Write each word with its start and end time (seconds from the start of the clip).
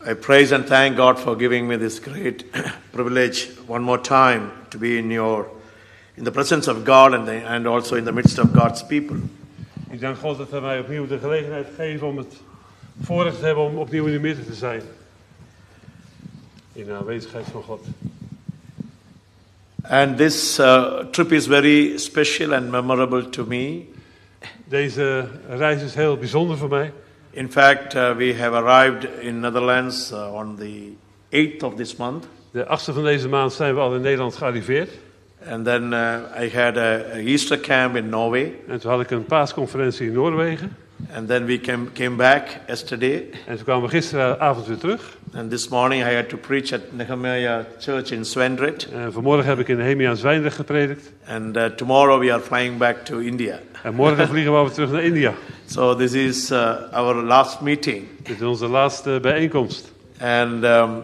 I 0.00 0.14
praise 0.14 0.52
and 0.52 0.66
thank 0.66 0.96
God 0.96 1.18
for 1.18 1.36
giving 1.36 1.68
me 1.68 1.76
this 1.76 2.00
great 2.00 2.50
privilege 2.92 3.50
one 3.66 3.82
more 3.82 3.98
time 3.98 4.50
to 4.70 4.78
be 4.78 4.98
in 4.98 5.10
your 5.10 5.50
in 6.16 6.24
the 6.24 6.32
presence 6.32 6.66
of 6.66 6.84
God 6.84 7.14
and, 7.14 7.28
the, 7.28 7.46
and 7.46 7.66
also 7.66 7.96
in 7.96 8.04
the 8.04 8.12
midst 8.12 8.38
of 8.38 8.52
God's 8.52 8.82
people. 8.82 9.16
Ik 9.90 10.00
dank 10.00 10.18
God 10.18 10.38
dat 10.38 10.50
hij 10.50 10.60
mij 10.60 10.80
opnieuw 10.80 11.06
de 11.06 11.18
gelegenheid 11.18 11.66
geeft 11.76 12.02
om 12.02 12.16
het 12.16 12.34
voorrecht 13.02 13.38
te 13.38 13.44
hebben 13.44 13.64
om 13.64 13.76
opnieuw 13.76 14.06
in 14.06 14.12
de 14.12 14.18
midden 14.18 14.46
te 14.46 14.54
zijn. 14.54 14.82
In 16.72 16.84
de 16.84 16.92
aanwezigheid 16.92 17.44
van 17.52 17.62
God. 17.62 17.86
And 19.82 20.16
this 20.16 20.58
uh, 20.58 20.98
trip 21.10 21.32
is 21.32 21.46
very 21.46 21.98
special 21.98 22.54
and 22.54 22.70
memorable 22.70 23.28
to 23.30 23.44
me. 23.44 23.86
Deze 24.64 25.28
reis 25.48 25.82
is 25.82 25.94
heel 25.94 26.16
bijzonder 26.16 26.56
voor 26.56 26.68
mij. 26.68 26.92
In 27.30 27.52
fact, 27.52 27.94
uh, 27.94 28.16
we 28.16 28.34
have 28.38 28.54
arrived 28.54 29.08
in 29.20 29.40
Netherlands 29.40 30.12
uh, 30.12 30.34
on 30.34 30.56
the 30.56 30.92
8th 31.30 31.62
of 31.62 31.74
this 31.74 31.96
month. 31.96 32.26
De 32.50 32.66
achtste 32.66 32.92
van 32.92 33.02
deze 33.04 33.28
maand 33.28 33.52
zijn 33.52 33.74
we 33.74 33.80
al 33.80 33.94
in 33.94 34.00
Nederland 34.00 34.36
gearriveerd. 34.36 34.90
And 35.50 35.64
then 35.64 35.92
uh, 35.92 36.42
I 36.42 36.50
had 36.50 36.76
a, 36.76 36.94
a 37.12 37.18
Easter 37.18 37.60
camp 37.60 37.96
in 37.96 38.08
Norway. 38.08 38.54
En 38.68 38.80
toen 38.80 38.90
had 38.90 39.00
ik 39.00 39.10
een 39.10 39.24
paasconferentie 39.24 40.06
in 40.06 40.12
Noorwegen. 40.12 40.76
And 41.14 41.28
then 41.28 41.46
we 41.46 41.58
came, 41.58 41.92
came 41.92 42.16
back 42.16 42.60
yesterday. 42.66 43.30
En 43.46 43.56
toen 43.56 43.64
kwamen 43.64 43.82
we 43.82 43.88
gisteravond 43.88 44.66
weer 44.66 44.78
terug. 44.78 45.16
And 45.34 45.50
this 45.50 45.68
morning 45.68 46.02
I 46.02 46.14
had 46.14 46.28
to 46.28 46.36
preach 46.36 46.72
at 46.72 46.92
Nehemiah 46.92 47.64
Church 47.78 48.10
in 48.10 48.24
Swendrit. 48.24 48.88
En 48.92 49.12
vanmorgen 49.12 49.44
heb 49.44 49.58
ik 49.58 49.68
in 49.68 49.76
Nehemia 49.76 50.14
Zwijndrecht 50.14 50.56
gepredikt. 50.56 51.12
And 51.26 51.56
uh, 51.56 51.64
tomorrow 51.64 52.20
we 52.20 52.32
are 52.32 52.42
flying 52.42 52.78
back 52.78 53.04
to 53.04 53.18
India. 53.18 53.60
En 53.82 53.94
morgen 53.94 54.28
vliegen 54.28 54.52
we 54.52 54.58
weer 54.58 54.72
terug 54.72 54.90
naar 54.90 55.04
India. 55.04 55.34
So 55.66 55.94
this 55.94 56.12
is 56.12 56.50
uh, 56.50 56.74
our 56.92 57.14
last 57.14 57.60
meeting. 57.60 58.06
Dit 58.22 58.40
is 58.40 58.46
onze 58.46 58.68
laatste 58.68 59.18
bijeenkomst. 59.22 59.92
And 60.20 60.64
um, 60.64 61.02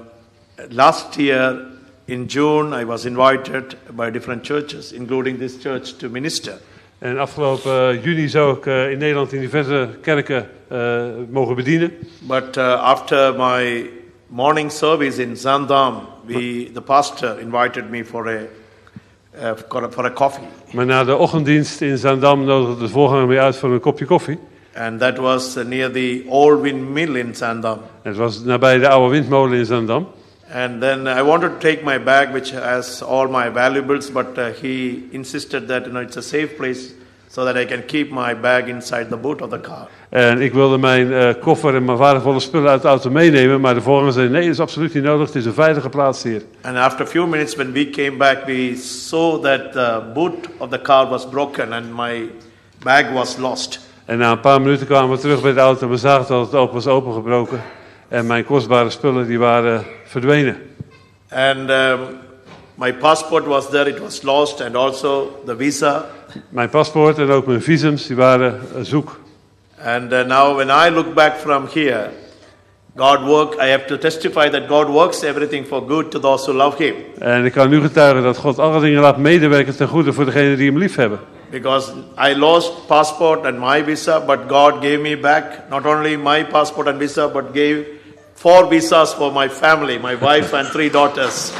last 0.68 1.16
year 1.16 1.60
in 2.04 2.24
June 2.24 2.80
I 2.80 2.84
was 2.84 3.04
invited 3.04 3.76
by 3.96 4.10
different 4.10 4.46
churches, 4.46 4.92
including 4.92 5.38
this 5.38 5.56
church, 5.60 5.96
to 5.98 6.08
minister. 6.08 6.58
En 6.98 7.18
afgelopen 7.18 7.88
eh, 7.90 8.04
juni 8.04 8.28
zou 8.28 8.56
ik 8.56 8.66
eh, 8.66 8.90
in 8.90 8.98
Nederland 8.98 9.32
in 9.32 9.40
diverse 9.40 9.88
kerken 10.00 10.48
eh, 10.68 11.02
mogen 11.30 11.54
bedienen. 11.56 11.92
But 12.20 12.56
after 12.56 13.34
my 13.36 13.90
morning 14.26 14.70
service 14.72 15.22
in 15.22 15.36
Zandam, 15.36 16.00
we, 16.26 16.70
the 16.74 16.80
pastor 16.80 17.38
invited 17.40 17.90
me 17.90 18.04
for 18.04 18.28
a, 18.28 18.38
uh, 19.42 19.88
for 19.90 20.04
a- 20.04 20.10
coffee. 20.10 20.44
Maar 20.72 20.86
na 20.86 21.04
de 21.04 21.16
ochtenddienst 21.16 21.80
in 21.80 21.98
Zaandam 21.98 22.44
nodigde 22.44 22.82
de 22.84 22.88
voorganger 22.88 23.26
mij 23.26 23.40
uit 23.40 23.56
voor 23.56 23.70
een 23.72 23.80
kopje 23.80 24.04
koffie. 24.04 24.38
And 24.76 25.00
that 25.00 25.16
was 25.18 25.54
near 25.54 25.90
the 25.90 26.22
old 26.28 26.60
windmill 26.60 27.14
in 27.16 27.34
Zandam. 27.34 27.78
En 28.02 28.08
het 28.10 28.16
was 28.16 28.40
nabij 28.44 28.78
de 28.78 28.88
oude 28.88 29.10
windmolen 29.10 29.58
in 29.58 29.66
Zaandam. 29.66 30.06
And 30.54 30.80
then 30.80 31.08
I 31.08 31.22
wanted 31.22 31.48
to 31.48 31.58
take 31.58 31.82
my 31.82 31.98
bag, 31.98 32.32
which 32.32 32.52
has 32.52 33.02
all 33.02 33.26
my 33.26 33.48
valuables, 33.48 34.08
but 34.10 34.38
uh, 34.38 34.52
he 34.52 35.02
insisted 35.10 35.66
that 35.66 35.86
you 35.86 35.92
know, 35.92 36.00
it's 36.00 36.16
a 36.16 36.22
safe 36.22 36.56
place 36.56 36.92
so 37.28 37.44
that 37.44 37.56
I 37.56 37.64
can 37.64 37.82
keep 37.82 38.12
my 38.12 38.34
bag 38.34 38.68
inside 38.68 39.10
the 39.10 39.16
boot 39.16 39.42
of 39.42 39.50
the 39.50 39.60
car. 39.60 39.88
En 40.08 40.40
ik 40.40 40.52
wilde 40.52 40.78
mijn 40.78 41.12
eh, 41.12 41.34
koffer 41.40 41.74
en 41.74 41.84
mijn 41.84 41.98
waardevolle 41.98 42.40
spullen 42.40 42.70
uit 42.70 42.82
de 42.82 42.88
auto 42.88 43.10
meenemen. 43.10 43.60
Maar 43.60 43.74
de 43.74 43.80
voorganger 43.80 44.12
zei, 44.12 44.28
nee, 44.28 44.42
dat 44.42 44.50
is 44.50 44.60
absoluut 44.60 44.94
niet 44.94 45.02
nodig. 45.02 45.26
Het 45.26 45.36
is 45.36 45.44
een 45.44 45.54
veilige 45.54 45.88
plaats 45.88 46.22
hier. 46.22 46.42
And 46.62 46.76
after 46.76 47.06
a 47.06 47.08
few 47.08 47.26
minutes, 47.26 47.54
when 47.54 47.72
we 47.72 47.90
came 47.90 48.16
back, 48.16 48.46
we 48.46 48.76
saw 48.76 49.42
that 49.42 49.72
the 49.72 50.02
boot 50.14 50.48
of 50.58 50.68
the 50.68 50.80
car 50.80 51.08
was 51.08 51.28
broken 51.28 51.72
and 51.72 51.96
my 51.96 52.30
bag 52.82 53.12
was 53.12 53.36
lost. 53.36 53.80
En 54.04 54.18
na 54.18 54.30
een 54.30 54.40
paar 54.40 54.60
minuten 54.60 54.86
kwamen 54.86 55.10
we 55.10 55.18
terug 55.18 55.42
bij 55.42 55.52
de 55.52 55.60
auto. 55.60 55.88
We 55.88 55.96
zagen 55.96 56.26
dat 56.28 56.46
het 56.46 56.54
open 56.54 56.74
was 56.74 56.86
opengebroken. 56.86 57.60
En 58.08 58.26
mijn 58.26 58.44
kostbare 58.44 58.90
spullen 58.90 59.26
die 59.26 59.38
waren 59.38 59.84
verdwenen. 60.14 60.56
And 61.30 61.70
um, 61.70 61.98
my 62.74 62.92
passport 62.92 63.46
was 63.46 63.70
there, 63.70 63.88
it 63.88 64.00
was 64.00 64.22
lost, 64.22 64.60
and 64.60 64.76
also 64.76 65.42
the 65.44 65.56
visa. 65.56 66.04
Mijn 66.48 66.68
paspoort 66.68 67.18
en 67.18 67.30
ook 67.30 67.46
mijn 67.46 67.62
visums 67.62 68.06
die 68.06 68.16
waren 68.16 68.60
eh, 68.74 68.82
zoek. 68.82 69.20
And 69.84 70.12
uh, 70.12 70.22
now, 70.26 70.56
when 70.56 70.70
I 70.70 70.90
look 70.90 71.14
back 71.14 71.36
from 71.36 71.66
here, 71.74 72.10
God 72.96 73.24
work. 73.26 73.58
I 73.58 73.66
have 73.70 73.86
to 73.86 73.98
testify 73.98 74.48
that 74.50 74.68
God 74.68 74.88
works 74.88 75.24
everything 75.24 75.64
for 75.64 75.80
good 75.80 76.12
to 76.12 76.20
those 76.20 76.46
who 76.46 76.52
love 76.52 76.78
Him. 76.78 76.94
En 77.18 77.44
ik 77.44 77.52
kan 77.52 77.68
nu 77.68 77.80
getuigen 77.80 78.22
dat 78.22 78.36
God 78.36 78.58
alle 78.58 78.80
dingen 78.80 79.00
laat 79.00 79.18
medewerken 79.18 79.76
ten 79.76 79.88
goede 79.88 80.12
voor 80.12 80.24
degenen 80.24 80.56
die 80.56 80.70
hem 80.70 80.78
lief 80.78 80.96
hebben. 80.96 81.18
Because 81.50 81.92
I 82.28 82.38
lost 82.38 82.86
passport 82.86 83.46
and 83.46 83.58
my 83.58 83.84
visa, 83.84 84.20
but 84.20 84.38
God 84.48 84.72
gave 84.72 84.98
me 84.98 85.16
back 85.16 85.44
not 85.70 85.86
only 85.86 86.16
my 86.16 86.44
passport 86.44 86.86
and 86.86 86.98
visa, 86.98 87.28
but 87.28 87.44
gave 87.52 87.84
four 88.34 88.68
visas 88.68 89.12
for 89.14 89.32
my 89.32 89.48
family, 89.48 89.98
my 89.98 90.16
wife 90.18 90.56
and 90.56 90.68
three 90.70 90.90
daughters. 90.90 91.52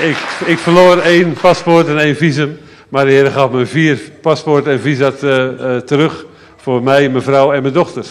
Ik, 0.00 0.16
ik 0.46 0.58
verloor 0.58 0.98
één 0.98 1.32
paspoort 1.32 1.88
en 1.88 1.98
één 1.98 2.16
visum. 2.16 2.58
Maar 2.88 3.04
de 3.04 3.10
Heer 3.10 3.30
gaf 3.30 3.50
me 3.50 3.66
vier 3.66 3.98
paspoorten 4.22 4.72
en 4.72 4.80
visa 4.80 5.10
te- 5.10 5.56
eh, 5.60 5.76
terug. 5.76 6.24
Voor 6.56 6.82
mij, 6.82 7.08
mijn 7.08 7.22
vrouw 7.22 7.52
en 7.52 7.62
mijn 7.62 7.74
dochters. 7.74 8.08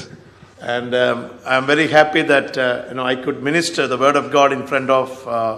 And 0.68 0.94
um, 0.94 1.18
I'm 1.48 1.66
very 1.66 1.92
happy 1.92 2.24
that 2.24 2.58
uh, 2.58 2.64
you 2.64 2.94
know 2.94 3.10
I 3.10 3.16
could 3.16 3.42
minister 3.42 3.88
the 3.88 3.98
word 3.98 4.16
of 4.18 4.32
God 4.32 4.52
in 4.52 4.68
front 4.68 4.90
of 4.90 5.10
uh, 5.28 5.52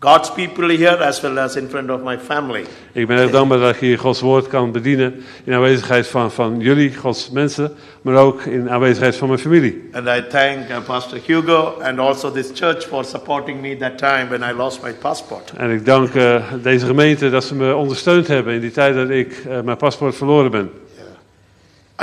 God's 0.00 0.30
people 0.30 0.68
here 0.68 0.96
as 1.04 1.20
well 1.20 1.38
as 1.38 1.56
in 1.56 1.68
front 1.68 1.90
of 1.90 2.02
my 2.02 2.18
family. 2.18 2.64
Ik 2.92 3.06
ben 3.06 3.16
erg 3.16 3.30
dankbaar 3.30 3.58
dat 3.58 3.74
ik 3.74 3.80
hier 3.80 3.98
Gods 3.98 4.20
woord 4.20 4.48
kan 4.48 4.72
bedienen. 4.72 5.24
In 5.44 5.54
aanwezigheid 5.54 6.06
van, 6.06 6.32
van 6.32 6.60
jullie, 6.60 6.94
Gods 6.94 7.30
mensen. 7.30 7.74
Maar 8.02 8.14
ook 8.14 8.42
in 8.42 8.70
aanwezigheid 8.70 9.16
van 9.16 9.28
mijn 9.28 9.40
familie. 9.40 9.88
And 9.92 10.06
I 10.06 10.26
thank 10.28 10.68
uh, 10.68 10.84
Pastor 10.86 11.18
Hugo 11.26 11.80
and 11.82 11.98
also 11.98 12.30
this 12.30 12.50
church 12.54 12.86
for 12.86 13.04
supporting 13.04 13.60
me 13.60 13.76
that 13.76 13.98
time 13.98 14.28
when 14.28 14.50
I 14.50 14.52
lost 14.56 14.82
my 14.82 14.92
passport. 14.92 15.52
En 15.56 15.70
ik 15.70 15.86
dank 15.86 16.14
eh, 16.14 16.42
deze 16.62 16.86
gemeente 16.86 17.30
dat 17.30 17.44
ze 17.44 17.54
me 17.54 17.74
ondersteund 17.74 18.26
hebben 18.26 18.54
in 18.54 18.60
die 18.60 18.70
tijd 18.70 18.94
dat 18.94 19.10
ik 19.10 19.44
eh, 19.48 19.60
mijn 19.60 19.76
paspoort 19.76 20.16
verloren 20.16 20.50
ben. 20.50 20.70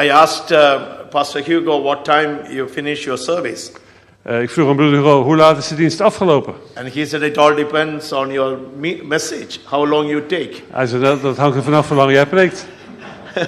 I 0.02 0.10
asked 0.10 0.52
uh, 0.52 0.82
Pastor 1.10 1.42
Hugo 1.42 1.82
what 1.82 2.04
time 2.04 2.38
you 2.50 2.70
finish 2.70 3.04
your 3.04 3.20
service. 3.20 3.72
Eh, 4.28 4.42
ik 4.42 4.50
vroeg 4.50 4.70
aan 4.70 4.76
broeder 4.76 4.98
Hugo, 5.00 5.24
hoe 5.24 5.36
laat 5.36 5.58
is 5.58 5.68
de 5.68 5.76
dienst 5.76 6.02
afgelopen? 6.02 6.54
And 6.74 6.94
he 6.94 7.06
said 7.06 7.22
it 7.22 7.38
all 7.38 7.56
depends 7.56 8.12
on 8.12 8.32
your 8.32 8.58
me- 8.78 9.00
message, 9.04 9.60
how 9.64 9.90
long 9.90 10.10
you 10.10 10.26
take. 10.26 10.50
Hij 10.72 10.86
zei, 10.86 11.02
dat, 11.02 11.22
dat 11.22 11.38
hangt 11.38 11.56
er 11.56 11.64
vanaf 11.64 11.88
hoe 11.88 11.98
lang 11.98 12.12
jij 12.12 12.26
preekt. 12.26 12.66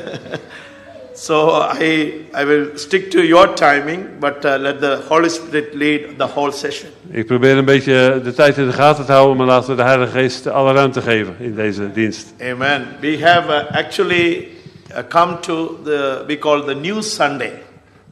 So 1.13 1.62
I, 1.81 2.13
I 2.41 2.45
will 2.45 2.69
stick 2.75 3.09
to 3.12 3.22
your 3.22 3.53
timing, 3.53 4.06
but 4.19 4.45
uh, 4.45 4.56
let 4.57 4.79
the 4.79 5.00
Holy 5.09 5.29
Spirit 5.29 5.73
lead 5.73 6.01
the 6.18 6.25
whole 6.28 6.51
session. 6.51 6.89
Ik 7.12 7.25
probeer 7.25 7.57
een 7.57 7.66
beetje 7.66 8.22
de 8.23 8.34
tijd 8.34 8.57
in 8.57 8.66
de 8.66 8.73
gaten 8.73 9.06
te 9.06 9.12
houden, 9.12 9.38
maar 9.38 9.45
laten 9.45 9.69
we 9.69 9.75
de 9.75 9.84
Heilige 9.84 10.12
Geest 10.12 10.47
alle 10.47 10.73
ruimte 10.73 11.01
geven 11.01 11.35
in 11.39 11.56
deze 11.56 11.91
dienst. 11.91 12.34
Amen. 12.41 12.88
We 13.00 13.18
have 13.22 13.50
uh, 13.51 13.78
actually 13.78 14.47
uh, 14.91 14.97
come 15.09 15.39
to 15.39 15.79
the, 15.84 16.23
we 16.28 16.38
call 16.38 16.63
the 16.66 16.75
new 16.75 17.01
Sunday. 17.01 17.51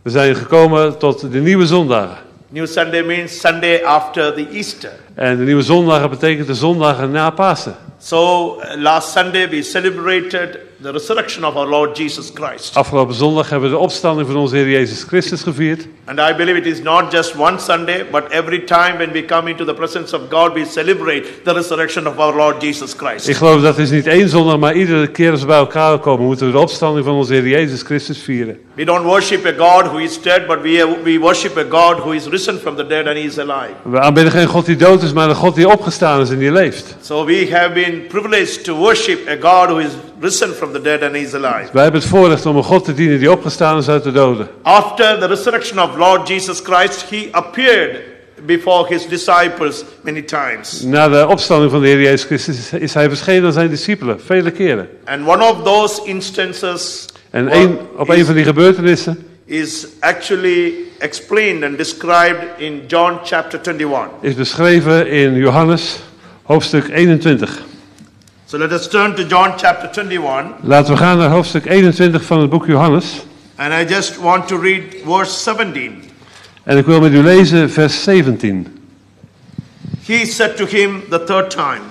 We 0.01 0.09
zijn 0.09 0.35
gekomen 0.35 0.97
tot 0.97 1.31
de 1.31 1.39
nieuwe 1.39 1.65
zondagen. 1.65 2.17
New 2.49 2.65
Sunday 2.65 3.01
means 3.01 3.31
Sunday 3.31 3.83
after 3.83 4.31
the 4.31 4.49
Easter. 4.49 4.97
En 5.17 5.37
de 5.37 5.43
nieuwe 5.43 5.61
zondagen 5.61 6.09
betekent 6.09 6.47
de 6.47 6.53
zondagen 6.53 7.11
na 7.11 7.29
Pasen. 7.29 7.75
So 7.99 8.55
uh, 8.55 8.81
last 8.81 9.11
Sunday 9.11 9.49
we 9.49 9.63
celebrated 9.63 10.59
the 10.81 10.91
resurrection 10.91 11.43
of 11.43 11.55
our 11.55 11.67
Lord 11.67 11.97
Jesus 11.97 12.31
Christ. 12.33 12.75
Afgelopen 12.75 13.15
zondag 13.15 13.49
hebben 13.49 13.69
we 13.69 13.75
de 13.75 13.81
opstanding 13.81 14.27
van 14.27 14.35
onze 14.35 14.55
Heer 14.55 14.69
Jezus 14.69 15.03
Christus 15.03 15.41
gevierd. 15.41 15.87
And 16.05 16.19
I 16.19 16.33
believe 16.35 16.57
it 16.57 16.65
is 16.65 16.81
not 16.81 17.11
just 17.11 17.35
one 17.35 17.59
Sunday, 17.59 18.05
but 18.11 18.23
every 18.29 18.63
time 18.63 18.97
when 18.97 19.11
we 19.11 19.25
come 19.25 19.49
into 19.49 19.65
the 19.65 19.73
presence 19.73 20.15
of 20.15 20.21
God, 20.29 20.53
we 20.53 20.65
celebrate 20.65 21.23
the 21.43 21.53
resurrection 21.53 22.07
of 22.07 22.17
our 22.17 22.35
Lord 22.35 22.61
Jesus 22.61 22.93
Christ. 22.97 23.27
Ik 23.27 23.35
geloof 23.35 23.61
dat 23.61 23.77
is 23.77 23.89
niet 23.89 24.07
één 24.07 24.29
zondag, 24.29 24.57
maar 24.57 24.75
iedere 24.75 25.07
keer 25.07 25.31
als 25.31 25.41
we 25.41 25.47
bij 25.47 25.57
elkaar 25.57 25.99
komen, 25.99 26.25
moeten 26.25 26.45
we 26.45 26.51
de 26.51 26.59
opstanding 26.59 27.05
van 27.05 27.15
onze 27.15 27.33
Heer 27.33 27.47
Jezus 27.47 27.81
Christus 27.81 28.17
vieren. 28.17 28.57
We 28.73 28.83
don't 28.83 29.05
worship 29.05 29.45
a 29.45 29.53
God 29.57 29.85
who 29.85 29.97
is 29.97 30.21
dead, 30.21 30.47
but 30.47 30.61
we, 30.61 30.97
we 31.03 31.19
worship 31.19 31.57
a 31.57 31.65
God 31.69 31.97
who 31.97 32.11
is 32.11 32.25
risen 32.25 32.59
from 32.59 32.75
the 32.75 32.87
dead 32.87 33.07
and 33.07 33.17
he 33.17 33.23
is 33.23 33.39
alive. 33.39 33.73
We 33.81 33.99
aanbidden 33.99 34.31
geen 34.31 34.47
God 34.47 34.65
die 34.65 34.75
dood 34.75 35.03
is, 35.03 35.06
maar 35.13 35.29
een 35.29 35.35
God 35.35 35.55
die 35.55 35.67
opgestaan 35.69 36.21
is 36.21 36.29
en 36.29 36.37
die 36.37 36.51
leeft. 36.51 36.95
So 37.01 37.25
we 37.25 37.47
have 37.51 37.69
been 37.73 38.07
privileged 38.07 38.63
to 38.63 38.75
worship 38.75 39.19
a 39.27 39.35
God 39.49 39.69
who 39.69 39.77
is 39.77 39.91
risen 40.19 40.53
from 40.53 40.71
the 40.73 40.81
dead 40.81 41.01
and 41.03 41.15
is 41.15 41.33
alive. 41.33 41.69
Wij 41.73 41.83
hebben 41.83 42.01
het 42.01 42.09
voorrecht 42.09 42.45
om 42.45 42.55
een 42.55 42.63
God 42.63 42.83
te 42.85 42.93
dienen 42.93 43.19
die 43.19 43.31
opgestaan 43.31 43.77
is 43.77 43.89
uit 43.89 44.03
de 44.03 44.11
doden. 44.11 44.47
After 44.61 45.19
the 45.19 45.25
resurrection 45.27 45.79
of 45.81 45.97
Lord 45.97 46.27
Jesus 46.27 46.59
Christ, 46.63 47.05
he 47.09 47.27
appeared 47.31 47.95
before 48.45 48.87
his 48.87 49.07
disciples 49.07 49.83
many 50.01 50.21
times. 50.21 50.81
Na 50.81 51.09
de 51.09 51.27
opstanding 51.27 51.71
van 51.71 51.81
de 51.81 51.87
Heer 51.87 52.01
Jezus 52.01 52.23
Christus 52.23 52.57
is- 52.57 52.73
is 52.79 52.93
hij 52.93 53.09
verschenen 53.09 53.45
aan 53.45 53.51
zijn 53.53 53.69
discipelen, 53.69 54.19
vele 54.25 54.51
keren. 54.51 54.87
And 55.05 55.27
one 55.27 55.43
of 55.43 55.63
those 55.63 56.01
instances 56.03 57.05
En 57.29 57.55
een, 57.55 57.77
op 57.97 58.09
is- 58.11 58.17
een 58.19 58.25
van 58.25 58.35
die 58.35 58.43
gebeurtenissen 58.43 59.27
is 59.47 59.87
actually 59.99 60.73
explained 60.99 61.63
and 61.63 61.77
described 61.77 62.61
in 62.61 62.87
John 62.87 63.19
chapter 63.23 63.57
21. 63.57 64.09
is 64.21 64.35
beschreven 64.35 65.07
in 65.07 65.35
Johannes 65.35 65.99
hoofdstuk 66.43 66.89
21. 66.89 67.49
So 68.45 68.57
let 68.57 68.71
us 68.71 68.87
turn 68.87 69.15
to 69.15 69.23
John 69.23 69.53
chapter 69.57 69.89
21. 69.89 70.53
Laten 70.61 70.93
we 70.93 70.99
gaan 70.99 71.17
naar 71.17 71.29
hoofdstuk 71.29 71.65
21 71.65 72.23
van 72.23 72.39
het 72.39 72.49
boek 72.49 72.65
Johannes. 72.65 73.25
And 73.55 73.73
I 73.73 73.93
just 73.93 74.17
want 74.17 74.47
to 74.47 74.59
read 74.59 74.83
verse 75.05 75.39
17. 75.39 76.03
En 76.63 76.77
ik 76.77 76.85
wil 76.85 76.99
met 76.99 77.11
u 77.11 77.23
lezen 77.23 77.71
vers 77.71 78.03
17. 78.03 78.67
He 80.05 80.25
said 80.25 80.57
to 80.57 80.65
him 80.65 81.03
the 81.09 81.23
third 81.23 81.49
time, 81.49 81.81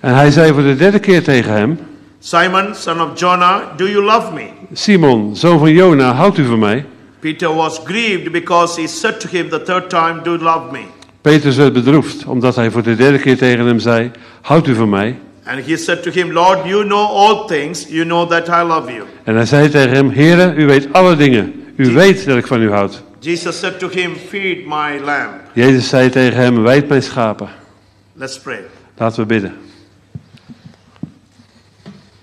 En 0.00 0.14
hij 0.14 0.30
zei 0.30 0.52
voor 0.52 0.62
de 0.62 0.76
derde 0.76 0.98
keer 0.98 1.22
tegen 1.22 1.52
hem: 1.52 1.78
Simon, 2.20 2.74
son 2.74 3.00
of 3.00 3.16
Jonah, 3.20 3.74
do 3.76 3.86
you 3.86 4.04
love 4.04 4.32
me? 4.32 4.50
Simon, 4.72 5.36
zoon 5.36 5.58
van 5.58 5.72
Jona, 5.72 6.12
houdt 6.12 6.38
u 6.38 6.44
van 6.44 6.58
mij? 6.58 6.84
Peter 7.20 7.54
was 7.54 7.80
grieved 7.84 8.32
because 8.32 8.80
he 8.80 8.86
said 8.86 9.20
to 9.20 9.28
him 9.28 9.48
the 9.48 9.62
third 9.62 9.90
time, 9.90 10.22
Do 10.22 10.30
you 10.30 10.42
love 10.42 10.72
me? 10.72 10.80
Petrus 11.20 11.56
werd 11.56 11.72
bedroefd, 11.72 12.24
omdat 12.24 12.56
hij 12.56 12.70
voor 12.70 12.82
de 12.82 12.94
derde 12.94 13.18
keer 13.18 13.36
tegen 13.36 13.66
hem 13.66 13.78
zei: 13.78 14.10
Houdt 14.40 14.66
u 14.66 14.74
van 14.74 14.88
mij? 14.88 15.18
And 15.44 15.66
he 15.66 15.76
said 15.76 16.02
to 16.02 16.10
him, 16.10 16.32
Lord, 16.32 16.66
you 16.66 16.84
know 16.84 17.06
all 17.06 17.46
things. 17.46 17.86
You 17.88 18.04
know 18.04 18.30
that 18.30 18.48
I 18.48 18.62
love 18.62 18.92
you. 18.92 19.04
En 19.24 19.34
hij 19.34 19.46
zei 19.46 19.68
tegen 19.68 19.90
hem: 19.90 20.10
Heere, 20.10 20.54
u 20.54 20.66
weet 20.66 20.92
alle 20.92 21.16
dingen. 21.16 21.64
U 21.76 21.92
weet 21.92 22.26
dat 22.26 22.36
ik 22.36 22.46
van 22.46 22.62
u 22.62 22.70
houd. 22.70 23.02
Jesus 23.20 23.58
said 23.58 23.78
to 23.78 23.88
him, 23.88 24.16
Feed 24.28 24.66
my 24.66 25.00
lamb. 25.04 25.30
Jezus 25.52 25.88
zei 25.88 26.10
tegen 26.10 26.38
hem: 26.38 26.62
Wijd 26.62 26.88
mijn 26.88 27.02
schapen. 27.02 27.48
Let's 28.12 28.38
pray. 28.38 28.60
Laten 28.96 29.20
we 29.20 29.26
bidden. 29.26 29.52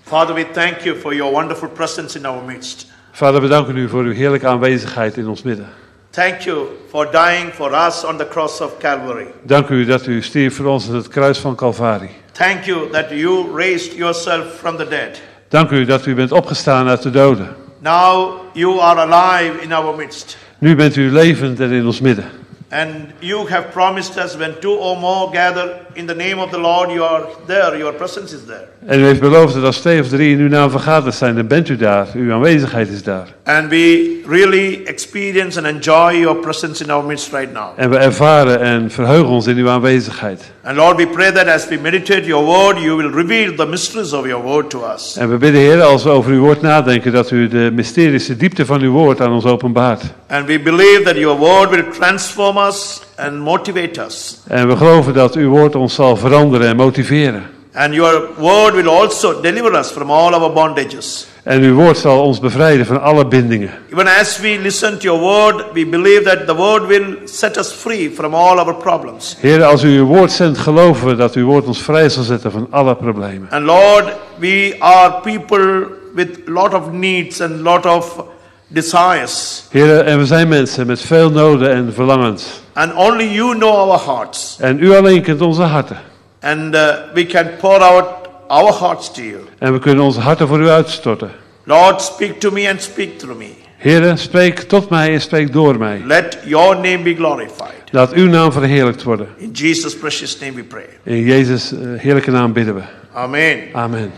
Father, 0.06 0.34
we 0.34 0.44
thank 0.44 0.84
you 0.84 0.94
for 0.94 1.12
your 1.12 1.32
wonderful 1.32 1.68
presence 1.68 2.14
in 2.18 2.26
our 2.26 2.40
midst. 2.40 2.86
Vader, 3.12 3.40
we 3.40 3.48
danken 3.48 3.76
u 3.76 3.88
voor 3.88 4.02
uw 4.02 4.12
heerlijke 4.12 4.46
aanwezigheid 4.46 5.16
in 5.16 5.28
ons 5.28 5.42
midden. 5.42 5.68
Thank 6.10 6.40
you 6.40 6.66
for 6.88 7.10
dying 7.10 7.52
for 7.52 7.72
us 7.86 8.04
on 8.04 8.16
the 8.16 8.28
cross 8.28 8.60
of 8.60 8.78
Calvary. 8.78 9.26
Dank 9.42 9.68
u 9.68 9.84
dat 9.84 10.06
u 10.06 10.22
stierf 10.22 10.56
voor 10.56 10.66
ons 10.66 10.88
aan 10.88 10.94
het 10.94 11.08
kruis 11.08 11.38
van 11.38 11.54
Calvari. 11.54 12.08
Thank 12.32 12.64
you 12.64 12.90
that 12.90 13.10
you 13.10 13.56
raised 13.56 13.96
yourself 13.96 14.44
from 14.58 14.76
the 14.76 14.88
dead. 14.88 15.20
Dank 15.48 15.70
u 15.70 15.84
dat 15.84 16.06
u 16.06 16.14
bent 16.14 16.32
opgestaan 16.32 16.88
uit 16.88 17.02
de 17.02 17.10
doden. 17.10 17.56
Now 17.78 18.34
you 18.52 18.80
are 18.80 19.00
alive 19.00 19.62
in 19.62 19.72
our 19.72 19.96
midst. 19.96 20.36
Nu 20.58 20.76
bent 20.76 20.96
u 20.96 21.12
levend 21.12 21.60
en 21.60 21.72
in 21.72 21.86
ons 21.86 22.00
midden. 22.00 22.30
And 22.70 22.90
you 23.18 23.48
have 23.48 23.68
promised 23.72 24.16
us 24.16 24.36
when 24.36 24.58
two 24.60 24.76
or 24.76 24.98
more 24.98 25.36
gather 25.36 25.85
in 25.96 26.06
the 26.06 26.14
name 26.14 26.38
of 26.38 26.50
the 26.50 26.58
Lord, 26.58 26.90
you 26.90 27.02
are 27.02 27.26
there, 27.46 27.78
your 27.78 27.92
presence 27.92 28.34
is 28.34 28.44
there. 28.44 28.68
En 28.86 29.00
u 29.00 29.04
heeft 29.04 29.20
beloofd 29.20 29.54
dat 29.54 29.64
als 29.64 29.78
twee 29.78 30.00
of 30.00 30.08
drie 30.08 30.30
in 30.30 30.38
uw 30.38 30.48
naam 30.48 30.70
vergaderd 30.70 31.14
zijn, 31.14 31.34
dan 31.34 31.46
bent 31.46 31.68
u 31.68 31.76
daar. 31.76 32.06
Uw 32.14 32.32
aanwezigheid 32.32 32.88
is 32.88 33.02
daar. 33.02 33.34
And 33.44 33.68
we 33.68 34.20
really 34.28 34.82
experience 34.84 35.58
and 35.58 35.66
enjoy 35.66 36.20
your 36.20 36.36
presence 36.36 36.84
in 36.84 36.90
our 36.90 37.04
midst 37.04 37.32
right 37.32 37.52
now. 37.52 37.68
En 37.76 37.90
we 37.90 37.96
ervaren 37.96 38.60
en 38.60 38.90
verheugen 38.90 39.28
ons 39.28 39.46
in 39.46 39.56
uw 39.56 39.68
aanwezigheid. 39.68 40.52
And 40.62 40.76
Lord, 40.76 40.96
we 40.96 41.06
pray 41.06 41.32
that 41.32 41.46
as 41.46 41.68
we 41.68 41.78
meditate 41.82 42.26
your 42.26 42.44
word, 42.44 42.78
you 42.78 42.96
will 42.96 43.10
reveal 43.10 43.54
the 43.54 43.66
mysteries 43.66 44.12
of 44.12 44.26
your 44.26 44.44
word 44.44 44.70
to 44.70 44.84
us. 44.94 45.16
En 45.16 45.30
we 45.30 45.36
bidden, 45.36 45.60
Heer, 45.60 45.82
als 45.82 46.02
we 46.02 46.10
over 46.10 46.32
uw 46.32 46.40
woord 46.40 46.60
nadenken, 46.62 47.12
dat 47.12 47.30
u 47.30 47.48
de 47.48 47.70
mysterische 47.72 48.36
diepte 48.36 48.66
van 48.66 48.80
uw 48.80 48.92
woord 48.92 49.20
aan 49.20 49.32
ons 49.32 49.44
openbaart. 49.44 50.02
And 50.28 50.46
we 50.46 50.60
believe 50.60 51.02
that 51.04 51.16
your 51.16 51.38
word 51.38 51.70
will 51.70 51.84
transform 51.98 52.56
us 52.56 53.05
and 53.16 53.38
motivate 53.38 54.04
us. 54.04 54.38
En 54.48 54.68
we 54.68 54.76
geloven 54.76 55.14
dat 55.14 55.34
uw 55.34 55.48
woord 55.48 55.74
ons 55.74 55.94
zal 55.94 56.16
veranderen 56.16 56.68
en 56.68 56.76
motiveren. 56.76 57.54
And 57.74 57.94
your 57.94 58.28
word 58.38 58.74
will 58.74 58.88
also 58.88 59.40
deliver 59.40 59.74
us 59.74 59.90
from 59.90 60.10
all 60.10 60.34
our 60.34 60.52
bondages. 60.52 61.26
En 61.42 61.62
uw 61.62 61.74
woord 61.74 61.98
zal 61.98 62.22
ons 62.22 62.40
bevrijden 62.40 62.86
van 62.86 63.02
alle 63.02 63.26
bindingen. 63.26 63.70
Even 63.92 64.06
as 64.06 64.38
we 64.40 64.58
listen 64.62 64.98
to 64.98 65.02
your 65.02 65.20
word, 65.20 65.64
we 65.72 65.86
believe 65.86 66.22
that 66.22 66.46
the 66.46 66.54
word 66.54 66.86
will 66.86 67.16
set 67.24 67.56
us 67.56 67.72
free 67.72 68.10
from 68.14 68.34
all 68.34 68.58
our 68.58 68.74
problems. 68.74 69.36
Heer, 69.40 69.64
als 69.64 69.82
u 69.82 69.98
uw 69.98 70.04
woord 70.04 70.32
zendt, 70.32 70.58
geloven 70.58 71.06
we 71.06 71.14
dat 71.14 71.34
uw 71.34 71.46
woord 71.46 71.66
ons 71.66 71.82
vrij 71.82 72.08
zal 72.08 72.22
zetten 72.22 72.50
van 72.50 72.66
alle 72.70 72.96
problemen. 72.96 73.48
And 73.50 73.64
Lord, 73.64 74.04
we 74.38 74.76
are 74.78 75.20
people 75.20 75.86
with 76.14 76.28
lot 76.44 76.74
of 76.74 76.92
needs 76.92 77.40
and 77.40 77.60
lot 77.60 77.86
of 77.86 78.24
desires. 78.66 79.64
Heer, 79.70 80.00
en 80.00 80.18
we 80.18 80.26
zijn 80.26 80.48
mensen 80.48 80.86
met 80.86 81.00
veel 81.00 81.30
noden 81.30 81.72
en 81.72 81.92
verlangens. 81.94 82.60
And 82.72 82.94
only 82.94 83.24
you 83.24 83.54
know 83.54 83.74
our 83.74 84.00
hearts. 84.00 84.56
En 84.60 84.82
u 84.82 84.96
alleen 84.96 85.22
kent 85.22 85.40
onze 85.40 85.62
harten. 85.62 86.00
And 86.40 86.74
uh, 86.74 86.94
we 87.14 87.26
can 87.26 87.46
pour 87.60 87.78
out 87.78 88.04
our 88.46 88.72
hearts 88.72 89.12
to 89.12 89.22
you. 89.22 89.40
En 89.58 89.72
we 89.72 89.78
kunnen 89.78 90.04
onze 90.04 90.20
harten 90.20 90.48
voor 90.48 90.60
u 90.60 90.68
uitstorten. 90.68 91.30
Lord, 91.64 92.02
speak 92.02 92.40
to 92.40 92.50
me 92.50 92.70
and 92.70 92.82
speak 92.82 93.18
through 93.18 93.38
me. 93.38 93.50
Heer, 93.76 94.18
spreek 94.18 94.58
tot 94.58 94.88
mij 94.90 95.12
en 95.12 95.20
spreek 95.20 95.52
door 95.52 95.78
mij. 95.78 96.02
Let 96.04 96.38
your 96.44 96.74
name 96.74 96.98
be 96.98 97.14
glorified. 97.14 97.74
Laat 97.90 98.12
uw 98.12 98.28
naam 98.28 98.52
verheerlijkt 98.52 99.02
worden. 99.02 99.28
In 99.36 99.50
Jesus' 99.50 99.96
precious 99.96 100.38
name 100.38 100.52
we 100.54 100.62
pray. 100.62 100.86
In 101.02 101.22
Jezus' 101.22 101.72
eh, 101.72 101.78
heerlijke 101.96 102.30
naam 102.30 102.52
bidden 102.52 102.74
we. 102.74 102.82
Amen. 103.12 103.58
Amen. 103.72 104.12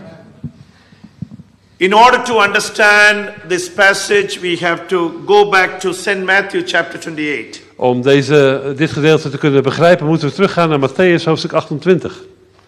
In 1.79 1.95
order 1.95 2.23
to 2.25 2.41
understand 2.41 3.33
this 3.49 3.69
passage, 3.69 4.41
we 4.41 4.57
have 4.57 4.89
to 4.89 5.23
go 5.27 5.49
back 5.49 5.81
to 5.81 5.93
St. 5.93 6.25
Matthew 6.25 6.67
chapter 6.67 6.99
28. 6.99 7.61
Om 7.77 8.03
deze, 8.03 8.73
dit 8.77 8.91
gedeelte 8.91 9.31
te 9.31 9.39
kunnen 9.39 9.63
begrijpen, 9.63 10.07
moeten 10.07 10.29
we 10.29 10.35
teruggaan 10.35 10.69
naar 10.69 10.91
Matthäus 10.91 11.25
hoofdstuk 11.25 11.53
28. 11.53 12.25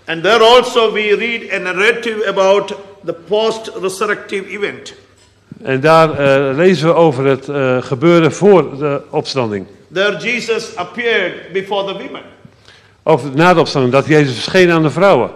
And 0.06 0.22
there 0.22 0.44
also 0.44 0.92
we 0.92 1.16
read 1.16 1.52
a 1.52 1.72
narrative 1.72 2.26
about 2.26 2.74
the 3.04 3.12
post-resurrective 3.12 4.48
event. 4.48 4.94
En 5.62 5.80
daar 5.80 6.10
eh, 6.18 6.56
lezen 6.56 6.86
we 6.86 6.94
over 6.94 7.24
het 7.24 7.48
eh, 7.48 7.82
gebeuren 7.82 8.32
voor 8.32 8.78
de 8.78 9.00
opstanding. 9.10 9.66
There 9.92 10.16
Jesus 10.16 10.76
appeared 10.76 11.52
before 11.52 11.92
the 11.92 11.92
women. 11.92 12.22
Over 13.02 13.30
na 13.34 13.54
de 13.54 13.60
opstanding, 13.60 13.92
dat 13.92 14.06
Jezus 14.06 14.34
verscheen 14.34 14.70
aan 14.70 14.82
de 14.82 14.90
vrouwen. 14.90 15.30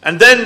And 0.00 0.20
then 0.20 0.38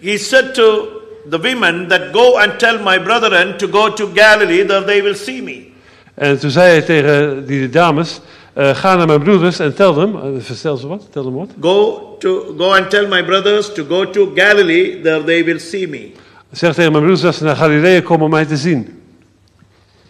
he 0.00 0.18
said 0.18 0.54
to 0.54 1.00
the 1.30 1.38
women 1.38 1.88
that 1.88 2.12
go 2.12 2.38
and 2.38 2.58
tell 2.58 2.78
my 2.78 2.98
brethren 2.98 3.58
to 3.58 3.68
go 3.68 3.90
to 3.90 4.06
Galilee, 4.14 4.64
there 4.64 4.84
they 4.84 5.02
will 5.02 5.14
see 5.14 5.42
me. 5.42 5.70
En 6.14 6.38
toen 6.38 6.50
zei 6.50 6.70
hij 6.70 6.82
tegen 6.82 7.46
die 7.46 7.68
dames, 7.68 8.20
eh, 8.52 8.76
ga 8.76 8.96
naar 8.96 9.06
mijn 9.06 9.22
broeders 9.22 9.58
en 9.58 9.74
tel 9.74 9.98
hem. 9.98 10.16
Eh, 10.16 10.22
verstel 10.38 10.76
ze 10.76 10.86
wat? 10.86 11.08
Tel 11.12 11.24
hem 11.24 11.34
wat? 11.34 11.50
Go 11.60 12.16
to 12.18 12.54
go 12.58 12.72
and 12.72 12.90
tell 12.90 13.06
my 13.08 13.24
brothers 13.24 13.72
to 13.72 13.84
go 13.88 14.10
to 14.10 14.32
Galilee, 14.34 15.00
there 15.00 15.24
they 15.24 15.44
will 15.44 15.58
see 15.58 15.88
me. 15.88 16.10
Zeg 16.50 16.74
tegen 16.74 16.92
mijn 16.92 17.04
broeders 17.04 17.24
dat 17.24 17.34
ze 17.34 17.44
naar 17.44 17.56
Galilea 17.56 18.00
komen 18.00 18.24
om 18.24 18.30
mij 18.30 18.44
te 18.44 18.56
zien. 18.56 19.00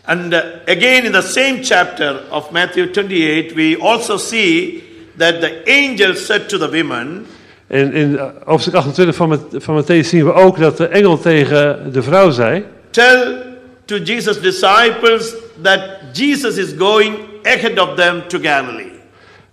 And 0.05 0.33
uh, 0.33 0.39
again 0.67 1.05
in 1.05 1.13
the 1.13 1.23
same 1.23 1.59
chapter 1.63 2.23
of 2.31 2.51
Matthew 2.51 2.91
28, 2.91 3.55
we 3.55 3.77
also 3.81 4.17
see 4.17 4.83
that 5.17 5.41
the 5.41 5.63
angel 5.67 6.15
said 6.15 6.49
to 6.49 6.59
the 6.59 6.69
women, 6.69 7.27
En 7.73 7.93
in 7.93 8.21
hoofdstuk 8.45 8.75
28 8.75 9.15
van, 9.17 9.41
van 9.53 9.83
Matthäus 9.83 10.07
zien 10.09 10.25
we 10.25 10.33
ook 10.33 10.59
dat 10.59 10.77
de 10.77 10.87
engel 10.87 11.19
tegen 11.19 11.93
de 11.93 12.03
vrouw 12.03 12.31
zei... 12.31 12.65
Tell 12.91 13.37
to 13.85 13.97
Jesus' 13.97 14.41
disciples 14.41 15.35
that 15.63 15.81
Jesus 16.13 16.57
is 16.57 16.69
going 16.79 17.15
ahead 17.43 17.79
of 17.81 17.95
them 17.97 18.23
to 18.29 18.39
Galilee. 18.43 18.91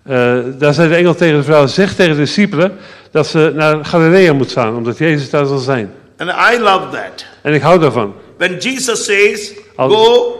eh, 0.04 0.38
daar 0.58 0.74
zei 0.74 0.90
de 0.90 0.96
engel 0.96 1.16
tegen 1.16 1.38
de 1.38 1.44
vrouw, 1.44 1.68
zeg 1.68 1.94
tegen 1.96 2.14
de 2.14 2.20
discipelen 2.20 2.78
dat 3.12 3.28
ze 3.28 3.52
naar 3.56 3.86
Galilea 3.86 4.34
moet 4.34 4.52
gaan, 4.52 4.76
omdat 4.76 4.98
Jezus 4.98 5.30
daar 5.30 5.46
zal 5.46 5.58
zijn. 5.58 5.92
And 6.18 6.30
I 6.30 6.60
love 6.60 6.88
that. 6.92 7.26
En 7.42 7.54
ik 7.54 7.62
hou 7.62 7.80
daarvan. 7.80 8.14
When 8.38 8.58
Jesus 8.58 9.04
says, 9.06 9.54
Als- 9.76 9.94
Go 9.94 10.36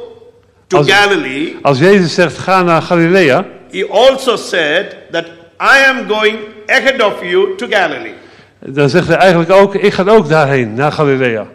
to 0.68 0.78
als- 0.78 0.92
Galilee, 0.92 1.58
Als 1.62 1.80
Jezus 1.80 2.14
zegt, 2.14 2.38
ga 2.38 2.62
naar 2.64 2.82
Galilea, 2.82 3.46
he 3.72 3.88
also 3.92 4.36
said 4.36 4.96
that 5.12 5.26
I 5.62 5.84
am 5.86 6.08
going 6.08 6.38
ahead 6.68 7.02
of 7.02 7.24
you 7.24 7.56
to 7.56 7.68
Galilee. 7.68 8.14
dan 8.60 8.90
zegt 8.90 9.08
hij 9.08 9.18
eigenlijk 9.18 9.52
ook, 9.52 9.76
ik 9.76 9.94
ga 9.94 10.04
ook 10.04 10.30
daarheen, 10.30 10.74
naar 10.74 10.92
Galilea. 10.92 11.48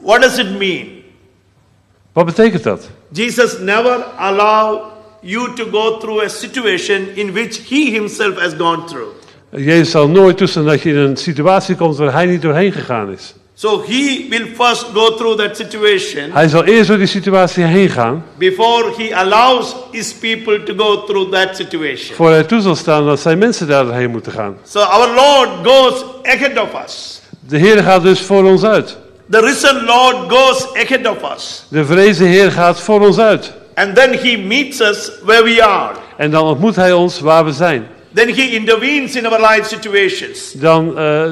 What 0.00 0.22
does 0.22 0.38
it 0.38 0.58
mean? 0.58 0.86
Wat 2.12 2.24
betekent 2.24 2.62
dat? 2.62 2.88
Jesus 3.12 3.58
never 3.58 4.04
allow 4.16 4.80
you 5.20 5.54
to 5.54 5.64
go 5.70 5.98
through 5.98 6.24
a 6.24 6.28
situation 6.28 7.08
in 7.14 7.32
which 7.32 7.68
he 7.68 7.90
himself 7.90 8.38
has 8.38 8.52
gone 8.58 8.84
through. 8.84 9.08
Jezus 9.50 9.90
zal 9.90 10.08
nooit 10.08 10.36
toestaan 10.36 10.64
dat 10.64 10.82
je 10.82 10.90
in 10.90 10.96
een 10.96 11.16
situatie 11.16 11.76
komt 11.76 11.96
waar 11.96 12.12
hij 12.12 12.26
niet 12.26 12.42
doorheen 12.42 12.72
gegaan 12.72 13.12
is. 13.12 13.34
So 13.56 13.82
he 13.86 14.26
will 14.30 14.46
first 14.54 14.86
go 14.94 15.16
through 15.16 15.36
that 15.36 15.56
situation 15.56 16.32
Hij 16.32 16.48
zal 16.48 16.64
eerst 16.64 16.88
door 16.88 16.98
die 16.98 17.06
situatie 17.06 17.64
heen 17.64 17.88
gaan, 17.88 18.24
before 18.38 18.92
he 18.96 19.16
allows 19.16 19.74
his 19.92 20.14
people 20.14 20.62
to 20.62 20.74
go 20.76 21.04
through 21.04 21.30
that 21.32 21.56
situation. 21.56 22.16
voor 22.16 22.30
hij 22.30 22.44
toe 22.44 22.60
zal 22.60 22.74
staan 22.76 23.06
dat 23.06 23.20
zijn 23.20 23.38
mensen 23.38 23.66
daar 23.66 23.84
doorheen 23.84 24.10
moeten 24.10 24.32
gaan. 24.32 24.56
So 24.66 24.80
our 24.80 25.14
Lord 25.14 25.48
goes 25.66 26.04
ahead 26.22 26.62
of 26.62 26.82
us. 26.84 27.20
De 27.40 27.58
Heer 27.58 27.82
gaat 27.82 28.02
dus 28.02 28.20
voor 28.20 28.44
ons 28.44 28.64
uit. 28.64 28.96
The 29.30 29.40
risen 29.40 29.84
Lord 29.84 30.32
goes 30.32 30.66
ahead 30.74 31.06
of 31.08 31.32
us. 31.36 31.64
De 31.68 31.84
vrezen 31.84 32.26
Heer 32.26 32.52
gaat 32.52 32.80
voor 32.80 33.00
ons 33.00 33.18
uit. 33.18 33.52
And 33.74 33.94
then 33.94 34.12
he 34.12 34.36
meets 34.36 34.80
us 34.80 35.10
where 35.22 35.44
we 35.44 35.64
are. 35.64 35.94
En 36.16 36.30
dan 36.30 36.42
ontmoet 36.44 36.76
hij 36.76 36.92
ons 36.92 37.20
waar 37.20 37.44
we 37.44 37.52
zijn. 37.52 37.86
Then 38.14 38.28
he 38.28 38.42
intervenes 38.42 39.16
in 39.16 39.26
our 39.26 39.40
life 39.40 39.68
situations. 39.68 40.52
Dan 40.52 40.98
eh 40.98 41.24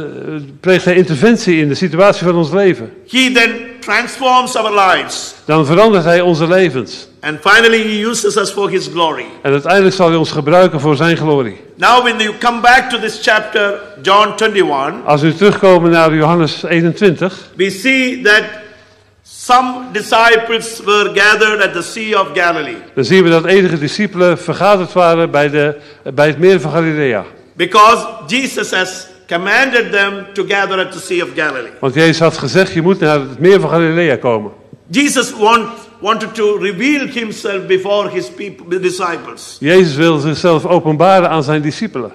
pleegt 0.60 0.84
hij 0.84 0.94
interventie 0.94 1.60
in 1.60 1.68
de 1.68 1.74
situatie 1.74 2.26
van 2.26 2.36
ons 2.36 2.50
leven. 2.52 2.92
He 3.08 3.30
then 3.32 3.50
transforms 3.80 4.56
our 4.56 4.88
lives. 4.88 5.34
dan 5.44 5.66
verandert 5.66 6.04
Hij 6.04 6.20
onze 6.20 6.48
levens. 6.48 7.08
And 7.20 7.38
finally, 7.40 7.82
He 7.82 8.08
uses 8.08 8.36
us 8.36 8.50
for 8.50 8.70
His 8.70 8.86
glory. 8.92 9.24
En 9.42 9.52
uiteindelijk 9.52 9.94
zal 9.94 10.08
Hij 10.08 10.16
ons 10.16 10.30
gebruiken 10.30 10.80
voor 10.80 10.96
Zijn 10.96 11.16
glorie. 11.16 11.60
Now, 11.76 12.02
when 12.02 12.18
you 12.18 12.34
come 12.38 12.60
back 12.60 12.90
to 12.90 12.98
this 12.98 13.18
chapter, 13.22 13.80
John 14.02 14.32
21, 14.44 14.94
Als 15.04 15.22
we 15.22 15.34
terugkomen 15.34 15.90
naar 15.90 16.14
Johannes 16.14 16.62
21, 16.62 17.50
we 17.56 17.70
see 17.70 18.22
that 18.22 18.42
some 19.44 19.92
disciples 19.92 20.80
were 20.80 21.12
gathered 21.14 21.60
at 21.60 21.72
the 21.72 21.82
Sea 21.82 22.20
of 22.20 22.28
Galilee 22.34 22.76
dan 22.94 23.04
zien 23.04 23.22
we 23.22 23.30
dat 23.30 23.44
enige 23.44 23.78
discipelen 23.78 24.38
vergaderd 24.38 24.92
waren 24.92 25.30
bij, 25.30 25.50
de, 25.50 25.76
bij 26.14 26.26
het 26.26 26.38
meer 26.38 26.60
van 26.60 26.70
Galilea. 26.70 27.24
because 27.56 28.06
Jesus 28.26 28.70
has 28.70 29.06
commanded 29.26 29.92
them 29.92 30.26
to 30.34 30.44
gather 30.44 30.78
at 30.78 30.92
the 30.92 31.00
Sea 31.00 31.22
of 31.22 31.30
Galilee. 31.34 31.70
Want 31.80 31.94
Jezus 31.94 32.18
had 32.18 32.38
gezegd, 32.38 32.72
je 32.72 32.82
moet 32.82 33.00
naar 33.00 33.20
het 33.20 33.38
meer 33.38 33.60
van 33.60 33.70
Galilea 33.70 34.16
komen. 34.16 34.52
Jesus 34.86 35.32
want, 35.32 35.68
wanted 36.00 36.34
to 36.34 36.56
reveal 36.56 37.06
Himself 37.06 37.66
before 37.66 38.10
His 38.10 38.30
people, 38.30 38.66
the 38.68 38.80
disciples. 38.80 39.56
Jezus 39.60 39.94
wilde 39.94 40.20
zichzelf 40.20 40.66
openbaren 40.66 41.30
aan 41.30 41.42
zijn 41.42 41.62
discipelen. 41.62 42.12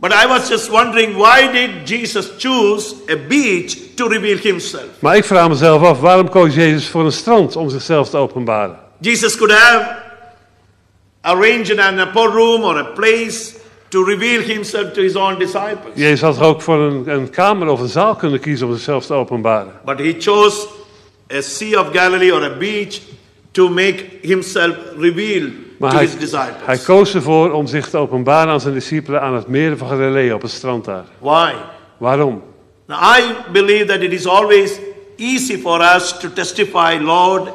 But 0.00 0.12
I 0.12 0.26
was 0.26 0.48
just 0.48 0.70
wondering 0.70 1.16
why 1.16 1.52
did 1.52 1.86
Jesus 1.86 2.30
choose 2.38 2.94
a 3.08 3.16
beach 3.28 3.96
to 3.96 4.08
reveal 4.08 4.38
Himself? 4.38 4.88
Maar 4.98 5.16
ik 5.16 5.24
vraag 5.24 5.48
mezelf 5.48 5.82
af, 5.82 6.00
waarom 6.00 6.28
koos 6.28 6.54
Jezus 6.54 6.88
voor 6.88 7.04
een 7.04 7.12
strand 7.12 7.56
om 7.56 7.70
zichzelf 7.70 8.10
te 8.10 8.16
openbaren? 8.16 8.78
Jesus 9.00 9.36
could 9.36 9.52
have 9.52 9.96
arranged 11.20 11.78
an 11.78 11.98
upper 11.98 12.30
room 12.30 12.64
or 12.64 12.78
a 12.78 12.84
place 12.84 13.58
to 13.88 14.04
reveal 14.04 14.40
himself 14.40 14.92
to 14.92 15.02
his 15.02 15.16
own 15.16 15.38
disciples. 15.38 15.94
Jezus 15.94 16.20
had 16.20 16.36
er 16.36 16.42
ook 16.42 16.62
voor 16.62 16.80
een, 16.80 17.08
een 17.08 17.30
kamer 17.30 17.68
of 17.68 17.80
een 17.80 17.88
zaal 17.88 18.14
kunnen 18.14 18.40
kiezen 18.40 18.66
om 18.66 18.72
zichzelf 18.72 19.06
te 19.06 19.14
openbaren. 19.14 19.72
But 19.84 19.98
he 19.98 20.14
chose 20.18 20.68
a 21.32 21.40
Sea 21.40 21.80
of 21.80 21.92
Galilee 21.92 22.34
or 22.34 22.44
a 22.44 22.56
beach 22.56 23.00
to 23.50 23.68
make 23.68 24.04
himself 24.22 24.76
reveal 24.98 25.48
Maar 25.80 25.92
hij, 25.92 26.08
hij 26.64 26.78
koos 26.78 27.14
ervoor 27.14 27.52
om 27.52 27.66
zich 27.66 27.88
te 27.88 27.96
openbaren 27.96 28.52
aan 28.52 28.60
zijn 28.60 28.74
discipelen 28.74 29.20
aan 29.20 29.34
het 29.34 29.46
meer 29.46 29.76
van 29.76 29.88
Galilea 29.88 30.34
op 30.34 30.42
het 30.42 30.50
strand 30.50 30.84
daar. 30.84 31.04
Why? 31.18 31.52
Waarom? 31.96 32.42
Now, 32.86 32.98
I 33.18 33.22
believe 33.52 33.84
that 33.84 34.00
it 34.00 34.12
is 34.12 34.26
always 34.26 34.78
easy 35.16 35.58
for 35.58 35.80
us 35.96 36.18
to 36.18 36.32
testify, 36.32 36.98
Lord, 37.00 37.48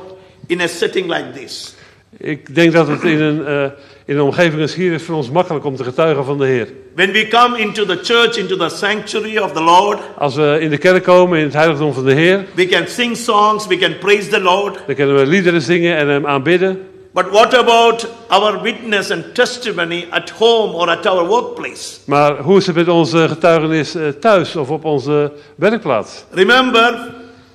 in 0.48 0.62
a 0.62 0.68
setting 0.68 1.08
like 1.08 1.32
this. 1.36 1.76
Ik 2.18 2.56
denk 2.56 2.74
dat 2.74 2.88
het 2.88 3.04
in 3.04 3.22
een, 3.22 3.46
eh, 3.46 3.64
in 4.06 4.16
een 4.16 4.22
omgeving 4.22 4.62
als 4.62 4.76
hier 4.76 4.94
is 4.94 5.04
voor 5.04 5.16
ons 5.16 5.30
makkelijk 5.30 5.66
om 5.66 5.76
te 5.76 5.84
getuigen 5.84 6.26
van 6.26 6.38
de 6.38 6.46
Heer. 6.46 6.68
When 6.96 7.12
we 7.12 7.28
come 7.28 7.60
into 7.60 7.86
the 7.86 8.00
church, 8.04 8.38
into 8.38 8.58
the 8.58 8.70
sanctuary 8.70 9.38
of 9.38 9.52
the 9.52 9.64
Lord, 9.64 10.00
Als 10.18 10.36
we 10.36 10.58
in 10.60 10.70
de 10.70 10.78
kerk 10.78 11.04
komen, 11.04 11.38
in 11.38 11.46
het 11.46 11.54
heiligdom 11.54 11.94
van 11.94 12.06
de 12.06 12.14
Heer, 12.14 12.46
we 12.54 12.66
can 12.66 12.88
sing 12.88 13.18
songs, 13.18 13.68
we 13.68 13.78
can 13.78 13.98
praise 13.98 14.28
the 14.28 14.42
Lord. 14.42 14.80
dan 14.86 14.96
kunnen 14.96 15.16
we 15.16 15.26
liederen 15.26 15.62
zingen 15.62 15.98
en 15.98 16.08
hem 16.08 16.28
aanbidden. 16.28 16.94
But 17.16 17.32
what 17.32 17.54
about 17.54 18.06
our 18.30 18.62
witness 18.62 19.10
and 19.10 19.34
testimony 19.34 20.06
at 20.12 20.30
home 20.30 20.76
or 20.76 20.90
at 20.90 21.06
our 21.06 21.26
workplace? 21.28 22.00
Maar 22.06 22.38
hoe 22.38 22.58
is 22.58 22.66
het 22.66 22.76
met 22.76 22.88
onze 22.88 23.28
getuigenis 23.28 23.96
eh, 23.96 24.08
thuis 24.08 24.56
of 24.56 24.70
op 24.70 24.86
onze 24.86 25.32
werkplaats? 25.56 26.24
Remember, 26.32 27.14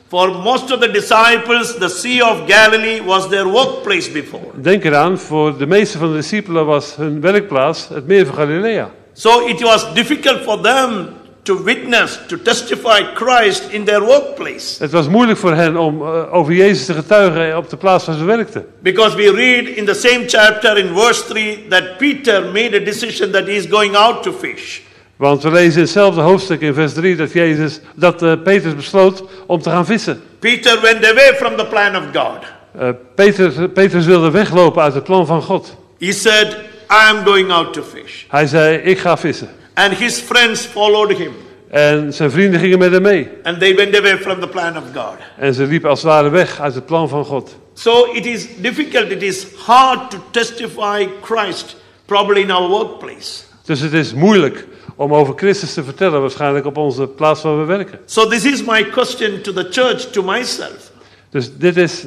for 0.09 0.31
most 0.31 0.73
of 0.73 0.81
the 0.81 0.91
disciples, 0.91 1.77
the 1.79 1.89
Sea 1.89 2.31
of 2.31 2.43
Galilee 2.47 3.03
was 3.03 3.29
their 3.29 3.45
workplace 3.45 4.11
before. 4.11 4.45
Denk 4.55 4.85
eraan, 4.85 5.19
voor 5.19 5.59
de 5.59 5.67
meeste 5.67 5.99
van 5.99 6.11
de 6.11 6.17
discipelen 6.17 6.67
was 6.67 6.97
hun 6.97 7.21
werkplaats 7.21 7.89
het 7.89 8.07
meer 8.07 8.27
van 8.27 8.35
Galilea. 8.35 8.91
So 9.13 9.47
it 9.47 9.61
was 9.61 9.95
difficult 9.95 10.41
for 10.43 10.61
them 10.61 11.09
to 11.43 11.63
witness, 11.63 12.19
to 12.27 12.37
testify 12.37 13.03
Christ 13.15 13.71
in 13.71 13.85
their 13.85 14.01
workplace. 14.01 14.77
Het 14.79 14.91
was 14.91 15.09
moeilijk 15.09 15.39
voor 15.39 15.55
hen 15.55 15.77
om 15.77 16.03
eh, 16.03 16.35
over 16.35 16.53
Jezus 16.53 16.87
te 16.87 16.95
getuigen 16.95 17.57
op 17.57 17.71
de 17.71 17.77
plaats 17.77 18.07
waar 18.07 18.17
ze 18.17 18.25
werkten. 18.25 18.67
Because 18.79 19.17
we 19.17 19.33
read 19.33 19.67
in 19.77 19.85
the 19.85 19.95
same 19.95 20.25
chapter 20.27 20.79
in 20.79 20.95
verse 20.95 21.25
3 21.25 21.67
that 21.69 21.97
Peter 21.99 22.45
made 22.45 22.77
a 22.81 22.85
decision 22.85 23.31
that 23.31 23.47
he 23.47 23.53
is 23.53 23.67
going 23.71 23.97
out 23.97 24.23
to 24.23 24.33
fish. 24.33 24.81
Want 25.17 25.43
we 25.43 25.51
lezen 25.51 25.75
in 25.75 25.81
hetzelfde 25.81 26.21
hoofdstuk 26.21 26.61
in 26.61 26.75
vers 26.75 26.93
3 26.93 27.17
dat, 27.17 27.33
Jezus, 27.33 27.81
dat 27.95 28.23
eh, 28.23 28.33
Petrus 28.45 28.75
besloot 28.75 29.25
om 29.47 29.63
te 29.63 29.71
gaan 29.71 29.87
vissen. 29.87 30.23
Peter 30.39 30.81
went 30.81 31.11
away 31.11 31.35
from 31.37 31.57
the 31.57 31.67
plan 31.67 31.97
of 31.97 32.03
God. 32.13 32.39
Eh, 32.79 32.89
Peter, 33.15 33.69
Petrus 33.69 34.07
wilde 34.07 34.31
weglopen 34.31 34.83
uit 34.83 34.95
het 34.95 35.05
plan 35.05 35.27
van 35.27 35.43
God. 35.43 35.77
He 35.99 36.13
said, 36.13 36.57
I 36.91 37.11
am 37.11 37.25
going 37.25 37.51
out 37.51 37.73
to 37.73 37.83
fish. 37.83 38.25
Hij 38.29 38.47
zei, 38.47 38.77
ik 38.77 38.99
ga 38.99 39.17
vissen. 39.17 39.49
And 39.75 39.93
his 39.93 40.21
friends 40.21 40.61
followed 40.67 41.17
him. 41.17 41.33
En 41.71 42.13
zijn 42.13 42.31
vrienden 42.31 42.61
gingen 42.61 42.79
met 42.79 42.93
hem 42.93 43.03
mee. 43.03 43.29
And 43.43 43.59
they 43.59 43.75
went 43.75 43.97
away 43.97 44.19
from 44.19 44.41
the 44.41 44.49
plan 44.49 44.77
of 44.77 44.83
God. 44.95 45.15
En 45.37 45.55
ze 45.55 45.67
liepen 45.67 45.91
als 45.91 46.03
het 46.03 46.11
ware 46.11 46.29
weg 46.29 46.61
uit 46.61 46.75
het 46.75 46.87
plan 46.87 47.09
van 47.09 47.25
God. 47.25 47.57
So 47.75 48.13
it 48.13 48.27
is 48.27 48.47
difficult, 48.57 49.11
it 49.11 49.23
is 49.23 49.47
hard 49.57 50.11
to 50.11 50.19
testify 50.31 51.09
Christ, 51.23 51.77
probably 52.05 52.41
in 52.41 52.51
our 52.51 52.69
workplace. 52.69 53.43
Dus 53.65 53.81
het 53.81 53.93
is 53.93 54.15
moeilijk 54.15 54.67
om 54.97 55.15
over 55.15 55.35
Christus 55.37 55.75
te 55.75 55.85
vertellen, 55.85 56.21
waarschijnlijk 56.21 56.67
op 56.67 56.77
onze 56.77 57.07
plaats 57.07 57.43
waar 57.43 57.59
we 57.59 57.65
werken. 57.65 57.99
So 58.07 58.27
this 58.27 58.45
is 58.45 58.65
my 58.65 58.85
question 58.85 59.41
to 59.41 59.53
the 59.53 59.67
church, 59.71 60.01
to 60.11 60.23
myself. 60.23 60.91
Dus 61.31 61.57
dit 61.57 61.77
is, 61.77 62.05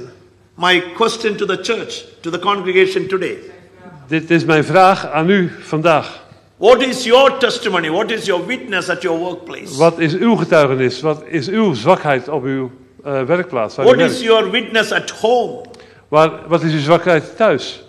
My 0.55 0.84
question 0.96 1.36
to 1.36 1.46
the 1.46 1.58
church, 1.62 2.05
to 2.22 2.29
the 2.29 2.39
congregation 2.39 3.08
today. 3.08 3.38
dit 4.08 4.32
is 4.32 4.46
mijn 4.46 4.63
vraag 4.63 5.08
aan 5.12 5.29
u 5.29 5.51
vandaag. 5.62 6.23
What 6.63 6.82
is 6.82 7.05
your 7.05 7.39
testimony? 7.39 7.89
What 7.89 8.10
is 8.10 8.25
your 8.25 8.41
witness 8.41 8.89
at 8.89 9.03
your 9.03 9.20
workplace? 9.20 9.77
Wat 9.77 10.00
is 10.00 10.13
uw 10.13 10.36
getuigenis? 10.36 11.01
Wat 11.01 11.24
is 11.27 11.48
uw 11.48 11.74
zwakheid 11.74 12.29
op 12.29 12.43
uw 12.43 12.72
eh, 13.03 13.22
werkplaats? 13.22 13.75
What 13.75 14.00
is 14.00 14.22
your 14.22 14.50
witness 14.51 14.91
at 14.91 15.10
home? 15.10 15.65
Waar, 16.08 16.48
wat 16.48 16.63
is 16.63 16.74
uw 16.74 16.79
zwakheid 16.79 17.36
thuis? 17.36 17.84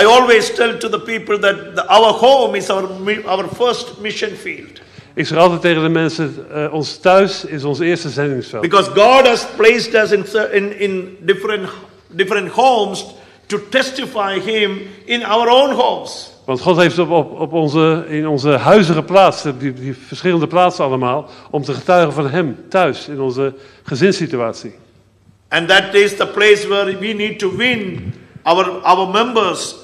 I 0.00 0.04
always 0.04 0.54
tell 0.54 0.78
to 0.78 0.88
the 0.88 1.00
people 1.00 1.38
that 1.38 1.74
the, 1.74 1.86
our 1.88 2.12
home 2.12 2.56
is 2.56 2.70
our, 2.70 2.86
our 3.26 3.48
first 3.48 3.98
mission 4.00 4.30
field. 4.30 4.80
Ik 5.14 5.26
zeg 5.26 5.38
altijd 5.38 5.60
tegen 5.60 5.82
de 5.82 5.88
mensen, 5.88 6.46
eh, 6.52 6.74
ons 6.74 6.96
thuis 6.96 7.44
is 7.44 7.64
ons 7.64 7.78
eerste 7.80 8.08
zendingsveld. 8.08 8.62
Because 8.62 8.90
God 8.90 9.26
has 9.26 9.46
placed 9.56 9.94
us 9.94 10.10
in, 10.10 10.24
in, 10.52 10.78
in 10.78 11.16
different, 11.20 11.68
different 12.06 12.48
homes 12.48 13.04
to 13.46 13.58
testify 13.68 14.40
Him 14.40 14.80
in 15.04 15.24
our 15.24 15.48
own 15.48 15.70
homes. 15.70 16.30
Want 16.50 16.62
God 16.62 16.76
heeft 16.76 16.98
op, 16.98 17.10
op, 17.10 17.40
op 17.40 17.52
onze, 17.52 18.04
in 18.08 18.28
onze 18.28 18.50
huizen 18.50 18.94
geplaatst, 18.94 19.46
die, 19.58 19.72
die 19.72 19.96
verschillende 20.06 20.46
plaatsen 20.46 20.84
allemaal, 20.84 21.28
om 21.50 21.62
te 21.62 21.74
getuigen 21.74 22.12
van 22.12 22.28
Hem 22.28 22.56
thuis, 22.68 23.08
in 23.08 23.20
onze 23.20 23.54
gezinssituatie. 23.82 24.74
And 25.48 25.68
that 25.68 25.94
is 25.94 26.16
the 26.16 26.26
place 26.26 26.68
where 26.68 26.98
we 26.98 27.12
need 27.12 27.38
to 27.38 27.56
win 27.56 28.12
our, 28.42 28.64
our 28.82 29.08
members 29.08 29.74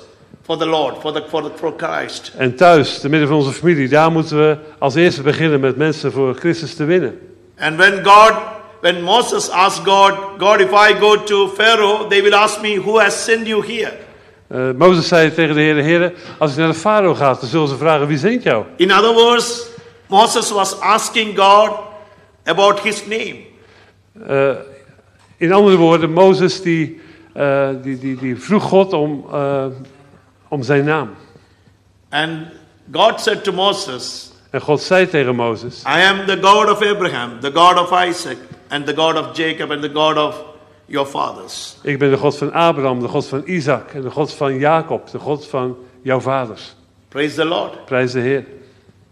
for 0.42 0.56
the 0.56 0.66
Lord, 0.66 0.96
for, 1.00 1.12
the, 1.12 1.24
for, 1.28 1.42
the, 1.42 1.50
for 1.54 1.74
Christ. 1.76 2.32
En 2.36 2.56
thuis, 2.56 2.98
te 2.98 3.08
midden 3.08 3.28
van 3.28 3.36
onze 3.36 3.52
familie, 3.52 3.88
daar 3.88 4.12
moeten 4.12 4.36
we 4.36 4.56
als 4.78 4.94
eerste 4.94 5.22
beginnen 5.22 5.60
met 5.60 5.76
mensen 5.76 6.12
voor 6.12 6.34
Christus 6.34 6.74
te 6.74 6.84
winnen. 6.84 7.18
And 7.58 7.76
when 7.76 8.04
God, 8.04 8.32
when 8.80 9.02
Moses 9.02 9.50
asked 9.50 9.86
God, 9.86 10.12
God, 10.38 10.60
if 10.60 10.70
I 10.70 10.94
go 11.00 11.22
to 11.24 11.48
Pharaoh, 11.48 12.08
they 12.08 12.22
will 12.22 12.34
ask 12.34 12.60
me, 12.60 12.80
who 12.80 13.00
has 13.00 13.24
sent 13.24 13.46
you 13.46 13.66
here? 13.66 14.05
Eh, 14.48 14.70
Mozes 14.76 15.08
zei 15.08 15.34
tegen 15.34 15.54
de 15.54 15.60
Heer, 15.60 15.76
Heer, 15.76 16.12
als 16.38 16.50
ik 16.50 16.56
naar 16.56 16.68
de 16.68 16.74
farao 16.74 17.14
ga, 17.14 17.34
dan 17.34 17.48
zullen 17.48 17.68
ze 17.68 17.76
vragen, 17.76 18.06
wie 18.06 18.18
zendt 18.18 18.42
jou? 18.42 18.64
In 18.76 18.92
other 18.92 19.12
words, 19.12 19.66
Moses 20.06 20.50
was 20.50 20.80
asking 20.80 21.38
God 21.38 21.70
about 22.44 22.80
his 22.80 23.06
name. 23.06 23.36
Eh, 24.26 24.56
in 25.36 25.52
andere 25.52 25.76
woorden, 25.76 26.12
Mozes 26.12 26.62
die, 26.62 27.00
eh, 27.32 27.68
die, 27.82 27.98
die, 27.98 28.16
die 28.16 28.40
vroeg 28.40 28.62
God 28.62 28.92
om, 28.92 29.26
om 30.48 30.62
zijn 30.62 30.84
naam. 30.84 31.14
And 32.10 32.46
God 32.92 33.20
said 33.20 33.44
to 33.44 33.52
Moses, 33.52 34.30
En 34.50 34.60
God 34.60 34.82
zei 34.82 35.08
tegen 35.08 35.34
Mozes, 35.34 35.82
I 35.82 36.02
am 36.02 36.26
the 36.26 36.38
God 36.40 36.70
of 36.70 36.82
Abraham, 36.82 37.40
the 37.40 37.50
God 37.50 37.78
of 37.78 38.04
Isaac, 38.08 38.36
and 38.68 38.86
the 38.86 38.94
God 38.94 39.16
of 39.16 39.36
Jacob, 39.36 39.70
and 39.70 39.82
the 39.82 39.92
God 39.92 40.16
of 40.16 40.34
your 40.86 41.06
fathers. 41.06 41.76
ik 41.82 41.98
ben 41.98 42.10
de 42.10 42.16
God 42.16 42.36
van 42.36 42.52
Abraham, 42.52 43.00
de 43.00 43.08
God 43.08 43.26
van 43.26 43.42
Isaac 43.44 43.94
en 43.94 44.00
de 44.00 44.10
God 44.10 44.32
van 44.32 44.58
Jacob, 44.58 45.10
de 45.10 45.18
God 45.18 45.46
van 45.46 45.76
jouw 46.02 46.20
vaders. 46.20 46.74
Praise 47.08 47.34
the 47.34 47.44
Lord. 47.44 47.84
Prijs 47.84 48.12
de 48.12 48.20
Heer. 48.20 48.44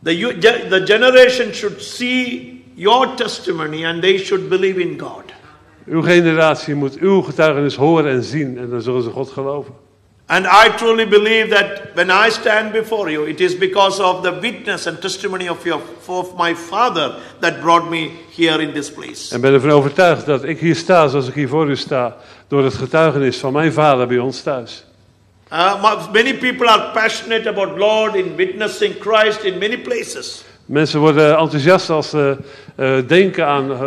The, 0.02 0.66
the 0.68 0.82
generation 0.84 1.54
should 1.54 1.82
see 1.82 2.64
your 2.74 3.14
testimony 3.14 3.84
and 3.84 4.02
they 4.02 4.18
should 4.18 4.48
believe 4.48 4.80
in 4.80 4.98
God. 4.98 5.22
Uw 5.86 6.02
generatie 6.02 6.74
moet 6.74 6.98
uw 6.98 7.22
getuigenis 7.22 7.76
horen 7.76 8.12
en 8.12 8.22
zien 8.22 8.58
en 8.58 8.70
dan 8.70 8.82
zullen 8.82 9.02
ze 9.02 9.10
God 9.10 9.30
geloven. 9.30 9.74
And 10.26 10.46
I 10.46 10.68
truly 10.76 11.06
believe 11.06 11.50
that 11.50 11.94
when 11.94 12.10
I 12.10 12.30
stand 12.30 12.72
before 12.72 13.10
you, 13.10 13.26
it 13.28 13.40
is 13.40 13.58
because 13.58 14.02
of 14.02 14.22
the 14.22 14.32
witness 14.40 14.86
and 14.86 15.00
testimony 15.00 15.48
of, 15.48 15.64
your, 15.64 15.82
of 16.06 16.34
my 16.36 16.54
father 16.54 17.14
that 17.40 17.60
brought 17.60 17.90
me 17.90 18.10
here 18.36 18.62
in 18.62 18.72
this 18.72 18.90
place. 18.90 19.34
En 19.34 19.40
ben 19.40 19.52
ervan 19.52 19.70
overtuigd 19.70 20.26
dat 20.26 20.44
ik 20.44 20.58
hier 20.58 20.76
sta 20.76 21.08
zoals 21.08 21.28
ik 21.28 21.34
hier 21.34 21.48
voor 21.48 21.70
u 21.70 21.76
sta, 21.76 22.16
door 22.48 22.64
het 22.64 22.74
getuigenis 22.74 23.36
van 23.36 23.52
mijn 23.52 23.72
vader 23.72 24.06
bij 24.06 24.18
ons 24.18 24.42
thuis. 24.42 24.84
Uh, 25.52 25.82
ma- 25.82 26.08
many 26.12 26.34
people 26.34 26.68
are 26.68 26.90
passionate 26.92 27.48
about 27.48 27.78
Lord 27.78 28.14
in 28.14 28.36
witnessing 28.36 28.94
Christ 29.00 29.42
in 29.42 29.58
many 29.58 29.78
places. 29.78 30.44
Mensen 30.66 31.00
worden 31.00 31.38
enthousiast 31.38 31.90
als 31.90 32.10
ze 32.10 32.36
eh, 32.76 32.96
denken 33.06 33.46
aan 33.46 33.72
eh, 33.72 33.78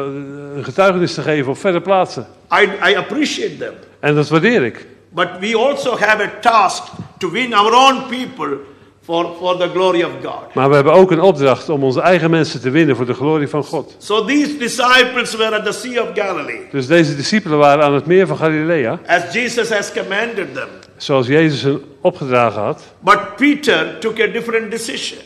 een 0.55 0.63
getuigenis 0.63 1.13
te 1.13 1.21
geven 1.21 1.51
op 1.51 1.57
verre 1.57 1.81
plaatsen. 1.81 2.27
I, 2.53 2.89
I 2.91 2.95
appreciate 2.95 3.57
them. 3.57 3.73
En 3.99 4.15
dat 4.15 4.29
waardeer 4.29 4.63
ik. 4.63 4.85
But 5.17 5.39
we 5.39 5.55
also 5.55 5.97
have 5.97 6.23
a 6.23 6.29
task 6.41 6.83
to 7.17 7.31
win 7.31 7.53
our 7.53 7.73
own 7.73 8.07
people 8.07 8.57
for, 9.03 9.35
for 9.39 9.57
the 9.57 9.69
glory 9.69 10.03
of 10.03 10.11
God. 10.23 10.53
Maar 10.53 10.69
we 10.69 10.75
hebben 10.75 10.93
ook 10.93 11.11
een 11.11 11.21
opdracht 11.21 11.69
om 11.69 11.83
onze 11.83 12.01
eigen 12.01 12.29
mensen 12.29 12.61
te 12.61 12.69
winnen 12.69 12.95
voor 12.95 13.05
de 13.05 13.13
glorie 13.13 13.47
van 13.47 13.63
God. 13.63 13.95
So 13.97 14.25
these 14.25 14.57
disciples 14.57 15.35
were 15.35 15.55
at 15.55 15.65
the 15.65 15.71
Sea 15.71 16.01
of 16.01 16.09
Galilee, 16.13 16.67
Dus 16.71 16.87
deze 16.87 17.15
discipelen 17.15 17.57
waren 17.57 17.83
aan 17.83 17.93
het 17.93 18.05
meer 18.05 18.27
van 18.27 18.37
Galilea, 18.37 18.99
as 19.07 19.33
Jesus 19.33 19.69
has 19.69 19.91
commanded 19.91 20.53
them. 20.53 20.67
zoals 20.97 21.27
Jezus 21.27 21.61
hen 21.61 21.81
opgedragen 22.01 22.61
had. 22.61 22.83
But 22.99 23.35
Peter 23.35 23.99
took 23.99 24.19
a 24.19 24.27
different 24.27 24.71
decision. 24.71 25.19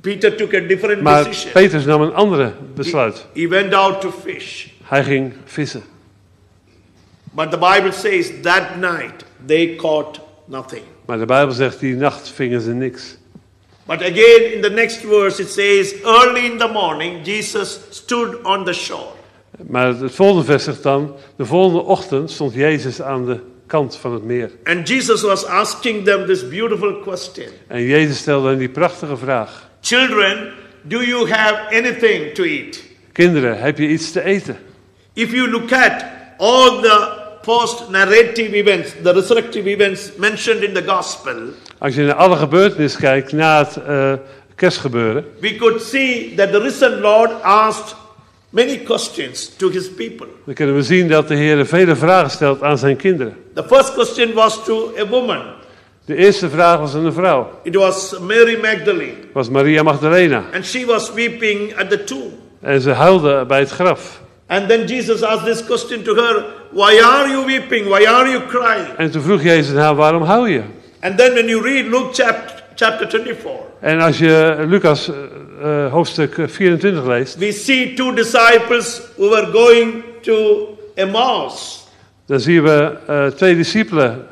Peter 0.00 0.36
took 0.36 0.54
a 0.54 0.60
different 0.60 1.02
Maar 1.02 1.24
decision. 1.24 1.52
Petrus 1.52 1.84
nam 1.84 2.00
een 2.00 2.14
andere 2.14 2.52
besluit. 2.74 3.26
He 3.34 3.48
went 3.48 3.74
out 3.74 4.00
to 4.00 4.12
fish. 4.24 4.66
Hij 4.84 5.04
ging 5.04 5.32
vissen. 5.44 5.82
But 7.36 7.50
the 7.50 7.58
Bible 7.58 7.92
says 7.92 8.32
that 8.42 8.78
night 8.78 9.24
they 9.46 9.76
caught 9.76 10.20
nothing. 10.46 10.82
Maar 11.06 11.18
de 11.18 11.26
Bijbel 11.26 11.54
zegt, 11.54 11.80
die 11.80 11.94
nacht 11.94 12.28
vingen 12.28 12.60
ze 12.60 12.72
niks. 12.72 13.16
But 13.86 14.00
again, 14.00 14.52
in 14.52 14.62
the 14.62 14.70
next 14.70 14.96
verse, 14.96 15.42
it 15.42 15.48
says, 15.48 15.94
Early 16.02 16.46
in 16.46 16.58
the 16.58 16.68
morning, 16.68 17.24
Jesus 17.24 17.80
stood 17.90 18.44
on 18.44 18.64
the 18.64 18.72
shore. 18.72 19.12
Maar 19.68 19.86
het 19.86 20.14
volgende 20.14 20.44
vers 20.44 20.64
zegt 20.64 20.82
dan, 20.82 21.16
de 21.36 21.44
volgende 21.44 21.82
ochtend 21.82 22.30
stond 22.30 22.54
Jezus 22.54 23.02
aan 23.02 23.26
de 23.26 23.40
kant 23.66 23.96
van 23.96 24.12
het 24.12 24.24
meer. 24.24 24.50
And 24.64 24.88
Jesus 24.88 25.22
was 25.22 25.44
asking 25.44 26.04
them 26.04 26.26
this 26.26 26.48
beautiful 26.48 27.00
question 27.00 27.46
En 27.66 27.82
Jezus 27.82 28.18
stelde 28.18 28.48
hen 28.48 28.58
die 28.58 28.68
prachtige 28.68 29.16
vraag. 29.16 29.68
Children, 29.80 30.52
do 30.82 31.02
you 31.02 31.30
have 31.30 31.76
anything 31.76 32.34
to 32.34 32.42
eat? 32.42 32.82
Kinderen, 33.12 33.60
heb 33.60 33.78
je 33.78 33.88
iets 33.88 34.12
te 34.12 34.22
eten? 34.22 34.58
If 35.12 35.32
you 35.32 35.50
look 35.50 35.72
at 35.72 36.04
all 36.38 36.80
the 36.80 37.25
post 37.46 37.88
narrative 37.90 38.52
events, 38.56 38.94
the 39.02 39.12
resurrective 39.12 39.66
events 39.70 40.10
mentioned 40.16 40.62
in 40.62 40.74
the 40.74 40.82
gospel, 40.86 41.34
Als 41.78 41.94
je 41.94 42.02
naar 42.02 42.14
alle 42.14 42.36
gebeurtenissen 42.36 43.00
kijkt 43.00 43.32
na 43.32 43.58
het 43.58 43.76
eh, 43.86 44.12
kerstgebeuren, 44.54 45.24
we 45.40 45.56
could 45.56 45.82
see 45.82 46.34
that 46.36 46.52
the 46.52 46.58
risen 46.60 47.00
Lord 47.00 47.30
asked 47.42 47.94
many 48.50 48.76
questions 48.84 49.52
to 49.56 49.70
his 49.70 49.90
people. 49.94 50.26
dan 50.44 50.54
kunnen 50.54 50.74
we 50.74 50.82
zien 50.82 51.08
dat 51.08 51.28
de 51.28 51.34
Heer 51.34 51.66
vele 51.66 51.96
vragen 51.96 52.30
stelt 52.30 52.62
aan 52.62 52.78
zijn 52.78 52.96
kinderen. 52.96 53.36
The 53.54 53.64
first 53.64 53.92
question 53.92 54.32
was 54.32 54.64
to 54.64 54.92
a 55.00 55.06
woman. 55.06 55.42
De 56.04 56.16
eerste 56.16 56.48
vraag 56.50 56.78
was 56.78 56.94
aan 56.94 57.04
een 57.04 57.12
vrouw, 57.12 57.50
It 57.62 57.74
was 57.74 58.18
Mary 58.18 58.58
Magdalene, 58.60 59.14
was 59.32 59.48
Maria 59.48 59.82
Magdalena. 59.82 60.44
and 60.54 60.64
she 60.66 60.86
was 60.86 61.12
weeping 61.12 61.76
at 61.78 61.90
the 61.90 62.04
tomb. 62.04 62.32
En 62.60 62.80
ze 62.80 62.90
huilde 62.90 63.44
bij 63.44 63.58
het 63.58 63.70
graf. 63.70 64.20
And 64.48 64.68
then 64.68 64.86
Jesus 64.86 65.22
asked 65.22 65.44
this 65.44 65.62
question 65.66 66.04
to 66.04 66.14
her 66.14 66.44
Why 66.72 67.00
are 67.04 67.28
you 67.28 67.44
weeping? 67.44 67.88
Why 67.88 68.06
are 68.06 68.28
you 68.30 68.40
crying? 68.46 68.96
En 68.96 69.10
toen 69.10 69.22
vroeg 69.22 69.42
Jezus 69.42 69.74
haar, 69.76 69.94
waarom 69.94 70.22
huil 70.22 70.46
je? 70.46 70.62
And 71.00 71.16
then 71.18 71.32
when 71.34 71.48
you 71.48 71.62
read 71.62 71.86
Luke 71.86 72.12
chapter, 72.12 72.62
chapter 72.74 73.06
24, 73.10 73.50
En 73.80 74.00
als 74.00 74.18
je 74.18 74.64
Lucas 74.68 75.08
eh, 75.08 75.14
eh, 75.84 75.92
hoofdstuk 75.92 76.34
24 76.46 77.04
leest, 77.06 77.36
we 77.38 77.52
see 77.52 77.94
two 77.94 78.12
disciples 78.14 79.00
who 79.16 79.28
were 79.30 79.46
going 79.52 80.04
to 80.22 80.66
Emmaus. 80.94 81.84
dan 82.26 82.40
zien 82.40 82.62
we 82.62 82.96
eh, 83.06 83.26
twee 83.26 83.56
discipelen 83.56 84.26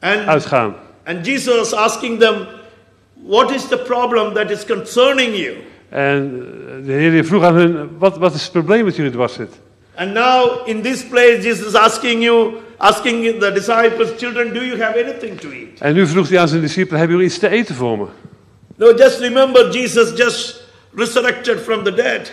And, 0.00 0.26
uitgaan. 0.28 0.74
and 1.04 1.26
Jesus 1.26 1.72
asking 1.74 2.18
them, 2.18 2.46
What 3.26 3.50
is 3.50 3.68
the 3.68 3.78
problem 3.78 4.34
that 4.34 4.50
is 4.50 4.64
concerning 4.64 5.34
you? 5.34 5.54
En 5.92 6.46
de 6.84 6.92
Heer 6.92 7.24
vroeg 7.24 7.42
aan 7.42 7.54
hun, 7.54 7.88
wat, 7.98 8.18
wat 8.18 8.34
is 8.34 8.42
het 8.42 8.52
probleem 8.52 8.84
dat 8.84 8.96
jullie 8.96 9.10
dwars 9.10 9.32
zit? 9.32 9.50
And 9.94 10.12
now 10.12 10.66
in 10.68 10.82
this 10.82 11.04
place, 11.04 11.42
Jesus 11.42 11.66
is 11.66 11.74
asking 11.74 12.22
you, 12.22 12.54
asking 12.78 13.40
the 13.40 13.52
disciples, 13.52 14.08
Children, 14.16 14.52
do 14.54 14.60
you 14.60 14.80
have 14.80 15.04
anything 15.04 15.40
to 15.40 15.48
eat? 15.50 15.80
En 15.80 15.94
nu 15.94 16.06
vroeg 16.06 16.28
hij 16.28 16.38
aan 16.38 16.48
zijn 16.48 16.60
discipelen, 16.60 16.98
hebben 16.98 17.16
jullie 17.16 17.30
iets 17.30 17.40
te 17.40 17.48
eten 17.48 17.74
voor 17.74 17.98
me? 17.98 18.06
No, 18.76 18.94
just 18.94 19.20
remember, 19.20 19.70
Jesus 19.70 20.16
just 20.16 20.62
resurrected 20.94 21.60
from 21.60 21.84
the 21.84 21.94
dead. 21.94 22.32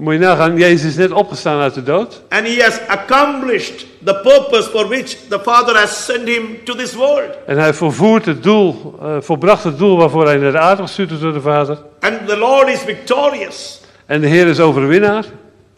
Moet 0.00 0.12
je 0.12 0.18
nagaan, 0.18 0.56
Jezus 0.56 0.90
is 0.90 0.96
net 0.96 1.10
opgestaan 1.10 1.60
uit 1.60 1.74
de 1.74 1.82
dood. 1.82 2.22
And 2.28 2.46
he 2.46 2.62
has 2.62 2.80
accomplished 2.86 3.86
the 4.04 4.14
purpose 4.14 4.70
for 4.70 4.88
which 4.88 5.16
the 5.28 5.40
Father 5.42 5.76
has 5.76 6.04
sent 6.04 6.28
him 6.28 6.64
to 6.64 6.74
this 6.74 6.94
world. 6.94 7.36
En 7.46 7.58
hij 7.58 7.74
volvoert 7.74 8.24
het 8.26 8.42
doel, 8.42 8.98
eh, 9.02 9.16
volbracht 9.20 9.64
het 9.64 9.78
doel 9.78 9.96
waarvoor 9.96 10.26
hij 10.26 10.36
naar 10.36 10.52
de 10.52 10.58
aarde 10.58 10.82
gestuurd 10.82 11.10
is 11.10 11.18
door 11.18 11.32
de 11.32 11.40
Vader. 11.40 11.78
And 12.00 12.26
the 12.26 12.36
Lord 12.36 12.68
is 12.68 12.78
victorious. 12.78 13.80
En 14.06 14.20
de 14.20 14.26
Heer 14.26 14.46
is 14.46 14.60
overwinnaar. 14.60 15.24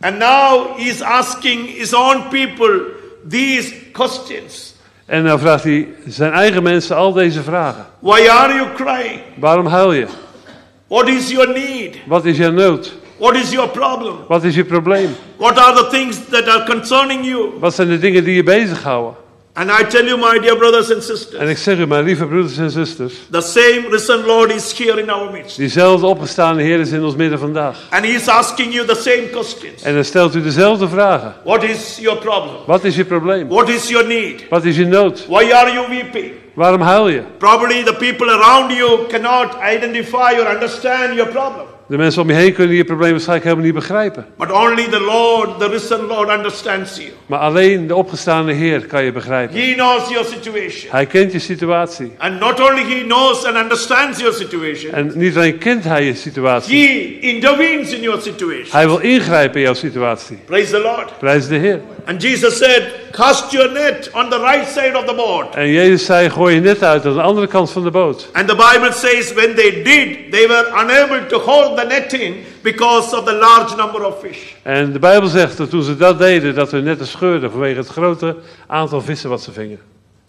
And 0.01 0.19
now 0.19 0.77
he 0.77 0.85
is 0.85 1.03
asking 1.03 1.79
his 1.79 1.95
own 1.95 2.23
people 2.31 2.81
these 3.29 3.75
questions. 3.93 4.75
En 5.07 5.25
dan 5.25 5.39
vraagt 5.39 5.65
hij 5.65 5.89
zijn 6.07 6.33
eigen 6.33 6.63
mensen 6.63 6.97
al 6.97 7.13
deze 7.13 7.43
vragen. 7.43 7.87
Why 7.99 8.29
are 8.29 8.55
you 8.55 8.67
crying? 8.75 9.21
Waarom 9.39 9.67
huil 9.67 9.93
je? 9.93 10.07
What 10.87 11.09
is 11.09 11.31
your 11.31 11.53
need? 11.53 11.97
Wat 12.07 12.25
is 12.25 12.37
je 12.37 12.51
nood? 12.51 13.01
What 13.23 13.37
is 13.37 13.53
your 13.53 13.69
problem? 13.69 14.25
Wat 14.29 14.45
is 14.45 14.55
je 14.55 14.65
probleem? 14.65 15.15
What 15.37 15.59
are 15.59 15.75
the 15.75 15.89
things 15.91 16.19
that 16.31 16.49
are 16.49 16.65
concerning 16.65 17.25
you? 17.25 17.51
Wat 17.61 17.75
zijn 17.75 17.89
de 17.89 17.99
dingen 17.99 18.25
die 18.25 18.35
je 18.35 18.43
bezighouden? 18.43 19.15
And 19.55 19.71
I 19.71 19.85
tell 19.85 20.07
you, 20.07 20.17
my 20.17 20.39
dear 20.39 20.57
brothers 20.57 20.91
and 20.91 20.97
En 20.97 21.03
sisters, 21.03 21.51
ik 21.51 21.57
zeg 21.57 21.79
u, 21.79 21.87
mijn 21.87 22.05
lieve 22.05 22.27
broeders 22.27 22.59
en 22.59 22.71
zusters, 22.71 23.15
the 23.31 23.41
same 23.41 23.89
risen 23.91 24.25
Lord 24.25 24.53
is 24.53 24.79
here 24.79 25.01
in 25.01 25.11
our 25.11 25.33
midst. 25.33 25.57
diezelfde 25.57 26.07
opgestaande 26.07 26.63
Heer 26.63 26.81
is 26.81 26.91
in 26.91 27.05
ons 27.05 27.15
midden 27.17 27.39
vandaag. 27.39 27.77
And 27.91 28.05
he 28.05 28.11
is 28.11 28.29
asking 28.29 28.73
you 28.73 28.87
the 28.87 28.95
same 28.95 29.29
questions. 29.31 29.83
En 29.83 29.95
dan 29.95 30.05
stelt 30.05 30.35
u 30.35 30.43
dezelfde 30.43 30.89
vragen. 30.89 31.35
What 31.45 31.63
is 31.63 31.99
your 32.01 32.19
problem? 32.19 32.57
Wat 32.67 32.85
is 32.85 32.97
je 32.97 33.05
probleem? 33.05 33.49
What 33.49 33.69
is 33.69 33.89
your 33.89 34.07
need? 34.07 34.49
Wat 34.49 34.65
is 34.65 34.77
je 34.77 34.87
nood? 34.87 35.27
Why 35.27 35.53
are 35.53 35.73
you 35.73 35.89
weeping? 35.89 36.33
Waarom 36.55 36.81
huil 36.81 37.09
je? 37.09 37.23
Probably 37.39 37.83
the 37.85 37.95
people 37.95 38.31
around 38.31 38.71
you 38.73 39.07
cannot 39.07 39.57
identify 39.75 40.39
or 40.39 40.47
understand 40.55 41.15
your 41.15 41.29
problem. 41.31 41.67
De 41.87 41.97
mensen 41.97 42.23
om 42.23 42.29
je 42.29 42.35
heen 42.35 42.53
kunnen 42.53 42.77
je 42.77 42.85
probleem 42.85 43.11
waarschijnlijk 43.11 43.45
helemaal 43.45 43.67
niet 43.67 43.75
begrijpen. 43.75 44.27
But 44.39 44.53
only 44.53 44.89
the 44.89 45.01
Lord, 45.01 45.59
the 45.59 45.69
risen 45.69 46.07
Lord, 46.07 46.37
understands 46.37 46.97
you. 46.97 47.09
Maar 47.27 47.39
alleen 47.39 47.87
de 47.87 47.95
opgestaande 47.95 48.53
Heer 48.53 48.87
kan 48.87 49.05
je 49.05 49.13
begrijpen. 49.13 49.61
He 49.61 49.75
knows 49.75 50.09
your 50.09 50.25
situation. 50.25 50.91
Hij 50.91 51.07
kent 51.07 51.33
je 51.33 51.39
situatie. 51.39 52.13
And 52.19 52.41
not 52.41 52.61
only 52.61 52.83
He 52.83 53.05
knows 53.05 53.45
and 53.45 53.57
understands 53.57 54.19
your 54.19 54.35
situation, 54.35 54.93
En 54.93 55.13
niet 55.15 55.37
alleen 55.37 55.59
kent 55.59 55.85
hij 55.85 56.05
je 56.05 56.15
situatie. 56.15 56.89
He 56.89 57.19
intervenes 57.21 57.93
in 57.93 58.03
your 58.03 58.21
situation. 58.21 58.69
Hij 58.71 58.87
wil 58.87 58.99
ingrijpen 58.99 59.57
in 59.57 59.63
jouw 59.63 59.75
situatie. 59.75 60.39
Praise 60.45 60.71
the 60.71 60.81
Lord. 60.81 61.19
Prijs 61.19 61.49
de 61.49 61.57
Heer. 61.57 61.81
And 62.05 62.21
Jesus 62.21 62.59
said, 62.59 63.13
Cast 63.13 63.53
your 63.53 63.71
net 63.73 64.11
on 64.15 64.31
the 64.31 64.39
right 64.39 64.67
side 64.67 64.97
of 64.97 65.07
the 65.07 65.15
boat. 65.15 65.55
En 65.55 65.69
Jezus 65.69 66.05
zei, 66.05 66.31
gooi 66.31 66.55
je 66.55 66.61
net 66.61 66.83
uit 66.83 67.07
aan 67.07 67.15
de 67.15 67.23
andere 67.23 67.47
kant 67.47 67.71
van 67.71 67.83
de 67.83 67.91
boot. 67.91 68.29
And 68.33 68.49
the 68.49 68.55
Bible 68.55 68.93
says, 68.93 69.33
when 69.33 69.55
they 69.55 69.83
did, 69.83 70.33
they 70.33 70.47
were 70.47 70.69
unable 70.83 71.27
to 71.27 71.39
hold 71.39 71.79
the 71.79 71.85
net 71.85 72.13
in 72.13 72.45
because 72.63 73.17
of 73.17 73.25
the 73.25 73.33
large 73.33 73.77
number 73.77 74.07
of 74.07 74.21
fish. 74.21 74.39
En 74.63 74.93
de 74.93 74.99
Bijbel 74.99 75.29
zegt 75.29 75.57
dat 75.57 75.71
toen 75.71 75.83
ze 75.83 75.97
dat 75.97 76.19
deden, 76.19 76.55
dat 76.55 76.71
hun 76.71 76.85
netten 76.85 77.07
scheurden 77.07 77.51
vanwege 77.51 77.79
het 77.79 77.89
grote 77.89 78.37
aantal 78.67 79.01
vissen 79.01 79.31
wat 79.31 79.43
ze 79.43 79.53
vingen. 79.53 79.81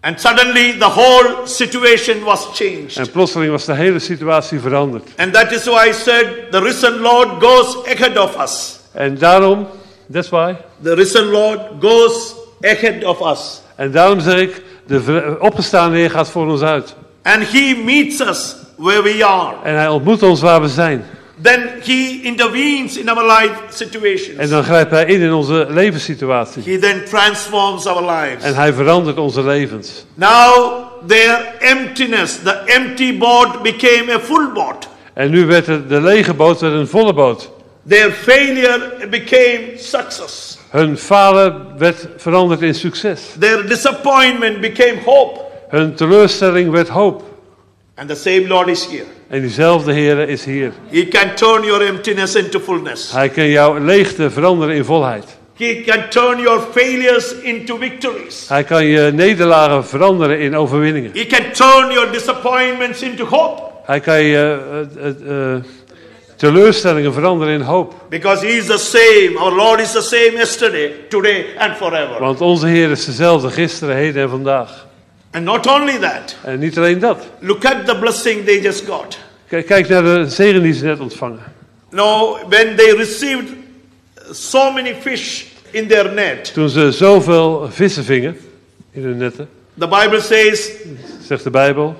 And 0.01 0.19
suddenly 0.19 0.73
the 0.73 0.89
whole 0.89 1.47
situation 1.47 2.23
was 2.23 2.47
changed. 2.53 2.97
En 2.97 3.11
plotseling 3.11 3.51
was 3.51 3.65
de 3.65 3.73
hele 3.73 3.99
situatie 3.99 4.59
veranderd. 4.59 5.09
And 5.17 5.33
that 5.33 5.51
is 5.51 5.65
why 5.65 5.87
I 5.89 5.93
said, 5.93 6.51
the 6.51 6.59
risen 6.59 6.99
Lord 6.99 7.43
goes 7.43 7.85
ahead 7.85 8.17
of 8.17 8.41
us. 8.41 8.79
En 8.93 9.17
daarom, 9.17 9.67
that's 10.13 10.29
why. 10.29 10.55
The 10.83 10.93
risen 10.93 11.25
Lord 11.25 11.59
goes 11.79 12.35
ahead 12.61 13.03
of 13.03 13.21
us. 13.21 13.61
En 13.75 13.91
daarom 13.91 14.19
zeg 14.19 14.39
ik, 14.39 14.61
de 14.87 15.37
opgestaande 15.39 15.97
Heer 15.97 16.11
gaat 16.11 16.29
voor 16.29 16.47
ons 16.47 16.61
uit. 16.61 16.95
And 17.21 17.51
He 17.51 17.81
meets 17.83 18.19
us 18.19 18.55
where 18.75 19.01
we 19.01 19.25
are. 19.25 19.55
En 19.63 19.75
hij 19.75 19.87
ontmoet 19.87 20.23
ons 20.23 20.41
waar 20.41 20.61
we 20.61 20.67
zijn. 20.67 21.05
Then 21.41 21.69
He 21.83 22.19
intervenes 22.23 22.97
in 22.97 23.09
our 23.09 23.25
life 23.25 23.55
situations. 23.69 24.37
En 24.37 24.49
dan 24.49 24.63
grijpt 24.63 24.91
hij 24.91 25.05
in 25.05 25.21
in 25.21 25.33
onze 25.33 25.67
levenssituatie. 25.69 26.63
He 26.63 26.79
then 26.79 27.05
transforms 27.05 27.85
our 27.85 28.11
lives. 28.11 28.43
En 28.43 28.55
hij 28.55 28.73
verandert 28.73 29.17
onze 29.17 29.43
levens. 29.43 30.05
Now 30.13 30.83
their 31.07 31.55
emptiness, 31.59 32.39
the 32.43 32.61
empty 32.65 33.17
boat 33.17 33.61
became 33.61 34.13
a 34.13 34.19
full 34.19 34.51
boat. 34.53 34.87
En 35.13 35.29
nu 35.29 35.45
werd 35.45 35.67
het, 35.67 35.89
de 35.89 36.01
lege 36.01 36.33
boot 36.33 36.59
werd 36.59 36.73
een 36.73 36.87
volle 36.87 37.13
boot. 37.13 37.49
Their 37.87 38.11
failure 38.11 39.07
became 39.09 39.77
success. 39.77 40.57
Hun 40.69 40.97
falen 40.97 41.77
werd 41.77 42.07
veranderd 42.17 42.61
in 42.61 42.75
succes. 42.75 43.21
Their 43.39 43.67
disappointment 43.67 44.61
became 44.61 45.01
hope. 45.05 45.39
Hun 45.69 45.95
teleurstelling 45.95 46.71
werd 46.71 46.87
hoop. 46.87 47.23
And 47.95 48.09
the 48.09 48.15
same 48.15 48.47
Lord 48.47 48.67
is 48.67 48.85
here. 48.85 49.05
En 49.29 49.41
diezelfde 49.41 49.91
Heer 49.91 50.29
is 50.29 50.45
hier. 50.45 50.71
He 50.89 51.07
can 51.07 51.35
turn 51.35 51.63
your 51.63 51.81
emptiness 51.81 52.35
into 52.35 52.59
fullness. 52.59 53.11
Hij 53.11 53.29
kan 53.29 53.47
jouw 53.47 53.77
leegte 53.77 54.29
veranderen 54.29 54.75
in 54.75 54.85
volheid. 54.85 55.25
He 55.53 55.81
can 55.85 56.09
turn 56.09 56.39
your 56.39 56.61
failures 56.71 57.33
into 57.41 57.77
victories. 57.77 58.45
Hij 58.47 58.63
kan 58.63 58.85
je 58.85 59.11
nederlagen 59.13 59.85
veranderen 59.85 60.39
in 60.39 60.55
overwinningen. 60.55 61.11
He 61.13 61.25
can 61.25 61.51
turn 61.51 61.91
your 61.91 62.11
disappointments 62.11 63.01
into 63.01 63.25
hope. 63.25 63.61
Hij 63.85 63.99
kan 63.99 64.23
je, 64.23 64.59
eh, 64.95 65.07
eh, 65.07 65.55
eh, 65.55 65.63
Teleurstellingen 66.35 67.13
veranderen 67.13 67.53
in 67.53 67.61
hoop. 67.61 67.93
Because 68.09 68.45
He 68.45 68.51
is 68.53 68.65
the 68.65 68.77
same. 68.77 69.37
Our 69.39 69.55
Lord 69.55 69.79
is 69.79 69.91
the 69.91 70.01
same 70.01 70.31
yesterday, 70.31 70.91
today, 71.09 71.45
and 71.57 71.77
forever. 71.77 72.19
Want 72.19 72.41
onze 72.41 72.67
Heer 72.67 72.91
is 72.91 73.05
dezelfde 73.05 73.49
gisteren, 73.49 73.95
heden 73.95 74.21
en 74.23 74.29
vandaag. 74.29 74.87
And 75.31 75.43
not 75.45 75.67
only 75.67 75.97
that, 75.99 76.35
En 76.43 76.59
niet 76.59 76.77
alleen 76.77 76.99
dat. 76.99 77.17
look 77.39 77.65
at 77.65 77.85
the 77.85 77.95
blessing 77.95 78.45
they 78.45 78.59
just 78.61 78.85
got. 78.85 79.17
Kijk, 79.47 79.87
naar 79.89 80.03
de 80.03 80.25
zegen 80.29 80.61
die 80.61 80.73
ze 80.73 80.85
net 80.85 80.99
ontvangen. 80.99 81.39
Now, 81.89 82.37
when 82.49 82.75
they 82.75 82.91
received 82.95 83.53
so 84.31 84.71
many 84.71 84.95
fish 85.01 85.43
in 85.71 85.87
their 85.87 86.13
net, 86.13 86.53
Toen 86.53 86.69
ze 86.69 86.91
zoveel 86.91 87.67
vissen 87.71 88.03
vingen 88.03 88.37
in 88.91 89.03
hun 89.03 89.17
netten, 89.17 89.49
the 89.79 89.87
Bible 89.87 90.21
says 90.21 90.71
zegt 91.27 91.43
de 91.43 91.49
Bijbel. 91.49 91.95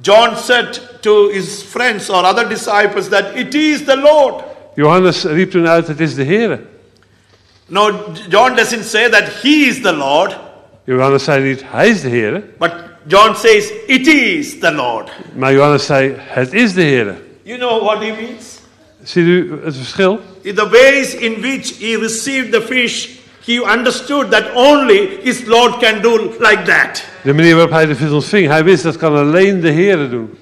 John 0.00 0.36
said 0.36 0.80
to 1.02 1.28
his 1.30 1.62
friends 1.62 2.10
or 2.10 2.24
other 2.24 2.48
disciples 2.48 3.08
that 3.08 3.36
it 3.36 3.54
is 3.54 3.84
the 3.84 3.96
Lord. 3.96 4.44
Johannes 4.76 5.24
riep 5.24 5.50
toen 5.50 5.68
uit, 5.68 5.86
het 5.86 6.00
is 6.00 6.14
de 6.14 6.22
Heer. 6.22 6.60
No, 7.66 7.90
John 8.28 8.54
doesn't 8.56 8.84
say 8.84 9.08
that 9.10 9.28
he 9.42 9.66
is 9.68 9.80
the 9.82 9.92
Lord, 9.92 10.36
Johannes 10.84 11.24
zei 11.24 11.42
niet, 11.48 11.62
hij 11.66 11.88
is 11.88 12.00
de 12.00 12.08
Heer. 12.08 12.42
but 12.58 12.72
John 13.06 13.34
says 13.34 13.70
it 13.86 14.06
is 14.06 14.58
the 14.58 14.72
Lord. 14.72 15.10
Maar 15.34 15.52
Johannes 15.52 15.86
zei, 15.86 16.14
het 16.16 16.52
is 16.52 16.72
de 16.74 16.82
Heer. 16.82 17.14
You 17.42 17.58
know 17.58 17.82
what 17.82 17.98
he 17.98 18.12
means? 18.12 18.58
Ziet 19.02 19.26
u 19.26 19.60
het 19.64 19.76
verschil? 19.76 20.20
In 20.42 20.54
the 20.54 20.68
ways 20.68 21.14
in 21.14 21.40
which 21.40 21.78
he 21.78 21.96
received 21.96 22.52
the 22.52 22.60
fish, 22.62 23.08
he 23.48 23.64
understood 23.64 24.30
that 24.30 24.54
only 24.54 25.20
his 25.22 25.46
Lord 25.46 25.80
can 25.80 26.02
do 26.02 26.36
like 26.38 26.64
that. 26.64 27.04
De 27.22 27.32
manier 27.34 27.54
waarop 27.54 27.72
hij 27.72 27.86
de 27.86 27.94
vis 27.94 28.10
ontving, 28.10 28.48
hij 28.48 28.64
wist 28.64 28.82
dat 28.82 28.96
kan 28.96 29.16
alleen 29.16 29.60
de 29.60 29.70
Heer 29.70 30.10
doen. 30.10 30.38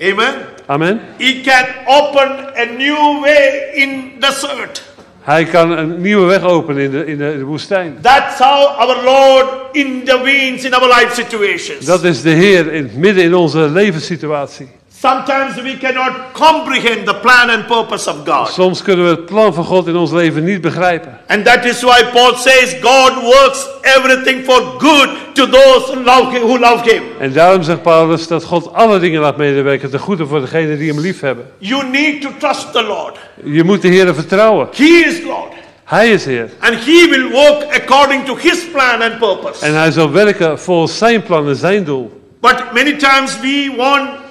Amen. 0.00 0.34
Amen. 0.66 1.00
He 1.18 1.40
can 1.42 1.66
open 1.86 2.28
a 2.56 2.64
new 2.64 3.20
way 3.20 3.70
in 3.74 4.12
the 4.20 4.26
desert. 4.26 4.82
Hij 5.20 5.44
kan 5.44 5.70
een 5.70 6.00
nieuwe 6.00 6.26
weg 6.26 6.42
openen 6.42 6.82
in 6.82 6.90
de, 6.90 7.06
in 7.06 7.18
de, 7.18 7.32
in 7.32 7.38
de 7.38 7.44
woestijn. 7.44 7.98
That's 8.00 8.38
how 8.38 8.78
our 8.78 9.02
Lord 9.04 9.46
intervenes 9.72 10.64
in 10.64 10.74
our 10.74 10.88
life 10.88 11.14
situations. 11.14 11.84
Dat 11.84 12.04
is 12.04 12.22
de 12.22 12.30
Heer 12.30 12.72
in 12.72 12.82
het 12.82 12.96
midden 12.96 13.24
in 13.24 13.34
onze 13.34 13.58
levenssituatie. 13.58 14.68
Sometimes 15.04 15.60
we 15.60 15.76
cannot 15.76 16.32
comprehend 16.32 17.06
the 17.06 17.14
plan 17.14 17.50
and 17.50 17.66
purpose 17.66 18.10
of 18.10 18.24
God. 18.24 18.48
Soms 18.48 18.82
kunnen 18.82 19.04
we 19.04 19.10
het 19.10 19.26
plan 19.26 19.54
van 19.54 19.64
God 19.64 19.86
in 19.86 19.96
ons 19.96 20.12
leven 20.12 20.44
niet 20.44 20.60
begrijpen. 20.60 21.18
And 21.26 21.44
that 21.44 21.64
is 21.64 21.82
why 21.82 22.04
Paul 22.12 22.34
says 22.34 22.76
God 22.80 23.22
works 23.22 23.68
everything 23.82 24.44
for 24.44 24.60
good 24.78 25.08
to 25.34 25.46
those 25.46 25.92
who 25.92 26.02
love 26.02 26.36
him. 26.36 26.42
Who 26.42 26.58
love 26.58 26.90
him. 26.90 27.02
En 27.18 27.32
daarom 27.32 27.62
zegt 27.62 27.82
Paulus 27.82 28.26
dat 28.26 28.44
God 28.44 28.72
alle 28.72 28.98
dingen 28.98 29.20
laat 29.20 29.36
medewerken 29.36 29.90
ten 29.90 29.98
goede 29.98 30.26
voor 30.26 30.40
degenen 30.40 30.78
die 30.78 30.92
hem 30.92 31.00
lief 31.00 31.20
hebben. 31.20 31.50
You 31.58 31.90
need 31.90 32.22
to 32.22 32.30
trust 32.38 32.72
the 32.72 32.82
Lord. 32.82 33.18
Je 33.44 33.64
moet 33.64 33.82
de 33.82 33.88
Heer 33.88 34.14
vertrouwen. 34.14 34.68
He 34.76 35.04
is 35.06 35.22
Lord. 35.22 35.52
Hij 35.84 36.10
is 36.10 36.24
Heer. 36.24 36.50
And 36.58 36.74
he 36.74 37.06
will 37.10 37.30
work 37.30 37.74
according 37.74 38.24
to 38.24 38.36
his 38.36 38.66
plan 38.72 39.02
and 39.02 39.18
purpose. 39.18 39.64
En 39.64 39.74
hij 39.74 39.90
zal 39.90 40.10
werken 40.10 40.58
volgens 40.58 40.98
zijn 40.98 41.22
plan 41.22 41.48
en 41.48 41.56
zijn 41.56 41.84
doel. 41.84 42.22
But 42.40 42.64
many 42.72 42.92
times 42.92 43.40
we 43.40 43.74
want 43.76 44.23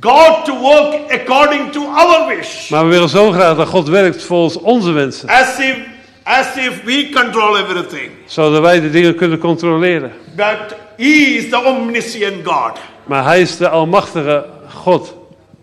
God 0.00 0.44
to 0.44 0.60
work 0.60 1.12
according 1.12 1.72
to 1.72 1.86
our 1.86 2.26
wish. 2.26 2.70
Maar 2.70 2.84
we 2.84 2.90
willen 2.90 3.08
zo 3.08 3.32
graag 3.32 3.56
dat 3.56 3.68
God 3.68 3.88
werkt 3.88 4.22
volgens 4.22 4.62
onze 4.62 4.92
wensen. 4.92 5.28
As 5.28 5.58
if 5.58 5.76
as 6.22 6.56
if 6.56 6.82
we 6.84 7.08
control 7.14 7.58
everything. 7.58 8.10
Zodat 8.26 8.60
wij 8.60 8.80
de 8.80 8.90
dingen 8.90 9.14
kunnen 9.14 9.38
controleren. 9.38 10.12
But 10.36 10.76
he 10.96 11.36
is 11.38 11.48
the 11.48 11.64
omniscient 11.64 12.46
God. 12.46 12.78
Maar 13.04 13.24
hij 13.24 13.40
is 13.40 13.56
de 13.56 13.68
almachtige 13.68 14.46
God. 14.74 15.14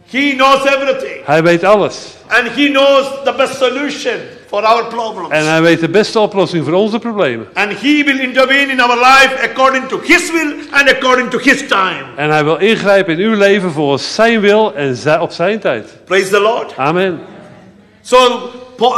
He 0.09 0.33
knows 0.37 0.65
everything. 0.65 1.25
Hij 1.25 1.43
weet 1.43 1.63
alles. 1.63 2.13
And 2.27 2.47
he 2.55 2.69
knows 2.69 3.07
the 3.23 3.33
best 3.37 3.57
solution 3.57 4.17
for 4.47 4.61
our 4.63 4.85
problems. 4.85 5.29
En 5.29 5.45
hij 5.45 5.61
weet 5.61 5.79
de 5.79 5.89
beste 5.89 6.19
oplossing 6.19 6.65
voor 6.65 6.73
onze 6.73 6.99
problemen. 6.99 7.47
And 7.53 7.71
he 7.71 8.03
will 8.05 8.19
intervene 8.19 8.71
in 8.71 8.81
our 8.81 8.97
life 8.97 9.49
according 9.49 9.87
to 9.87 9.99
his 10.03 10.31
will 10.31 10.55
and 10.71 10.89
according 10.89 11.29
to 11.29 11.37
his 11.37 11.67
time. 11.67 12.03
En 12.15 12.29
hij 12.29 12.43
wil 12.43 12.57
ingrijpen 12.57 13.19
in 13.19 13.25
uw 13.25 13.37
leven 13.37 13.71
volgens 13.71 14.15
zijn 14.15 14.39
wil 14.39 14.73
en 14.73 14.97
op 15.19 15.31
zijn 15.31 15.59
tijd. 15.59 15.97
Praise 16.05 16.29
the 16.29 16.39
Lord. 16.39 16.73
Amen. 16.77 17.19
So 18.01 18.49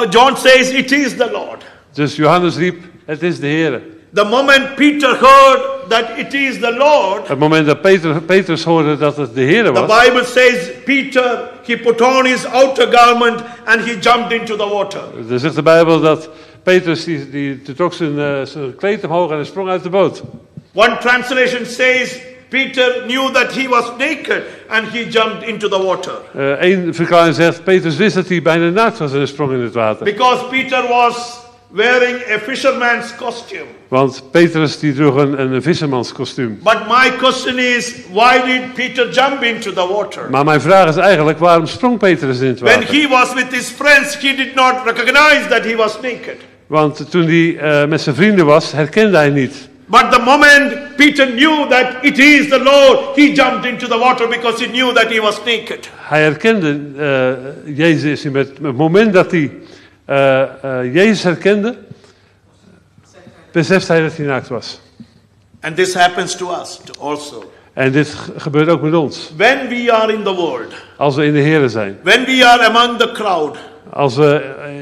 John 0.09 0.35
says 0.35 0.69
it 0.69 0.91
is 0.91 1.15
the 1.15 1.29
Lord. 1.31 1.63
Dus 1.93 2.15
Johannes 2.15 2.57
riep, 2.57 2.83
het 3.05 3.23
is 3.23 3.39
de 3.39 3.47
Heer. 3.47 3.81
The 4.13 4.23
moment 4.23 4.77
Peter 4.77 5.15
heard 5.15 5.89
that 5.89 6.17
it 6.19 6.33
is 6.33 6.59
the 6.59 6.71
Lord, 6.71 7.27
Het 7.27 7.39
moment 7.39 7.65
dat 7.65 7.81
Peter, 7.81 8.21
Petrus 8.21 8.63
hoorde 8.63 8.97
dat 8.97 9.17
het 9.17 9.35
de 9.35 9.41
Heer 9.41 9.63
the 9.63 10.01
Bible 10.03 10.23
says 10.25 10.71
Peter 10.85 11.49
he 11.65 11.77
put 11.77 12.01
on 12.01 12.25
his 12.25 12.45
outer 12.45 12.87
garment 12.91 13.43
and 13.65 13.81
he 13.81 13.97
jumped 13.99 14.31
into 14.31 14.55
the 14.55 14.67
water. 14.67 15.01
dan 15.27 15.39
zegt 15.39 15.55
de 15.55 15.61
Bijbel 15.61 15.99
dat 15.99 16.29
Petrus 16.63 17.03
die, 17.03 17.29
die, 17.29 17.61
die 17.63 17.75
trok 17.75 17.93
zijn, 17.93 18.19
eh, 18.19 18.41
zijn 18.43 18.75
kleed 18.75 19.03
omhoog 19.03 19.29
en 19.29 19.35
hij 19.35 19.45
sprong 19.45 19.69
uit 19.69 19.83
de 19.83 19.89
boot. 19.89 20.23
One 20.73 20.97
translation 20.97 21.65
says 21.65 22.19
Peter 22.49 23.03
knew 23.07 23.33
that 23.33 23.51
he 23.51 23.67
was 23.67 23.85
naked 23.97 24.43
and 24.69 24.87
he 24.87 25.05
jumped 25.09 25.47
into 25.47 25.67
the 25.67 25.83
water. 25.83 26.13
Eén 26.59 26.93
verklaring 26.93 27.35
zegt, 27.35 27.63
Petrus 27.63 27.95
wist 27.95 28.15
dat 28.15 28.27
hij 28.27 28.41
bijna 28.41 28.69
naakt 28.69 28.97
was 28.97 29.11
en 29.11 29.17
hij 29.17 29.25
sprong 29.25 29.51
in 29.51 29.59
het 29.59 29.73
water. 29.73 30.03
Because 30.03 30.43
Peter 30.45 30.87
was 30.87 31.45
wearing 31.71 32.15
a 32.31 32.39
fisherman's 32.39 33.15
costume. 33.15 33.65
Want 33.87 34.23
Petrus 34.31 34.79
die 34.79 34.93
droeg 34.93 35.15
een, 35.15 35.39
een 35.39 35.61
vissermanskostuum. 35.61 36.59
But 36.63 36.87
my 36.87 37.11
question 37.17 37.59
is, 37.59 37.93
why 38.11 38.41
did 38.45 38.73
Peter 38.73 39.11
jump 39.11 39.43
into 39.43 39.73
the 39.73 39.87
water? 39.87 40.29
Maar 40.29 40.45
mijn 40.45 40.61
vraag 40.61 40.89
is 40.89 40.95
eigenlijk, 40.95 41.39
waarom 41.39 41.65
sprong 41.65 41.97
Petrus 41.99 42.39
in 42.39 42.47
het 42.47 42.59
When 42.59 42.79
water? 42.79 42.95
he 42.95 43.07
was 43.07 43.33
with 43.33 43.51
his 43.51 43.69
friends, 43.69 44.15
he 44.21 44.35
did 44.35 44.55
not 44.55 44.73
recognize 44.85 45.47
that 45.49 45.63
he 45.63 45.75
was 45.75 45.95
naked. 46.01 46.37
Want 46.67 47.11
toen 47.11 47.25
hij 47.27 47.57
eh, 47.57 47.87
met 47.87 48.01
zijn 48.01 48.15
vrienden 48.15 48.45
was, 48.45 48.71
herkende 48.71 49.17
hij 49.17 49.29
niet. 49.29 49.69
But 49.85 50.11
the 50.11 50.19
moment 50.19 50.95
Peter 50.95 51.27
knew 51.27 51.69
that 51.69 51.85
it 52.01 52.17
is 52.19 52.49
the 52.49 52.59
Lord, 52.63 53.15
he 53.15 53.31
jumped 53.33 53.65
into 53.65 53.87
the 53.87 53.97
water 53.97 54.27
because 54.27 54.63
he 54.63 54.69
knew 54.69 54.93
that 54.93 55.07
he 55.09 55.21
was 55.21 55.37
naked. 55.45 55.89
Hij 55.95 56.21
herkende 56.21 56.79
eh, 56.97 57.77
Jezus 57.77 58.25
in 58.25 58.35
het 58.35 58.61
moment 58.61 59.13
dat 59.13 59.31
hij 59.31 59.51
eh, 60.07 60.41
eh, 60.63 60.93
Jezus 60.93 61.23
herkende, 61.23 61.75
besefte 63.51 63.91
hij 63.91 64.01
dat 64.01 64.17
hij 64.17 64.25
naakt 64.25 64.47
was. 64.47 64.79
And 65.61 65.75
this 65.75 65.93
happens 65.93 66.35
to 66.35 66.51
us 66.61 66.79
also. 66.99 67.51
En 67.73 67.91
dit 67.91 68.15
gebeurt 68.37 68.69
ook 68.69 68.81
met 68.81 68.93
ons. 68.93 69.31
When 69.37 69.67
we 69.67 69.91
are 69.91 70.13
in 70.13 70.23
the 70.23 70.33
world, 70.33 70.73
Als 70.97 71.15
we 71.15 71.25
in 71.25 71.33
de 71.33 71.41
Here 71.41 71.69
zijn. 71.69 71.99
when 72.03 72.25
we 72.25 72.45
are 72.45 72.65
among 72.65 72.97
the 72.99 73.11
crowd, 73.11 73.57
Als 73.89 74.15
we, 74.15 74.35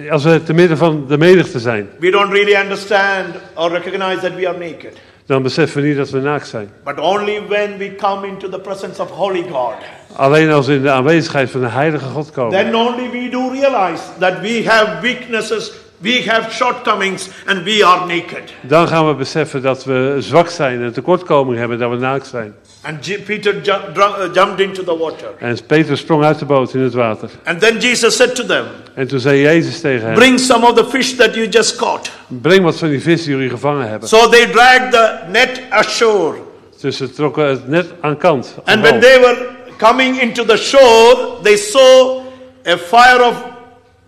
eh, 0.03 0.11
als 0.11 0.23
we 0.23 0.43
te 0.43 0.53
midden 0.53 0.77
van 0.77 1.05
de 1.07 1.17
menigte 1.17 1.59
zijn. 1.59 1.89
we 1.99 2.09
don't 2.11 2.31
really 2.31 2.61
understand 2.61 3.35
or 3.53 3.71
recognize 3.71 4.19
that 4.19 4.35
we 4.35 4.47
are 4.47 4.57
naked. 4.57 4.97
Dan 5.25 5.43
beseffen 5.43 5.81
we 5.81 5.87
niet 5.87 5.97
dat 5.97 6.09
we 6.09 6.19
naakt 6.19 6.47
zijn. 6.47 6.69
But 6.83 6.99
only 6.99 7.41
when 7.47 7.77
we 7.77 7.95
come 7.95 8.27
into 8.27 8.49
the 8.49 8.59
presence 8.59 9.01
of 9.01 9.09
Holy 9.09 9.45
God, 9.51 9.73
Alleen 10.15 10.51
als 10.51 10.67
we 10.67 10.73
in 10.73 10.81
de 10.81 10.91
aanwezigheid 10.91 11.49
van 11.51 11.61
de 11.61 11.67
heilige 11.67 12.05
God 12.05 12.31
komen. 12.31 12.51
then 12.63 12.75
only 12.75 13.09
we 13.09 13.29
do 13.29 13.49
realize 13.51 14.03
that 14.19 14.39
we 14.41 14.63
have 14.65 15.01
weaknesses, 15.01 15.71
we 16.05 16.21
have 16.31 16.51
shortcomings, 16.51 17.29
and 17.45 17.63
we 17.63 17.85
are 17.85 18.05
naked. 18.05 18.53
Dan 18.61 18.87
gaan 18.87 19.07
we 19.07 19.13
beseffen 19.13 19.61
dat 19.61 19.83
we 19.83 20.15
zwak 20.19 20.49
zijn 20.49 20.83
en 20.83 20.93
tekortkoming 20.93 21.57
hebben 21.57 21.79
dat 21.79 21.89
we 21.89 21.95
naakt 21.95 22.27
zijn. 22.27 22.55
And 22.81 23.25
Peter 23.25 23.55
uh, 23.55 24.33
jumped 24.33 24.59
into 24.59 24.83
the 24.83 24.97
water. 24.97 25.27
En 25.39 25.57
Petrus 25.65 25.99
sprong 25.99 26.23
uit 26.23 26.39
de 26.39 26.45
boot 26.45 26.73
in 26.73 26.79
het 26.79 26.93
water. 26.93 27.29
And 27.43 27.59
then 27.59 27.79
Jesus 27.79 28.15
said 28.15 28.35
to 28.35 28.45
them, 28.45 28.65
En 28.93 29.07
toen 29.07 29.19
zei 29.19 29.41
Jezus 29.41 29.81
tegen 29.81 30.05
hem, 30.05 30.15
Bring 30.15 30.39
some 30.39 30.65
of 30.65 30.73
the 30.73 30.85
fish 30.85 31.15
that 31.15 31.35
you 31.35 31.47
just 31.47 31.75
caught. 31.75 32.11
breng 32.27 32.63
wat 32.63 32.75
van 32.75 32.89
die 32.89 33.01
vis 33.01 33.23
die 33.23 33.33
jullie 33.33 33.49
gevangen 33.49 33.89
hebben. 33.89 34.09
So 34.09 34.29
they 34.29 34.45
dragged 34.45 34.91
the 34.91 35.19
net 35.31 35.61
ashore. 35.69 36.37
Dus 36.81 36.97
ze 36.97 37.11
trokken 37.11 37.47
het 37.47 37.67
net 37.67 37.85
aan 38.01 38.17
kant. 38.17 38.55
aan 38.63 38.73
And 38.73 38.89
when 38.89 38.99
they 38.99 39.19
were 39.19 39.47
coming 39.77 40.21
into 40.21 40.45
the 40.45 40.57
shore, 40.57 41.41
they 41.41 41.57
saw 41.57 42.21
a 42.67 42.77
fire 42.77 43.23
of 43.23 43.35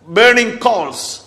burning 0.05 0.57
coals. 0.57 1.26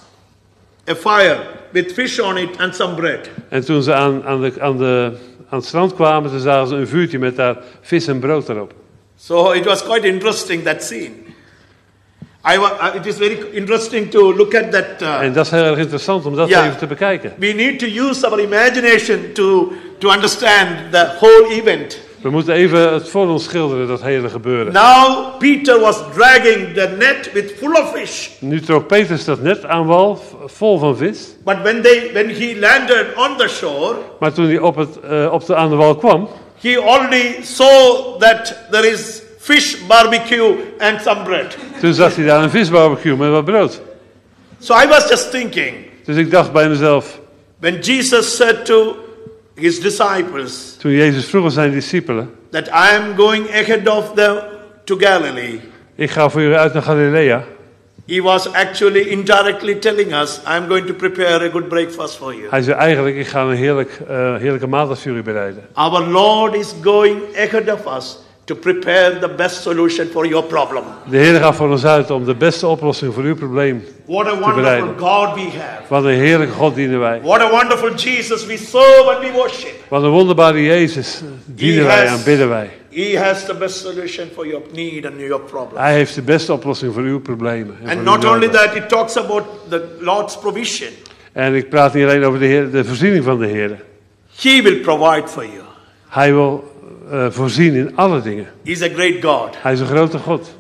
A 0.91 0.95
fire 0.95 1.39
with 1.73 1.93
fish 1.93 2.19
on 2.19 2.37
it 2.39 2.57
and 2.59 2.75
some 2.75 2.95
bread. 2.95 3.31
En 3.49 3.65
toen 3.65 3.83
ze 3.83 3.95
aan, 3.95 4.25
aan, 4.25 4.41
de, 4.41 4.53
aan, 4.59 4.79
de, 4.79 5.13
aan 5.49 5.59
het 5.59 5.67
strand 5.67 5.95
kwamen, 5.95 6.31
toen 6.31 6.41
zagen 6.41 6.69
ze 6.69 6.75
een 6.75 6.89
vuurtje 6.89 7.19
met 7.19 7.37
daar 7.37 7.57
vis 7.81 8.07
en 8.07 8.19
brood 8.19 8.49
erop. 8.49 8.73
So 9.17 9.53
it 9.53 9.65
was 9.65 9.83
quite 9.83 10.07
interesting 10.07 10.63
that 10.65 10.83
scene. 10.83 11.11
I 12.53 12.57
uh, 12.57 12.95
it 12.95 13.07
is 13.07 13.17
very 13.17 13.39
interesting 13.53 14.11
to 14.11 14.35
look 14.35 14.55
at 14.55 14.73
that. 14.73 15.03
uh, 15.03 15.21
En 15.23 15.33
dat 15.33 15.45
is 15.45 15.51
heel 15.51 15.65
erg 15.65 15.79
interessant 15.79 16.27
om 16.27 16.37
dat 16.37 16.49
even 16.49 16.77
te 16.79 16.87
bekijken. 16.87 17.33
we 17.39 17.47
need 17.53 17.79
to 17.79 17.87
use 17.87 18.27
our 18.27 18.41
imagination 18.41 19.33
to, 19.33 19.73
to 19.99 20.11
understand 20.11 20.69
the 20.91 21.07
whole 21.21 21.47
event. 21.51 21.99
We 22.23 22.31
moeten 22.31 22.55
even 22.55 22.93
het 22.93 23.09
voor 23.09 23.29
ons 23.29 23.45
schilderen, 23.45 23.87
dat 23.89 24.03
hele 24.03 24.29
gebeuren. 24.29 24.73
Now 24.73 25.39
Peter 25.39 25.81
was 25.81 25.97
dragging 26.15 26.75
the 26.75 26.95
net 26.99 27.31
with 27.33 27.55
full 27.59 27.73
of 27.73 27.93
fish. 27.95 28.29
Nu 28.39 28.61
trok 28.61 28.87
Petrus 28.87 29.25
dat 29.25 29.43
net 29.43 29.65
aan 29.65 29.87
wal, 29.87 30.23
vol 30.47 30.79
van 30.79 30.97
vis. 30.97 31.19
But 31.45 31.57
when 31.63 31.83
they 31.83 32.11
when 32.13 32.29
he 32.29 32.57
landed 32.59 33.07
on 33.17 33.37
the 33.37 33.49
shore, 33.49 33.95
Maar 34.19 34.33
toen 34.33 34.45
hij 34.47 34.59
op, 34.59 34.77
het, 34.77 35.01
eh, 35.01 35.33
op 35.33 35.47
de, 35.47 35.55
aan 35.55 35.71
de 35.71 35.77
wal 35.77 35.97
kwam, 35.97 36.29
he 36.61 36.79
already 36.81 37.43
saw 37.43 38.19
that 38.19 38.55
there 38.71 38.91
is 38.91 39.23
fish 39.39 39.77
barbecue 39.87 40.55
and 40.79 41.01
some 41.03 41.23
bread. 41.23 41.57
Toen 41.81 41.95
zag 41.95 42.17
hij 42.17 42.25
daar 42.25 42.43
een 42.43 42.51
visbarbecue 42.51 43.17
met 43.17 43.31
wat 43.31 43.45
brood. 43.45 43.81
So 44.59 44.75
I 44.75 44.87
was 44.87 45.09
just 45.09 45.31
thinking, 45.31 45.75
Dus 46.05 46.17
ik 46.17 46.31
dacht 46.31 46.53
bij 46.53 46.69
mezelf, 46.69 47.21
when 47.59 47.79
Jesus 47.79 48.37
said 48.37 48.65
to 48.65 48.97
his 49.61 49.81
disciples 49.81 50.77
toen 50.79 50.91
Jezus 50.91 51.27
vroeg 51.27 51.45
aan 51.45 51.51
zijn 51.51 51.73
discipelen, 51.73 52.31
that 52.51 52.67
I 52.67 52.97
am 52.97 53.17
going 53.17 53.49
ahead 53.49 53.89
of 53.89 54.13
them 54.15 54.37
to 54.85 54.97
Galilee, 54.97 55.61
ik 55.95 56.11
ga 56.11 56.29
voor 56.29 56.41
jullie 56.41 56.57
uit 56.57 56.73
naar 56.73 56.83
Galilea. 56.83 57.45
he 58.11 58.21
was 58.21 58.47
actually 58.49 59.11
indirectly 59.11 59.75
telling 59.77 60.13
us, 60.13 60.41
I'm 60.45 60.67
going 60.69 60.87
to 60.87 60.95
prepare 60.95 61.45
a 61.45 61.49
good 61.49 61.69
breakfast 61.69 62.19
for 62.19 62.35
you. 62.35 62.49
Hij 62.51 62.63
zei 62.63 62.77
eigenlijk, 62.77 63.17
ik 63.17 63.27
ga 63.27 63.43
een 63.43 63.57
heerlijk, 63.57 64.01
eh, 64.09 64.37
heerlijke 64.37 64.67
maaltijd 64.67 64.99
voor 64.99 65.09
jullie 65.09 65.23
bereiden. 65.23 65.63
Our 65.73 66.01
Lord 66.01 66.55
is 66.55 66.75
going 66.83 67.21
ahead 67.37 67.73
of 67.73 67.97
us 67.97 68.19
to 68.45 68.55
prepare 68.55 69.19
the 69.19 69.29
best 69.29 69.63
solution 69.63 70.09
for 70.13 70.27
your 70.27 70.45
problem. 70.45 70.85
De 71.11 71.17
Heer 71.17 71.41
gaat 71.41 71.57
voor 71.57 71.71
ons 71.71 71.85
uit 71.85 72.11
om 72.11 72.25
de 72.25 72.35
beste 72.35 72.67
oplossing 72.67 73.15
voor 73.15 73.23
uw 73.23 73.35
probleem. 73.35 73.85
What 74.07 74.27
a 74.27 74.31
wonderful 74.31 74.55
bereiden. 74.55 74.99
God 74.99 75.35
we 75.35 75.41
have. 75.41 75.83
Wat 75.89 76.05
een 76.05 76.11
heerlijke 76.11 76.55
God 76.55 76.75
dienen 76.75 77.01
wij. 77.01 77.21
What 77.23 77.41
a 77.41 77.51
wonderful 77.51 77.95
Jesus 77.95 78.47
we 78.47 78.57
serve 78.57 79.11
and 79.15 79.19
we 79.19 79.33
worship. 79.33 79.75
Wat 79.89 80.03
een 80.03 80.11
wonderbare 80.11 80.63
Jezus 80.63 81.23
dienen 81.45 81.85
wij 81.85 82.07
en 82.07 82.25
bidden 82.25 82.49
wij. 82.49 82.71
He 82.91 83.19
has 83.19 83.45
the 83.45 83.55
best 83.55 83.77
solution 83.79 84.29
for 84.35 84.47
your 84.47 84.63
need 84.73 85.05
and 85.07 85.15
your 85.19 85.41
problem. 85.41 85.83
Hij 85.83 85.95
heeft 85.95 86.15
de 86.15 86.23
beste 86.23 86.53
oplossing 86.53 86.95
voor 86.95 87.03
uw 87.03 87.21
problemen. 87.21 87.77
En, 87.85 87.97
And 87.97 88.05
not 88.05 88.25
only 88.25 88.49
that, 88.49 88.75
it 88.75 88.89
talks 88.89 89.17
about 89.17 89.45
the 89.69 89.85
Lord's 89.99 90.39
provision. 90.39 90.91
en 91.33 91.55
ik 91.55 91.69
praat 91.69 91.95
niet 91.95 92.05
alleen 92.05 92.25
over 92.25 92.39
de, 92.39 92.47
Heer, 92.47 92.71
de 92.71 92.85
voorziening 92.85 93.25
van 93.25 93.39
de 93.39 93.47
Heer. 93.47 93.85
He 94.37 94.63
will 94.63 94.77
provide 94.77 95.29
for 95.29 95.43
you. 95.45 95.61
Hij 96.09 96.33
wil 96.33 96.70
eh, 97.11 97.27
voorzien 97.31 97.75
in 97.75 97.97
alle 97.97 98.23
dingen. 98.23 98.47
He's 98.65 98.83
a 98.83 98.89
great 98.89 99.25
God. 99.25 99.63
Hij 99.63 99.73
is 99.73 99.81
een 99.81 99.87
grote 99.87 100.19
God. 100.19 100.59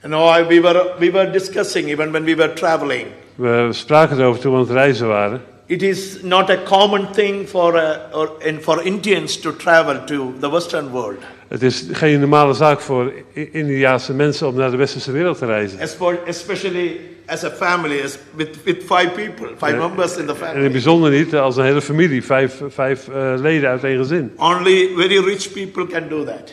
Know, 0.00 0.36
I, 0.38 0.46
we, 0.46 0.60
were, 0.60 0.94
we 0.98 1.10
were 1.10 1.30
discussing 1.30 1.88
even 1.88 2.10
when 2.10 2.24
we 2.24 2.36
were 2.36 2.52
traveling. 2.52 3.06
We 3.34 3.68
spraken 3.70 4.18
erover 4.18 4.40
toen 4.40 4.52
we 4.52 4.58
aan 4.58 4.64
het 4.64 4.72
reizen 4.72 5.08
waren. 5.08 5.42
It 5.66 5.82
is 5.82 6.22
not 6.22 6.50
a 6.50 6.56
common 6.62 7.12
thing 7.12 7.48
for, 7.48 7.74
uh, 7.74 7.96
or, 8.12 8.30
and 8.46 8.62
for 8.62 8.82
Indians 8.82 9.36
to 9.40 9.56
travel 9.56 10.04
to 10.04 10.34
the 10.40 10.50
Western 10.50 10.90
world, 10.90 11.18
Het 11.50 11.62
is 11.62 11.84
geen 11.92 12.20
normale 12.20 12.54
zaak 12.54 12.80
voor 12.80 13.12
Indiaanse 13.32 14.14
mensen 14.14 14.48
om 14.48 14.54
naar 14.54 14.70
de 14.70 14.76
westerse 14.76 15.12
wereld 15.12 15.38
te 15.38 15.46
reizen. 15.46 15.78
especially 16.26 17.00
as 17.26 17.44
a 17.44 17.50
family, 17.50 18.02
as 18.04 18.18
with, 18.34 18.48
with 18.64 18.76
five 18.82 19.10
people, 19.14 19.48
five 19.56 19.76
members 19.76 20.16
in 20.16 20.26
the 20.26 20.32
En 20.32 20.38
in 20.38 20.44
het 20.44 20.52
family. 20.52 20.70
bijzonder 20.70 21.10
niet 21.10 21.34
als 21.34 21.56
een 21.56 21.64
hele 21.64 21.82
familie, 21.82 22.24
vijf, 22.24 22.60
vijf 22.68 23.08
eh, 23.08 23.32
leden 23.36 23.68
uit 23.68 23.84
één 23.84 23.96
gezin. 23.96 24.32
Only 24.36 24.90
very 24.96 25.24
rich 25.24 25.52
people 25.52 25.86
can 25.86 26.08
do 26.08 26.24
that. 26.24 26.52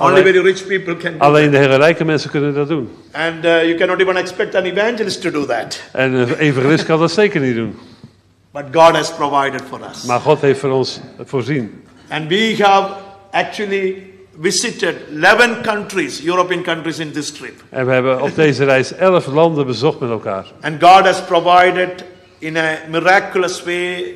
Only 0.00 0.22
very 0.22 0.38
rich 0.38 0.66
people 0.66 0.96
can 0.96 1.12
do 1.12 1.18
alleen 1.18 1.50
de 1.50 1.56
hele 1.56 1.76
rijke 1.76 2.04
mensen 2.04 2.30
kunnen 2.30 2.54
dat 2.54 2.68
doen. 2.68 2.88
And 3.12 3.44
uh, 3.44 3.64
you 3.64 3.74
cannot 3.74 4.00
even 4.00 4.16
expect 4.16 4.54
an 4.54 4.62
evangelist 4.62 5.22
to 5.22 5.30
do 5.30 5.46
that. 5.46 5.80
En 5.92 6.12
een 6.12 6.36
evangelist 6.36 6.84
kan 6.84 6.98
dat 6.98 7.12
zeker 7.12 7.40
niet 7.40 7.54
doen. 7.54 7.78
But 8.50 8.64
God 8.72 8.96
has 8.96 9.14
provided 9.14 9.62
for 9.68 9.80
us. 9.90 10.04
Maar 10.04 10.20
God 10.20 10.40
heeft 10.40 10.60
voor 10.60 10.70
ons 10.70 11.00
voorzien. 11.24 11.82
And 12.08 12.28
we 12.28 12.56
have 12.58 13.10
actually 13.32 14.10
visited 14.40 14.94
11 15.22 15.62
countries, 15.62 16.20
European 16.24 16.62
countries 16.62 16.98
in 16.98 17.12
this 17.12 17.30
trip. 17.32 17.52
En 17.70 17.86
we 17.86 17.92
hebben 17.92 18.22
op 18.22 18.34
deze 18.34 18.64
reis 18.64 18.94
elf 18.94 19.26
landen 19.26 19.66
bezocht 19.66 19.98
met 20.00 20.10
elkaar. 20.10 20.44
And 20.60 20.82
God 20.82 21.04
has 21.04 21.20
provided 21.24 22.04
in 22.38 22.56
a 22.56 22.78
miraculous 22.90 23.62
way 23.64 24.14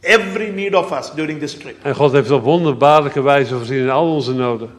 every 0.00 0.50
need 0.50 0.74
of 0.74 0.92
us 0.98 1.10
during 1.14 1.38
this 1.40 1.54
trip. 1.54 1.76
En 1.82 1.94
God 1.94 2.12
heeft 2.12 2.30
op 2.30 2.42
wonderbaarlijke 2.42 3.22
wijze 3.22 3.54
voorzien 3.56 3.78
in 3.78 3.90
al 3.90 4.14
onze 4.14 4.32
noden. 4.32 4.70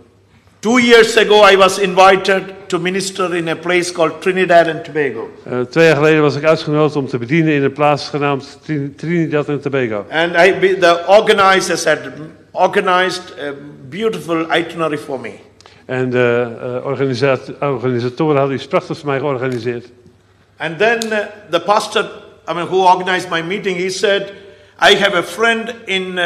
Two 0.59 0.79
years 0.79 1.17
ago, 1.17 1.47
I 1.47 1.57
was 1.57 1.79
invited 1.79 2.43
to 2.67 2.79
minister 2.79 3.35
in 3.35 3.47
a 3.49 3.55
place 3.55 3.91
called 3.93 4.21
Trinidad 4.21 4.67
and 4.67 4.83
Tobago. 4.83 5.29
Eh, 5.43 5.59
twee 5.59 5.85
jaar 5.85 5.95
geleden 5.95 6.21
was 6.21 6.35
ik 6.35 6.43
uitgenodigd 6.43 6.95
om 6.95 7.07
te 7.07 7.17
bedienen 7.17 7.53
in 7.53 7.63
een 7.63 7.71
plaats 7.73 8.09
genaamd 8.09 8.59
Trin- 8.63 8.93
Trinidad 8.97 9.49
en 9.49 9.61
Tobago. 9.61 10.05
And 10.09 10.35
I, 10.35 10.77
the 10.79 11.03
organizers 11.07 11.85
had 11.85 11.97
organized 12.51 13.39
a 13.39 13.53
beautiful 13.89 14.45
itinerary 14.57 14.97
for 14.97 15.19
me. 15.19 15.31
En 15.85 16.09
de 16.09 16.47
eh, 16.61 16.85
organisat- 16.85 17.51
organisatoren 17.61 18.37
hadden 18.37 18.55
iets 18.55 18.67
prachtigs 18.67 18.99
voor 18.99 19.09
mij 19.09 19.19
georganiseerd. 19.19 19.85
And 20.57 20.77
then 20.77 20.99
uh, 21.05 21.17
the 21.49 21.59
pastor, 21.59 22.03
I 22.49 22.53
mean, 22.53 22.67
who 22.67 22.85
organized 22.85 23.29
my 23.29 23.41
meeting, 23.41 23.77
he 23.77 23.89
said, 23.89 24.33
I 24.79 24.95
have 24.95 25.17
a 25.17 25.23
friend 25.23 25.73
in 25.85 26.01
uh, 26.17 26.25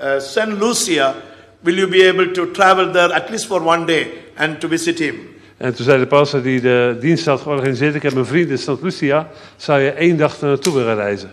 uh, 0.00 0.18
St. 0.20 0.58
Lucia. 0.58 1.14
Will 1.60 1.76
you 1.76 1.88
be 1.88 2.08
able 2.08 2.30
to 2.32 2.50
travel 2.50 2.90
there 2.90 3.12
at 3.14 3.30
least 3.30 3.46
for 3.46 3.62
one 3.62 3.84
day 3.86 4.06
and 4.36 4.60
to 4.60 4.68
visit 4.68 4.98
him? 4.98 5.14
En 5.56 5.74
toen 5.74 5.84
zei 5.84 5.98
de 5.98 6.06
pastor 6.06 6.42
die 6.42 6.60
de 6.60 6.96
dienst 7.00 7.26
had 7.26 7.40
georganiseerd: 7.40 7.94
Ik 7.94 8.02
heb 8.02 8.14
een 8.14 8.26
vriend 8.26 8.50
in 8.50 8.58
St. 8.58 8.82
Lucia. 8.82 9.28
Zou 9.56 9.80
je 9.80 9.90
één 9.90 10.16
dag 10.16 10.40
er 10.40 10.46
naartoe 10.48 10.74
willen 10.74 10.94
reizen? 10.94 11.32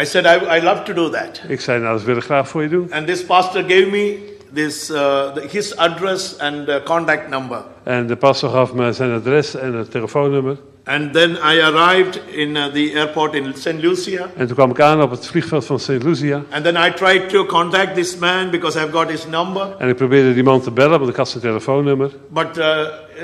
I 0.00 0.04
said, 0.04 0.26
I, 0.26 0.56
I 0.56 0.60
love 0.60 0.84
to 0.84 0.94
do 0.94 1.10
that. 1.10 1.40
Ik 1.48 1.60
zei: 1.60 1.80
Nou, 1.80 1.96
dat 1.96 2.04
wil 2.04 2.16
ik 2.16 2.22
graag 2.22 2.48
voor 2.48 2.62
je 2.62 2.68
doen. 2.68 2.92
And 2.92 3.06
this 3.06 3.24
pastor 3.24 3.62
gave 3.62 3.86
me 3.90 4.18
this, 4.54 4.90
uh, 4.90 5.32
the, 5.32 5.46
his 5.50 5.76
address 5.76 6.38
and 6.38 6.68
uh, 6.68 6.76
contact 6.84 7.28
number. 7.28 7.62
En 7.82 8.06
de 8.06 8.16
pastor 8.16 8.50
gaf 8.50 8.72
me 8.72 8.92
zijn 8.92 9.12
adres 9.12 9.54
en 9.54 9.74
het 9.74 9.90
telefoonnummer. 9.90 10.56
And 10.84 11.12
then 11.12 11.30
I 11.30 11.60
arrived 11.60 12.20
in 12.30 12.56
uh, 12.56 12.66
the 12.72 12.92
airport 12.94 13.34
in 13.34 13.54
St. 13.54 13.82
Lucia. 13.82 14.30
En 14.36 14.46
toen 14.46 14.54
kwam 14.54 14.70
ik 14.70 14.80
aan 14.80 15.02
op 15.02 15.10
het 15.10 15.26
vliegveld 15.26 15.64
van 15.64 15.80
St. 15.80 16.02
Lucia. 16.02 16.42
And 16.50 16.64
then 16.64 16.76
I 16.76 16.92
tried 16.92 17.28
to 17.28 17.44
contact 17.44 17.94
this 17.94 18.16
man 18.16 18.50
because 18.50 18.78
I've 18.78 18.92
got 18.92 19.10
his 19.10 19.26
number. 19.26 19.74
En 19.78 19.88
ik 19.88 19.96
probeerde 19.96 20.34
die 20.34 20.42
man 20.42 20.60
te 20.60 20.70
bellen, 20.70 20.98
want 20.98 21.10
ik 21.10 21.16
had 21.16 21.28
zijn 21.28 21.42
telefoonnummer. 21.42 22.10
But 22.28 22.58
uh, 22.58 22.80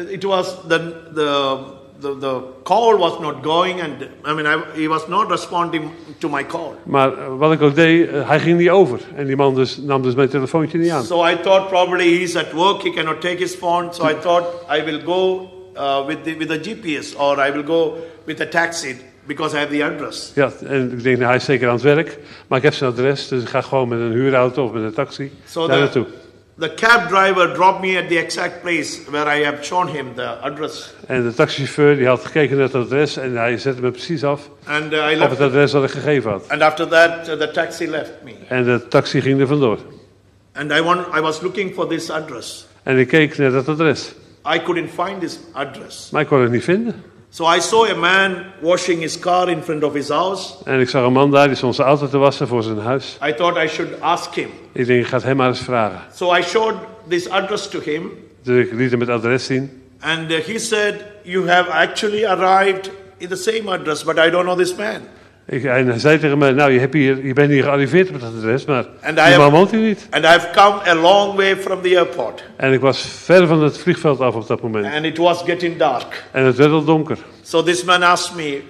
it 0.09 0.23
was 0.23 0.57
the, 0.69 0.93
the, 1.15 1.57
the, 2.05 2.19
the 2.19 2.43
call 2.63 2.99
was 2.99 3.21
not 3.21 3.43
going, 3.43 3.81
and 3.81 4.09
I 4.25 4.35
mean, 4.35 4.47
I, 4.47 4.57
he 4.75 4.89
was 4.89 5.09
not 5.09 5.31
responding 5.31 5.91
to 6.21 6.29
my 6.29 6.45
call. 6.45 6.75
Maar 6.83 7.13
eh, 7.13 7.37
wat 7.37 7.53
ik 7.53 7.63
ook 7.63 7.75
deed, 7.75 8.09
eh, 8.09 8.29
hij 8.29 8.41
ging 8.41 8.59
niet 8.59 8.71
over. 8.71 9.01
En 9.15 9.27
die 9.27 9.37
man 9.37 9.55
dus, 9.55 9.77
nam 9.77 10.03
dus 10.03 10.15
mijn 10.15 10.29
telefoontje 10.29 10.79
niet 10.79 10.91
aan. 10.91 11.05
So 11.05 11.27
I 11.27 11.37
thought 11.41 11.69
probably 11.69 12.19
he's 12.19 12.37
at 12.37 12.53
work, 12.53 12.83
he 12.83 12.91
cannot 12.91 13.21
take 13.21 13.37
his 13.37 13.55
phone. 13.55 13.93
So 13.93 14.09
I 14.09 14.15
thought 14.15 14.47
I 14.79 14.85
will 14.85 15.01
go 15.05 15.49
uh, 15.77 16.07
with, 16.07 16.25
the, 16.25 16.37
with 16.37 16.49
the 16.49 16.59
GPS 16.59 17.19
or 17.19 17.47
I 17.49 17.53
will 17.53 17.65
go 17.65 17.97
with 18.25 18.41
a 18.41 18.49
taxi 18.49 18.97
because 19.27 19.57
I 19.57 19.59
have 19.59 19.71
the 19.71 19.85
address. 19.85 20.33
Ja, 20.35 20.53
en 20.67 20.93
ik 20.93 21.03
denk, 21.03 21.17
nou, 21.17 21.29
hij 21.29 21.37
is 21.37 21.45
zeker 21.45 21.69
aan 21.69 21.75
het 21.75 21.83
werk. 21.83 22.19
Maar 22.47 22.59
ik 22.59 22.65
heb 22.65 22.75
zijn 22.75 22.91
adres, 22.91 23.29
dus 23.29 23.43
ik 23.43 23.49
ga 23.49 23.61
gewoon 23.61 23.89
met 23.89 23.99
een 23.99 24.13
huurauto 24.13 24.65
of 24.65 24.73
met 24.73 24.83
een 24.83 24.95
taxi 24.95 25.31
So 25.47 25.67
daar 25.67 25.79
naartoe. 25.79 26.07
The 26.59 26.75
cab 26.75 27.09
driver 27.09 27.55
dropped 27.55 27.83
me 27.83 27.97
at 27.97 28.09
the 28.09 28.17
exact 28.17 28.63
place 28.63 29.07
where 29.11 29.27
I 29.27 29.45
have 29.45 29.65
shown 29.65 29.89
him 29.89 30.15
the 30.15 30.41
address. 30.43 30.95
En 31.07 31.23
de 31.23 31.35
taxichauffeur 31.35 31.97
die 31.97 32.07
had 32.07 32.25
gekeken 32.25 32.57
naar 32.57 32.67
het 32.67 32.75
adres 32.75 33.17
en 33.17 33.37
hij 33.37 33.59
zette 33.59 33.81
me 33.81 33.91
precies 33.91 34.25
af 34.25 34.51
And 34.65 34.93
uh, 34.93 35.11
I 35.11 35.21
op 35.21 35.31
het 35.31 35.41
adres 35.41 35.71
dat 35.71 35.85
ik 35.85 35.91
gegeven 35.91 36.31
had. 36.31 36.49
And 36.49 36.63
after 36.63 36.89
that, 36.89 37.29
uh, 37.29 37.35
the 37.35 37.51
taxi 37.51 37.89
left 37.89 38.13
me. 38.25 38.33
En 38.49 38.65
de 38.65 38.89
taxi 38.89 39.21
ging 39.21 39.41
er 39.41 39.47
vandoor. 39.47 39.79
And 40.53 40.73
I, 40.73 40.83
want, 40.83 41.17
I 41.17 41.21
was 41.21 41.41
looking 41.41 41.75
for 41.75 41.87
this 41.87 42.11
address. 42.11 42.67
En 42.83 42.99
ik 42.99 43.09
keek 43.09 43.39
naar 43.39 43.51
dat 43.51 43.69
adres. 43.69 44.15
I 44.55 44.63
couldn't 44.63 44.91
find 44.91 45.21
this 45.21 45.39
address. 45.53 46.11
Maar 46.11 46.23
ik 46.23 46.29
kon 46.29 46.41
het 46.41 46.51
niet 46.51 46.65
vinden. 46.65 47.03
So 47.35 47.45
I 47.47 47.61
saw 47.61 47.85
a 47.87 47.95
man 47.95 48.53
washing 48.63 49.01
his 49.01 49.19
car 49.19 49.49
in 49.49 49.61
front 49.63 49.83
of 49.83 49.95
his 49.95 50.09
house. 50.09 50.55
En 50.65 50.81
ik 50.81 50.89
zag 50.89 51.05
een 51.05 51.13
man 51.13 51.31
daar 51.31 51.47
die 51.47 51.57
stond 51.57 51.75
zijn 51.75 51.89
auto 51.89 52.09
te 52.09 52.19
wassen 52.19 52.49
voor 52.49 52.63
zijn 52.63 52.79
huis. 52.79 53.19
I 53.29 53.35
thought 53.35 53.65
I 53.65 53.69
should 53.69 54.01
ask 54.01 54.35
him. 54.35 54.49
Ik 54.73 54.87
denk, 54.87 55.01
ik 55.03 55.07
ga 55.07 55.17
het 55.17 55.25
hem 55.25 55.37
maar 55.37 55.49
eens 55.49 55.61
vragen. 55.61 56.01
So 56.15 56.35
I 56.37 56.43
showed 56.43 56.75
this 57.09 57.29
address 57.29 57.69
to 57.69 57.81
him, 57.81 58.11
Dus 58.43 58.67
ik 58.67 58.73
liet 58.73 58.91
hem 58.91 59.01
het 59.01 59.09
adres 59.09 59.47
zien. 59.47 59.83
and 60.01 60.31
uh, 60.31 60.39
he 60.39 60.59
said, 60.59 61.05
You 61.23 61.49
have 61.49 61.71
actually 61.71 62.25
arrived 62.25 62.91
in 63.19 63.29
the 63.29 63.37
same 63.37 63.69
address, 63.73 64.05
but 64.05 64.19
I 64.19 64.31
don't 64.31 64.45
know 64.45 64.57
this 64.57 64.75
man. 64.77 65.01
Ik, 65.47 65.65
en 65.65 65.87
hij 65.87 65.99
zei 65.99 66.19
tegen 66.19 66.39
me, 66.39 66.53
nou, 66.53 66.73
je, 66.73 66.79
hebt 66.81 66.95
hier, 66.95 67.27
je 67.27 67.33
bent 67.33 67.51
hier 67.51 67.63
gearriveerd 67.63 68.09
op 68.11 68.21
dat 68.21 68.33
adres, 68.39 68.65
maar 68.65 68.85
man 69.37 69.51
woont 69.51 69.71
hier 69.71 69.81
niet. 69.81 70.07
And 70.11 70.25
I've 70.25 70.49
come 70.53 70.89
a 70.89 70.95
long 70.95 71.35
way 71.37 71.57
from 71.57 71.83
the 71.83 71.97
airport, 71.97 72.45
En 72.57 72.73
ik 72.73 72.81
was 72.81 73.01
ver 73.01 73.47
van 73.47 73.63
het 73.63 73.79
vliegveld 73.79 74.21
af 74.21 74.35
op 74.35 74.47
dat 74.47 74.63
moment. 74.63 74.95
and 74.95 75.05
it 75.05 75.19
was 75.19 75.43
getting 75.43 75.77
dark. 75.77 76.25
En 76.31 76.45
het 76.45 76.57
werd 76.57 76.71
al 76.71 76.85
donker. 76.85 77.19
So 77.43 77.63
this 77.63 77.85
man 77.85 78.03
asked 78.03 78.37
me, 78.37 78.61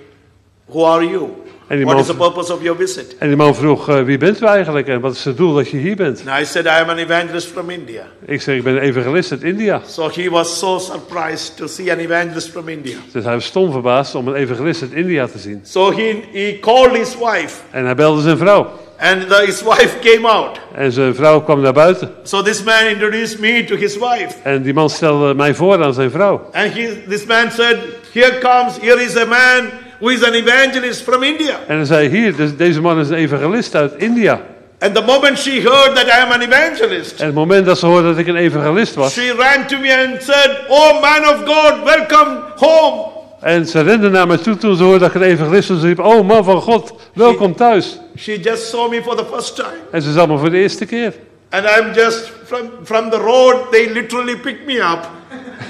Who 0.66 0.86
are 0.86 1.04
you? 1.10 1.28
En 1.66 1.76
die 1.76 1.84
What 1.86 1.96
man, 1.96 2.04
is 2.04 2.10
the 2.10 2.16
purpose 2.16 2.52
of 2.52 2.62
your 2.62 2.76
visit? 2.78 3.16
en 3.18 3.28
die 3.28 3.36
man 3.36 3.54
vroeg, 3.54 3.88
eh, 3.88 4.02
wie 4.02 4.18
bent 4.18 4.40
u 4.42 4.46
eigenlijk 4.46 4.88
en 4.88 5.00
wat 5.00 5.12
is 5.14 5.24
het 5.24 5.36
doel 5.36 5.54
dat 5.54 5.68
je 5.70 5.76
hier 5.76 5.96
bent? 5.96 6.22
And 6.26 6.40
I 6.40 6.44
said, 6.44 6.64
I 6.66 6.68
am 6.68 6.88
an 6.88 6.96
evangelist 6.98 7.46
from 7.46 7.70
India. 7.70 8.02
Ik 8.24 8.42
zeg, 8.42 8.56
ik 8.56 8.62
ben 8.62 8.76
een 8.76 8.82
evangelist 8.82 9.30
uit 9.30 9.42
India. 9.42 9.80
So 9.86 10.10
he 10.14 10.30
was 10.30 10.58
so 10.58 10.78
surprised 10.78 11.56
to 11.56 11.66
see 11.66 11.92
an 11.92 11.98
evangelist 11.98 12.50
from 12.50 12.68
India. 12.68 12.96
Dus 13.12 13.24
hij 13.24 13.34
was 13.34 13.44
stom 13.44 13.72
verbaasd 13.72 14.14
om 14.14 14.28
een 14.28 14.34
evangelist 14.34 14.82
uit 14.82 14.92
India 14.92 15.26
te 15.26 15.38
zien. 15.38 15.60
So 15.64 15.92
he, 15.92 16.22
he 16.32 16.58
called 16.60 16.96
his 16.96 17.16
wife, 17.18 17.56
En 17.70 17.84
hij 17.84 17.94
belde 17.94 18.22
zijn 18.22 18.36
vrouw. 18.38 18.70
and 18.98 19.28
the, 19.28 19.42
his 19.46 19.62
wife 19.62 19.98
came 20.02 20.28
out. 20.28 20.58
En 20.74 20.92
zijn 20.92 21.14
vrouw 21.14 21.40
kwam 21.40 21.60
naar 21.60 21.72
buiten. 21.72 22.10
So 22.22 22.42
this 22.42 22.62
man 22.62 22.86
introduced 22.88 23.38
me 23.40 23.64
to 23.64 23.76
his 23.76 23.94
wife. 23.98 24.34
En 24.42 24.62
die 24.62 24.74
man 24.74 24.90
stelde 24.90 25.34
mij 25.34 25.54
voor 25.54 25.82
aan 25.82 25.94
zijn 25.94 26.10
vrouw. 26.10 26.48
And 26.52 26.72
he, 26.74 27.02
this 27.08 27.24
man 27.26 27.50
said, 27.50 27.76
Here 28.12 28.38
comes, 28.38 28.78
here 28.80 29.02
is 29.02 29.16
a 29.16 29.24
man 29.26 29.70
who 30.04 30.10
is 30.10 30.22
an 30.22 30.34
evangelist 30.34 31.02
from 31.02 31.22
India. 31.22 31.60
En 31.66 31.76
hij 31.76 31.84
zei, 31.84 32.08
hier, 32.08 32.36
dus 32.36 32.56
deze 32.56 32.80
man 32.80 33.00
is 33.00 33.08
een 33.08 33.14
evangelist 33.14 33.74
uit 33.74 33.92
India. 33.96 34.40
And 34.78 34.94
the 34.94 35.02
moment 35.02 35.38
she 35.38 35.50
heard 35.50 35.94
that 35.94 36.06
I 36.06 36.20
am 36.22 36.30
an 36.30 36.40
evangelist, 36.40 37.20
En 37.20 37.26
het 37.26 37.34
moment 37.34 37.66
dat 37.66 37.78
ze 37.78 37.86
hoorde 37.86 38.08
dat 38.08 38.18
ik 38.18 38.26
een 38.26 38.36
evangelist 38.36 38.94
was. 38.94 39.12
she 39.12 39.34
ran 39.38 39.66
to 39.66 39.78
me 39.78 39.96
and 39.96 40.22
said, 40.22 40.50
Oh 40.68 41.00
man 41.00 41.28
of 41.28 41.36
God, 41.44 41.84
welcome 41.84 42.40
home. 42.56 43.12
En 43.40 43.66
ze 43.66 43.80
rende 43.80 44.08
naar 44.10 44.26
mij 44.26 44.36
toe 44.36 44.56
toen 44.56 44.76
ze 44.76 44.82
hoorde 44.82 44.98
dat 44.98 45.08
ik 45.08 45.14
een 45.14 45.22
evangelist 45.22 45.68
was. 45.68 45.80
Ze 45.80 45.86
riep, 45.86 45.98
oh 45.98 46.26
man 46.26 46.44
van 46.44 46.60
God, 46.60 46.94
welkom 47.14 47.56
thuis. 47.56 47.98
She 48.18 48.40
just 48.40 48.68
saw 48.68 48.90
me 48.90 49.02
for 49.02 49.16
the 49.16 49.24
first 49.32 49.56
time. 49.56 49.78
En 49.90 50.02
ze 50.02 50.12
zag 50.12 50.26
me 50.28 50.38
voor 50.38 50.50
de 50.50 50.58
eerste 50.58 50.84
keer. 50.86 51.12
And 51.50 51.64
I'm 51.64 51.92
just 51.94 52.32
from, 52.46 52.70
from 52.84 53.10
the 53.10 53.16
road, 53.16 53.54
they 53.70 53.92
literally 53.92 54.36
picked 54.36 54.66
me 54.66 54.74
up. 54.74 55.08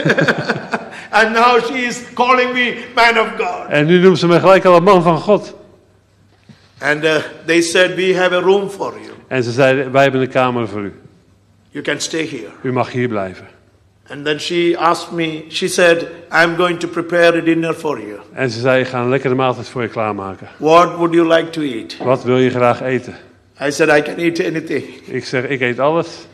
and 1.14 1.32
now 1.32 1.60
she 1.60 1.86
is 1.86 2.02
calling 2.14 2.52
me 2.52 2.84
man 2.94 3.18
of 3.18 3.28
God. 3.36 3.68
En 3.68 3.86
nu 3.86 3.98
noemt 3.98 4.18
ze 4.18 4.26
me 4.26 4.40
gelijk 4.40 4.64
al 4.64 4.76
een 4.76 4.82
man 4.82 5.02
van 5.02 5.18
God. 5.18 5.54
And 6.80 7.04
uh, 7.04 7.22
they 7.46 7.62
said, 7.62 7.94
We 7.94 8.14
have 8.14 8.34
a 8.34 8.40
room 8.40 8.68
for 8.68 8.92
you. 8.92 9.12
En 9.28 9.42
ze 9.42 9.50
zei, 9.50 9.88
wij 9.88 10.02
hebben 10.02 10.20
een 10.20 10.28
kamer 10.28 10.68
voor 10.68 10.80
u. 10.80 10.92
You 11.70 11.84
can 11.84 12.00
stay 12.00 12.26
here. 12.28 12.50
U 12.62 12.72
mag 12.72 12.92
hier 12.92 13.08
blijven. 13.08 13.46
And 14.08 14.24
then 14.24 14.38
she 14.40 14.76
asked 14.78 15.12
me, 15.12 15.44
she 15.48 15.68
said, 15.68 16.08
I'm 16.30 16.56
going 16.56 16.78
to 16.80 16.88
prepare 16.88 17.38
a 17.38 17.40
dinner 17.40 17.74
for 17.74 18.00
you. 18.00 18.18
En 18.32 18.50
ze 18.50 18.60
zei, 18.60 18.80
ik 18.80 18.86
ga 18.86 19.00
een 19.00 19.08
lekkere 19.08 19.34
maaltijd 19.34 19.68
voor 19.68 19.82
je 19.82 19.88
klaarmaken. 19.88 20.48
What 20.56 20.94
would 20.96 21.14
you 21.14 21.28
like 21.34 21.50
to 21.50 21.60
eat? 21.60 21.96
Wat 21.96 22.24
wil 22.24 22.38
je 22.38 22.50
graag 22.50 22.80
eten? 22.80 23.14
I 23.60 23.70
said, 23.70 23.98
I 23.98 24.02
can 24.02 24.16
eat 24.16 24.44
anything. 24.44 24.84
Ik 25.06 25.24
zeg, 25.24 25.44
ik 25.44 25.60
eet 25.60 25.78
alles. 25.78 26.26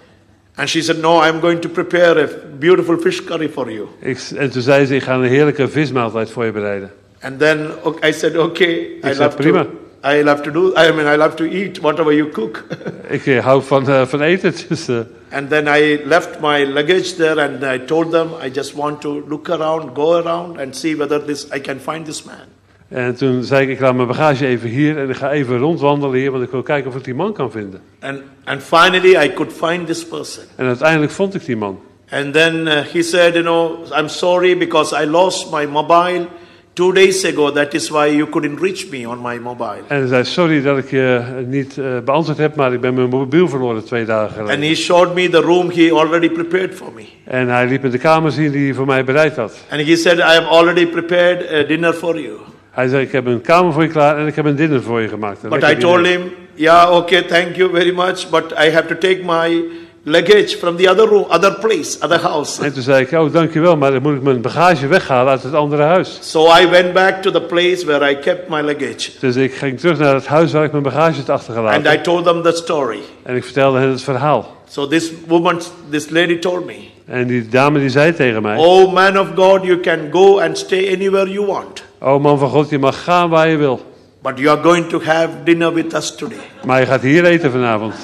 And 0.61 0.69
she 0.69 0.83
said, 0.83 0.99
No, 0.99 1.19
I'm 1.19 1.41
going 1.41 1.61
to 1.63 1.69
prepare 1.71 2.19
a 2.19 2.27
beautiful 2.59 2.99
fish 2.99 3.21
curry 3.21 3.49
for 3.49 3.71
you. 3.71 3.89
Ik, 4.01 4.19
en 4.37 4.51
toen 4.51 4.63
zei 4.63 4.87
ze, 4.87 4.95
ik 4.95 5.03
ga 5.03 5.15
een 5.15 5.23
heerlijke 5.23 5.69
vismaaltijd 5.69 6.31
voor 6.31 6.45
je 6.45 6.53
bereiden. 6.53 6.91
And 7.21 7.39
then 7.39 7.71
I 8.05 8.13
said, 8.13 8.37
Okay, 8.37 8.73
I 8.97 9.01
said, 9.03 9.19
love 9.19 9.37
"Prima." 9.37 9.63
to. 9.65 9.71
I 10.03 10.23
love 10.23 10.43
to 10.43 10.51
do. 10.51 10.73
I 10.77 10.93
mean, 10.93 11.07
I 11.07 11.17
love 11.17 11.35
to 11.37 11.45
eat 11.45 11.79
whatever 11.81 12.13
you 12.13 12.31
cook. 12.31 12.65
Ik 13.09 13.27
eh, 13.27 13.45
hou 13.45 13.63
van, 13.63 13.89
eh, 13.89 14.07
van 14.07 14.21
eten, 14.21 14.55
dus... 14.69 14.89
eh, 14.89 14.99
and 15.31 15.51
then 15.51 15.67
I 15.67 16.01
left 16.05 16.41
my 16.41 16.65
luggage 16.65 17.15
there, 17.17 17.41
and 17.41 17.65
I 17.65 17.85
told 17.85 18.11
them 18.11 18.29
I 18.45 18.51
just 18.51 18.75
want 18.75 19.01
to 19.01 19.25
look 19.29 19.49
around, 19.49 19.95
go 19.95 20.15
around, 20.15 20.59
and 20.59 20.77
see 20.77 20.97
whether 20.97 21.25
this 21.25 21.47
I 21.57 21.61
can 21.61 21.81
find 21.81 22.07
this 22.07 22.25
man. 22.25 22.47
En 22.91 23.15
toen 23.17 23.45
zei 23.45 23.63
ik, 23.63 23.69
ik 23.69 23.81
laat 23.81 23.95
mijn 23.95 24.09
bagage 24.09 24.47
even 24.47 24.69
hier 24.69 24.99
en 24.99 25.09
ik 25.11 25.17
ga 25.17 25.31
even 25.31 25.59
rondwandelen 25.59 26.19
hier, 26.19 26.31
want 26.31 26.45
ik 26.45 26.51
wil 26.51 26.63
kijken 26.63 26.91
of 26.91 26.97
ik 26.97 27.05
die 27.05 27.15
man 27.15 27.33
kan 27.33 27.51
vinden. 27.51 27.81
And 28.01 28.21
and 28.45 28.63
finally, 28.63 29.25
I 29.25 29.33
could 29.33 29.53
find 29.53 29.87
this 29.87 30.07
person. 30.07 30.43
En 30.57 30.67
uiteindelijk 30.67 31.13
vond 31.13 31.35
ik 31.35 31.45
die 31.45 31.57
man. 31.57 31.81
And 32.11 32.33
then 32.33 32.55
uh, 32.67 32.73
he 32.93 33.03
said, 33.03 33.35
You 33.35 33.43
know, 33.45 33.87
I'm 33.99 34.09
sorry 34.09 34.57
because 34.57 35.03
I 35.03 35.07
lost 35.07 35.53
my 35.53 35.67
mobile 35.67 36.27
two 36.73 36.93
days 36.93 37.25
ago. 37.25 37.53
That 37.53 37.75
is 37.75 37.89
why 37.89 38.07
you 38.07 38.29
couldn't 38.29 38.61
reach 38.61 38.91
me 38.91 39.09
on 39.09 39.21
my 39.23 39.39
mobile. 39.39 39.83
En 39.89 39.99
hij 39.99 40.07
zei, 40.07 40.25
sorry 40.25 40.63
dat 40.63 40.79
ik 40.79 40.91
je 40.91 41.23
niet 41.47 41.79
eh, 41.79 41.99
beantwoord 42.05 42.39
heb, 42.39 42.55
maar 42.57 42.73
ik 42.73 42.81
ben 42.81 42.95
mijn 42.95 43.09
mobiel 43.09 43.49
verloren 43.49 43.85
twee 43.85 44.05
dagen 44.05 44.39
And 44.39 44.49
geleden. 44.49 44.69
he 44.69 44.75
showed 44.75 45.15
me 45.15 45.29
the 45.29 45.41
room 45.41 45.71
he 45.71 45.93
already 45.93 46.29
prepared 46.29 46.75
for 46.75 46.93
me. 46.95 47.03
En 47.25 47.49
hij 47.49 47.67
liep 47.67 47.85
in 47.85 47.91
de 47.91 47.99
kamer 47.99 48.33
zien 48.33 48.51
die 48.51 48.65
hij 48.65 48.75
voor 48.75 48.87
mij 48.87 49.05
bereid 49.05 49.37
had. 49.37 49.59
And 49.71 49.87
he 49.87 49.97
said, 49.97 50.19
I 50.19 50.23
have 50.23 50.47
already 50.47 50.87
prepared 50.87 51.53
a 51.53 51.63
dinner 51.63 51.93
for 51.93 52.21
you. 52.21 52.33
Hij 52.81 52.89
zei, 52.89 53.03
ik 53.03 53.13
heb 53.13 53.27
een 53.27 53.41
kamer 53.41 53.73
voor 53.73 53.83
je 53.83 53.89
klaar 53.89 54.19
en 54.19 54.27
ik 54.27 54.35
heb 54.35 54.45
een 54.45 54.57
dinner 54.57 54.83
voor 54.83 55.01
je 55.01 55.09
gemaakt. 55.09 55.43
But 55.43 55.51
lekker 55.51 55.71
I 55.71 55.77
told 55.81 56.05
diner. 56.05 56.21
him, 56.21 56.31
yeah, 56.55 56.97
okay, 56.97 57.23
thank 57.23 57.57
you 57.57 57.71
very 57.75 57.95
much, 57.95 58.31
but 58.31 58.53
I 58.53 58.71
have 58.71 58.87
to 58.87 58.95
take 58.99 59.21
my 59.25 59.63
luggage 60.03 60.57
from 60.59 60.77
the 60.77 60.91
other 60.91 61.09
room, 61.09 61.25
other 61.29 61.55
place, 61.55 61.99
other 62.01 62.21
house. 62.21 62.63
En 62.65 62.73
toen 62.73 62.83
zei 62.83 63.05
ik, 63.05 63.13
oh 63.13 63.33
dankjewel, 63.33 63.77
maar 63.77 63.91
dan 63.91 64.03
moet 64.03 64.15
ik 64.15 64.23
mijn 64.23 64.41
bagage 64.41 64.87
weghalen 64.87 65.31
uit 65.33 65.43
het 65.43 65.55
andere 65.55 65.83
huis. 65.83 66.19
So 66.21 66.47
I 66.61 66.69
went 66.69 66.93
back 66.93 67.23
to 67.23 67.31
the 67.31 67.41
place 67.41 67.87
where 67.87 68.11
I 68.11 68.15
kept 68.15 68.49
my 68.49 68.61
luggage. 68.61 69.11
Dus 69.21 69.37
ik 69.37 69.55
ging 69.55 69.81
terug 69.81 69.99
naar 69.99 70.15
het 70.15 70.27
huis 70.27 70.53
waar 70.53 70.65
ik 70.65 70.71
mijn 70.71 70.83
bagage 70.83 71.17
had 71.17 71.29
And 71.29 71.29
achtergelaten. 71.29 71.93
I 71.93 72.01
told 72.01 72.25
them 72.25 72.43
the 72.43 72.53
story. 72.53 72.99
En 73.23 73.37
ik 73.37 73.45
vertelde 73.45 73.79
hen 73.79 73.89
het 73.89 74.03
verhaal. 74.03 74.57
So 74.69 74.87
this 74.87 75.13
woman, 75.27 75.61
this 75.91 76.11
lady 76.11 76.39
told 76.39 76.67
me, 76.67 76.75
En 77.07 77.27
die 77.27 77.49
dame 77.49 77.79
die 77.79 77.91
zei 77.91 78.15
tegen 78.15 78.43
mij, 78.43 78.57
Oh 78.57 78.93
man 78.93 79.19
of 79.19 79.29
God, 79.35 79.65
you 79.65 79.81
can 79.81 79.99
go 80.11 80.41
and 80.41 80.59
stay 80.59 80.93
anywhere 80.95 81.31
you 81.31 81.47
want. 81.47 81.89
Oh 82.01 82.23
man 82.23 82.39
van 82.39 82.49
God, 82.49 82.71
je 82.71 82.79
mag 82.79 83.05
gaan 83.05 83.29
waar 83.29 83.49
je 83.49 83.57
wil. 83.57 83.81
But 84.23 84.39
you 84.39 84.49
are 84.49 84.63
going 84.63 84.89
to 84.89 85.01
have 85.01 85.45
dinner 85.45 85.73
with 85.73 85.95
us 85.95 86.15
today. 86.15 86.39
Maar 86.65 86.81
je 86.81 86.87
gaat 86.87 87.01
hier 87.03 87.25
eten 87.25 87.51
vanavond. 87.51 87.95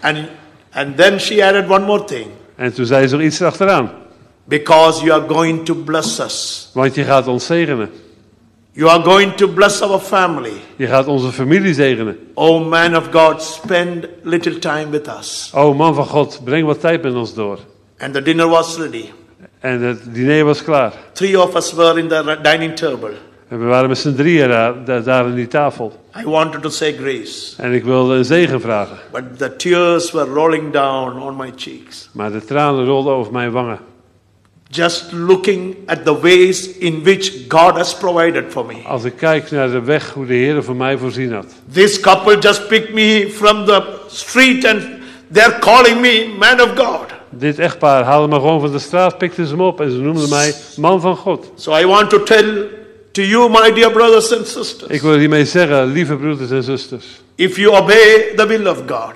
And, 0.00 0.18
and 0.72 0.96
then 0.96 1.20
she 1.20 1.46
added 1.46 1.68
one 1.68 1.84
more 1.84 2.04
thing. 2.04 2.26
En 2.56 2.74
toen 2.74 2.86
zei 2.86 3.06
ze 3.06 3.16
nog 3.16 3.24
iets 3.24 3.40
erachteraan. 3.40 3.90
Because 4.44 5.04
you 5.04 5.20
are 5.20 5.34
going 5.34 5.64
to 5.64 5.74
bless 5.74 6.18
us. 6.18 6.70
Want 6.74 6.94
je 6.94 7.04
gaat 7.04 7.26
ons 7.26 7.46
zegenen. 7.46 7.90
You 8.74 8.88
are 8.88 9.02
going 9.02 9.34
to 9.34 9.48
bless 9.48 9.82
our 9.82 9.98
family. 9.98 10.52
Je 10.76 10.86
gaat 10.86 11.06
onze 11.06 11.32
familie 11.32 11.74
zegenen. 11.74 12.18
Oh 12.34 12.68
man 12.68 12.96
of 12.96 13.08
God, 13.10 13.42
spend 13.42 14.06
little 14.22 14.58
time 14.58 14.90
with 14.90 15.08
us. 15.18 15.50
Oh 15.54 15.76
man 15.76 15.94
van 15.94 16.06
God, 16.06 16.40
breng 16.44 16.66
wat 16.66 16.80
tijd 16.80 17.02
met 17.02 17.14
ons 17.14 17.34
door. 17.34 17.58
And 17.98 18.14
the 18.14 18.22
dinner 18.22 18.48
was 18.48 18.78
ready. 18.78 19.10
En 19.62 19.80
het 19.82 20.14
diner 20.14 20.44
was 20.44 20.62
klaar. 20.62 20.92
Three 21.12 21.40
of 21.40 21.54
us 21.56 21.72
were 21.72 21.98
in 21.98 22.08
the 22.08 22.38
dining 22.42 22.76
table. 22.76 23.10
En 23.48 23.58
we 23.58 23.64
waren 23.64 23.88
met 23.88 23.98
z'n 23.98 24.14
drieën 24.14 24.48
daar, 24.48 24.84
daar, 24.84 25.02
daar 25.02 25.24
aan 25.24 25.34
die 25.34 25.48
tafel. 25.48 26.00
I 26.20 26.24
wanted 26.24 26.62
to 26.62 26.68
say 26.68 26.92
grace, 26.92 27.62
En 27.62 27.72
ik 27.72 27.84
wilde 27.84 28.14
een 28.14 28.24
zegen 28.24 28.60
vragen. 28.60 28.98
but 29.12 29.22
the 29.38 29.56
tears 29.56 30.10
were 30.10 30.30
rolling 30.30 30.72
down 30.72 31.20
on 31.20 31.36
my 31.36 31.52
cheeks. 31.56 32.08
Maar 32.12 32.32
de 32.32 32.44
tranen 32.44 32.84
rolden 32.84 33.12
over 33.12 33.32
mijn 33.32 33.50
wangen. 33.50 33.78
Just 34.68 35.12
looking 35.12 35.76
at 35.86 36.04
the 36.04 36.20
ways 36.20 36.68
in 36.78 37.02
which 37.02 37.32
God 37.48 37.76
has 37.76 37.94
provided 37.96 38.44
for 38.48 38.66
me. 38.66 38.74
Als 38.86 39.04
ik 39.04 39.16
kijk 39.16 39.50
naar 39.50 39.70
de 39.70 39.80
weg 39.80 40.10
hoe 40.12 40.26
de 40.26 40.34
Heer 40.34 40.62
voor 40.64 40.76
mij 40.76 40.98
voorzien 40.98 41.32
had. 41.32 41.46
This 41.72 42.00
couple 42.00 42.38
just 42.38 42.68
picked 42.68 42.94
me 42.94 43.28
from 43.34 43.64
the 43.64 43.82
street 44.06 44.64
and 44.64 44.82
they're 45.32 45.58
calling 45.58 46.00
me 46.00 46.34
man 46.38 46.60
of 46.60 46.68
God. 46.76 47.06
Dit 47.34 47.58
echtpaar 47.58 48.04
haalde 48.04 48.28
me 48.28 48.34
gewoon 48.34 48.60
van 48.60 48.72
de 48.72 48.78
straat, 48.78 49.18
pikte 49.18 49.46
ze 49.46 49.56
me 49.56 49.62
op 49.62 49.80
en 49.80 49.90
ze 49.90 49.96
noemden 49.96 50.28
mij 50.28 50.54
man 50.76 51.00
van 51.00 51.16
God. 51.16 51.52
So 51.54 51.76
I 51.76 51.86
want 51.86 52.10
to 52.10 52.22
tell 52.22 52.68
to 53.12 53.22
you, 53.22 53.50
my 53.50 53.72
dear 53.72 53.90
brothers 53.90 54.36
and 54.36 54.46
sisters, 54.46 54.90
Ik 54.90 55.00
wil 55.00 55.18
hiermee 55.18 55.44
zeggen, 55.44 55.86
lieve 55.86 56.16
broeders 56.16 56.50
en 56.50 56.62
zusters. 56.62 57.04
if 57.34 57.56
you 57.56 57.76
obey 57.76 58.32
the 58.36 58.46
will 58.46 58.66
of 58.66 58.78
God, 58.86 59.12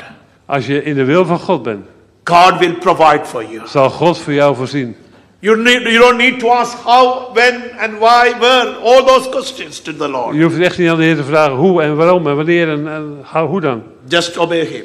Als 0.47 0.67
je 0.67 0.83
in 0.83 0.95
de 0.95 1.05
wil 1.05 1.25
van 1.25 1.39
God 1.39 1.63
bent, 1.63 1.85
God 2.25 2.59
will 2.59 2.73
provide 2.75 3.21
for 3.25 3.45
you. 3.51 3.61
zal 3.69 3.91
God 3.91 4.19
voor 4.19 4.33
jou 4.33 4.57
voorzien. 4.57 4.97
You, 5.39 5.63
need, 5.63 5.83
you 5.83 5.99
don't 5.99 6.17
need 6.17 6.39
to 6.41 6.49
ask 6.49 6.77
how, 6.85 7.35
when, 7.35 7.63
and 7.79 7.93
why, 7.99 8.35
where, 8.39 8.75
all 8.83 9.05
those 9.05 9.29
questions 9.29 9.81
to 9.81 9.93
the 9.97 10.09
Lord. 10.09 10.35
Je 10.37 10.43
hoeft 10.43 10.59
echt 10.59 10.79
niet 10.79 10.89
aan 10.89 10.97
de 10.97 11.03
Heer 11.05 11.17
te 11.17 11.25
vragen 11.25 11.55
hoe 11.57 11.83
en 11.83 11.97
waarom 11.97 12.27
en 12.27 12.37
wanneer 12.37 12.69
en, 12.69 12.89
en 12.89 13.45
hoe 13.47 13.61
dan. 13.61 13.83
Just 14.09 14.37
obey 14.39 14.65
Him. 14.65 14.85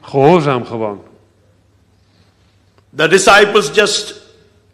Gehoorzaam 0.00 0.64
gewoon. 0.64 1.00
The 2.96 3.08
disciples 3.08 3.70
just 3.70 4.14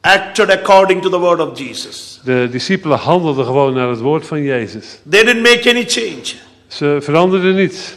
acted 0.00 0.50
according 0.50 1.02
to 1.02 1.08
the 1.08 1.18
word 1.18 1.40
of 1.40 1.58
Jesus. 1.58 2.20
De 2.24 2.48
discipelen 2.50 2.98
handelden 2.98 3.44
gewoon 3.44 3.74
naar 3.74 3.88
het 3.88 4.00
woord 4.00 4.26
van 4.26 4.42
Jezus. 4.42 4.98
They 5.10 5.24
didn't 5.24 5.42
make 5.42 5.70
any 5.70 5.84
change. 5.84 6.34
Ze 6.66 6.98
veranderden 7.00 7.54
niets. 7.54 7.96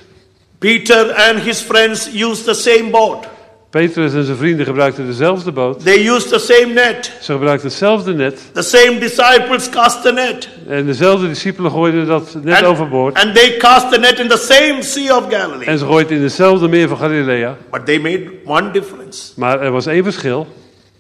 Peter 0.58 1.14
and 1.14 1.40
his 1.40 1.62
friends 1.62 2.10
used 2.14 2.46
the 2.46 2.54
same 2.54 2.90
boat. 2.90 3.28
Petrus 3.70 4.14
en 4.14 4.24
zijn 4.24 4.38
vrienden 4.38 4.66
gebruikten 4.66 5.06
dezelfde 5.06 5.52
boot. 5.52 5.84
They 5.84 6.08
used 6.10 6.30
the 6.30 6.40
same 6.40 6.74
net. 6.74 7.12
Ze 7.22 7.32
gebruikten 7.32 7.68
hetzelfde 7.70 8.14
net. 8.14 8.42
The 8.54 8.62
same 8.62 8.98
disciples 9.00 9.70
cast 9.70 10.02
the 10.02 10.12
net. 10.12 10.50
En 10.68 10.86
dezelfde 10.86 11.28
discipelen 11.28 11.72
gooiden 11.72 12.08
dat 12.08 12.38
net 12.44 12.56
And, 12.58 12.66
overboord. 12.66 13.16
and 13.24 13.36
they 13.36 13.58
cast 13.58 13.92
the 13.92 14.00
net 14.00 14.20
in 14.20 14.28
the 14.28 14.38
same 14.38 14.84
Sea 14.84 15.18
of 15.18 15.24
Galilee. 15.30 15.68
En 15.68 15.78
ze 15.78 15.86
gooiden 15.86 16.18
in 16.18 16.24
hetzelfde 16.24 16.68
meer 16.68 16.88
van 16.88 16.98
Galilea. 16.98 17.58
But 17.72 17.86
they 17.86 18.00
made 18.00 18.32
one 18.46 18.72
difference. 18.72 19.32
Maar 19.36 19.62
er 19.62 19.72
was 19.72 19.86
één 19.86 20.04
verschil. 20.04 20.48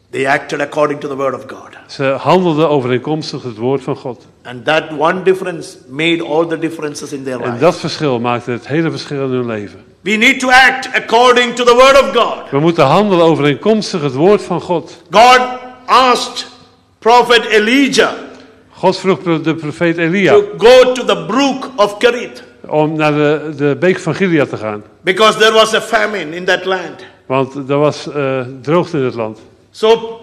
They 0.10 0.28
acted 0.28 0.62
according 0.62 1.00
to 1.00 1.08
the 1.08 1.16
word 1.16 1.34
of 1.36 1.42
God. 1.48 1.70
Ze 1.88 2.04
handelden 2.04 2.70
overeenkomstig 2.70 3.44
het 3.44 3.58
woord 3.58 3.84
van 3.84 3.96
God. 3.96 4.26
And 4.50 4.66
that 4.66 4.92
one 4.98 5.24
difference 5.24 5.78
made 5.88 6.22
all 6.22 6.48
the 6.48 6.58
differences 6.60 7.12
in 7.14 7.24
their 7.24 7.40
En 7.42 7.50
life. 7.50 7.60
dat 7.60 7.76
verschil 7.80 8.20
maakte 8.20 8.52
het 8.52 8.68
hele 8.68 8.92
verschil 8.92 9.24
in 9.24 9.30
hun 9.32 9.46
leven. 9.46 9.84
We 10.02 10.12
need 10.12 10.40
to 10.40 10.50
act 10.50 10.90
according 10.94 11.56
to 11.56 11.64
the 11.64 11.74
word 11.74 12.02
of 12.02 12.24
God. 12.24 12.50
We 12.52 12.60
moeten 12.60 12.86
handelen 12.86 13.26
overeenkomstig 13.26 14.02
het 14.02 14.14
woord 14.14 14.42
van 14.42 14.62
God. 14.62 15.04
God 15.12 15.40
asked 15.86 16.48
prophet 17.00 17.46
Elijah 17.46 18.12
God 18.72 18.98
vroeg 18.98 19.42
de 19.44 19.56
profeet 19.56 19.98
Elia 19.98 20.34
to 20.34 20.44
go 20.58 20.92
to 20.94 21.06
the 21.06 21.26
brook 21.28 21.70
of 21.76 21.98
Kerith 21.98 22.44
om 22.68 22.96
naar 22.96 23.12
de, 23.12 23.54
de 23.58 23.76
beek 23.80 24.00
van 24.00 24.16
Gilead 24.16 24.50
te 24.50 24.58
gaan. 24.58 24.84
because 25.02 25.38
there 25.38 25.54
was 25.54 25.74
a 25.74 25.82
famine 25.82 26.36
in 26.36 26.46
that 26.46 26.66
land. 26.66 27.06
Want 27.26 27.56
er 27.70 27.78
was 27.78 28.12
eh, 28.12 28.40
droogte 28.62 28.98
in 28.98 29.04
het 29.04 29.14
land. 29.16 29.40
So 29.72 30.20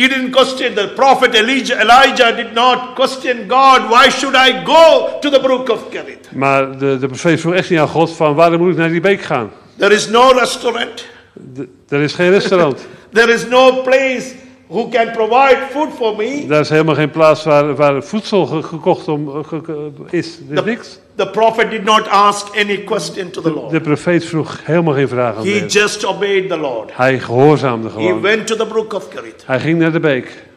he 0.00 0.08
didn't 0.08 0.32
question 0.32 0.74
the 0.74 0.88
prophet 0.94 1.34
Elijah. 1.34 1.80
Elijah 1.80 2.36
did 2.36 2.52
not 2.54 2.94
question 2.94 3.46
God. 3.48 3.90
Why 3.90 4.08
should 4.10 4.34
I 4.34 4.64
go 4.64 5.18
to 5.20 5.30
the 5.30 5.40
brook 5.40 5.68
of 5.68 5.90
Kerith? 5.90 6.32
Maar 6.32 6.78
de, 6.78 6.98
de 6.98 7.06
profeet 7.06 7.40
vroeg 7.40 7.54
echt 7.54 7.70
niet 7.70 7.78
aan 7.78 7.88
God 7.88 8.16
van 8.16 8.34
waarom 8.34 8.60
moet 8.60 8.70
ik 8.70 8.76
naar 8.76 8.88
die 8.88 9.00
beek 9.00 9.22
gaan? 9.22 9.50
There 9.76 9.94
is 9.94 10.08
no 10.08 10.30
restaurant. 10.30 11.04
De- 11.32 11.68
er 11.88 12.00
is 12.00 12.12
geen 12.12 12.30
restaurant. 12.30 12.86
There 13.12 13.32
is 13.32 13.46
no 13.46 13.82
place 13.82 14.34
who 14.70 14.88
can 14.88 15.10
provide 15.12 15.56
food 15.70 15.88
for 15.96 16.16
me. 16.16 16.44
Daar 16.46 16.60
is 16.60 16.68
helemaal 16.68 16.94
geen 16.94 17.10
plaats 17.10 17.44
waar, 17.44 17.74
waar 17.74 18.02
voedsel 18.02 18.46
ge- 18.46 18.62
gekocht 18.62 19.08
om, 19.08 19.44
ge- 19.44 19.60
ge- 19.64 19.90
is. 20.10 20.10
Er 20.10 20.16
is 20.16 20.38
The, 20.54 20.62
niks. 20.64 20.98
the 21.14 21.26
prophet 21.28 21.70
did 21.70 21.84
not 21.84 22.08
ask 22.08 22.46
any 22.58 22.76
question 22.84 23.30
to 23.30 23.40
the 23.40 23.48
De 23.48 23.54
Lord. 23.54 23.82
profeet 23.82 24.24
vroeg 24.24 24.60
helemaal 24.64 24.94
geen 24.94 25.08
vraag 25.08 25.36
aan 25.36 25.42
de 25.42 25.50
He 25.50 25.66
just 25.66 26.04
obeyed 26.04 26.48
the 26.48 26.56
Lord. 26.58 26.90
Hij 26.96 27.18
gehoorzaamde 27.18 27.88
He 27.88 27.92
gewoon. 27.94 28.20
went 28.20 28.46
to 28.46 28.56
the 28.56 28.66
brook 28.66 28.92
of 28.92 29.08
Kerith. 29.08 29.42
Hij 29.46 29.60
ging 29.60 29.78
naar 29.78 29.92
de 29.92 30.00
beek. 30.00 30.48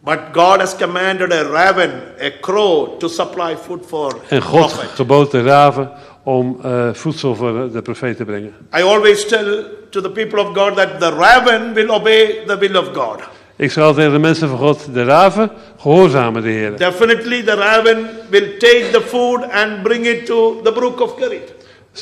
But 0.00 0.18
God 0.32 0.56
has 0.60 0.76
commanded 0.76 1.32
a 1.32 1.42
raven, 1.42 1.90
a 2.22 2.30
crow, 2.40 2.98
to 2.98 3.08
supply 3.08 3.56
food 3.64 3.84
for 3.86 4.16
En 4.28 4.42
God 4.42 4.58
prophet. 4.66 4.88
gebood 4.94 5.30
de 5.30 5.42
raven 5.42 5.90
om 6.22 6.58
eh, 6.62 6.88
voedsel 6.92 7.34
voor 7.34 7.70
de 7.72 7.82
profeet 7.82 8.16
te 8.16 8.24
brengen. 8.24 8.54
I 8.78 8.82
always 8.82 9.26
tell 9.26 9.64
to 9.90 10.00
the 10.00 10.10
people 10.10 10.40
of 10.40 10.46
God 10.54 10.76
that 10.76 11.00
the 11.00 11.10
raven 11.10 11.72
will 11.74 11.88
obey 11.90 12.42
the 12.46 12.58
will 12.58 12.76
of 12.76 12.88
God. 12.94 13.18
Ik 13.56 13.76
altijd 13.76 13.94
tegen 13.96 14.12
de 14.12 14.18
mensen 14.18 14.48
van 14.48 14.58
God, 14.58 14.88
de 14.92 15.04
raven 15.04 15.50
gehoorzamen 15.80 16.42
de 16.42 16.48
Heer. 16.48 16.76
Definitely 16.76 17.42
the 17.42 17.54
raven 17.54 18.08
will 18.28 18.56
take 18.58 18.88
the 18.92 19.00
food 19.00 19.50
and 19.50 19.82
bring 19.82 20.06
it 20.06 20.26
to 20.26 20.60
the 20.62 20.72
brook 20.72 21.00
of 21.00 21.14
Kerith. 21.14 21.52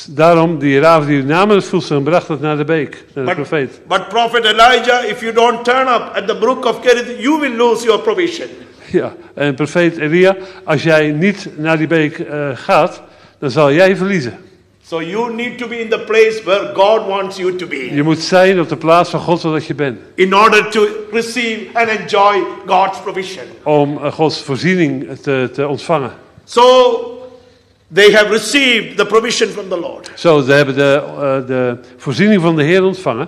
Daarom, 0.09 0.59
die 0.59 0.79
raven 0.79 1.07
die 1.07 1.23
namen 1.23 1.55
het 1.55 1.65
voedsel 1.65 1.97
en 1.97 2.03
bracht 2.03 2.27
het 2.27 2.41
naar 2.41 2.57
de 2.57 2.63
beek, 2.65 3.03
naar 3.13 3.25
de 3.25 3.33
But, 3.35 3.47
profeet. 3.47 3.79
but 3.87 4.07
Prophet 4.07 4.43
Elijah, 4.45 5.03
if 5.09 5.21
you 5.21 5.33
don't 5.33 5.63
turn 5.63 5.87
up 5.87 6.11
at 6.15 6.27
the 6.27 6.35
brook 6.37 6.65
of 6.65 6.79
Kerith, 6.81 7.19
you 7.19 7.39
will 7.39 7.55
lose 7.55 7.83
your 7.85 8.01
provision. 8.01 8.47
Ja, 8.91 9.13
en 9.33 9.55
profeet 9.55 9.97
Elia, 9.97 10.35
als 10.63 10.83
jij 10.83 11.11
niet 11.11 11.47
naar 11.55 11.77
die 11.77 11.87
beek 11.87 12.19
eh, 12.19 12.49
gaat, 12.53 13.01
dan 13.39 13.51
zal 13.51 13.71
jij 13.71 13.95
verliezen. 13.95 14.37
So 14.87 15.01
you 15.01 15.33
need 15.33 15.57
to 15.57 15.67
be 15.67 15.79
in 15.81 15.89
the 15.89 15.99
place 15.99 16.43
where 16.43 16.73
God 16.73 17.07
wants 17.07 17.37
you 17.37 17.55
to 17.55 17.67
be 17.67 17.93
Je 17.95 18.03
moet 18.03 18.19
zijn 18.19 18.59
op 18.59 18.69
de 18.69 18.75
plaats 18.77 19.09
van 19.09 19.19
God 19.19 19.39
zodat 19.39 19.65
je 19.65 19.73
bent. 19.75 19.99
in 20.15 20.35
order 20.35 20.69
to 20.69 20.87
receive 21.11 21.59
and 21.73 21.89
enjoy 21.89 22.43
God's 22.65 22.99
provision. 22.99 23.43
Om 23.63 23.97
eh, 24.03 24.11
Gods 24.11 24.41
voorziening 24.41 25.17
te, 25.21 25.49
te 25.53 25.67
ontvangen. 25.67 26.11
So 26.43 27.27
they 27.93 28.11
have 28.11 28.27
received 28.29 28.97
the 28.97 29.05
provision 29.05 29.49
from 29.49 29.69
the 29.69 29.79
Lord. 29.79 30.11
Zo, 30.15 30.41
ze 30.41 30.51
hebben 30.51 30.75
de, 30.75 31.01
eh, 31.19 31.47
de 31.47 31.77
voorziening 31.97 32.41
van 32.41 32.55
de 32.55 32.63
Heer 32.63 32.83
ontvangen. 32.83 33.27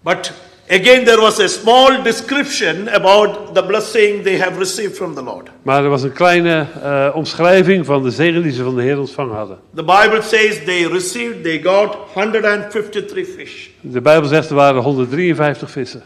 But 0.00 0.32
again, 0.68 1.04
there 1.04 1.20
was 1.20 1.38
a 1.40 1.48
small 1.48 2.02
description 2.02 2.88
about 2.88 3.54
the 3.54 3.62
blessing 3.62 4.22
they 4.22 4.38
have 4.38 4.58
received 4.58 4.96
from 4.96 5.14
the 5.14 5.22
Lord. 5.22 5.50
Maar 5.62 5.84
er 5.84 5.90
was 5.90 6.02
een 6.02 6.12
kleine 6.12 6.66
eh, 6.82 7.16
omschrijving 7.16 7.86
van 7.86 8.02
de 8.02 8.10
zegen 8.10 8.42
die 8.42 8.52
ze 8.52 8.62
van 8.62 8.76
de 8.76 8.82
Heer 8.82 8.98
ontvangen 8.98 9.36
hadden. 9.36 9.58
The 9.74 9.84
Bible 9.84 10.22
says 10.22 10.64
they 10.64 10.86
received, 10.86 11.42
they 11.42 11.60
got 11.62 11.96
153 12.14 13.28
fish. 13.36 13.68
De 13.80 14.00
Bijbel 14.00 14.28
zegt 14.28 14.48
er 14.48 14.54
waren 14.54 14.82
153 14.82 15.70
vissen. 15.70 16.02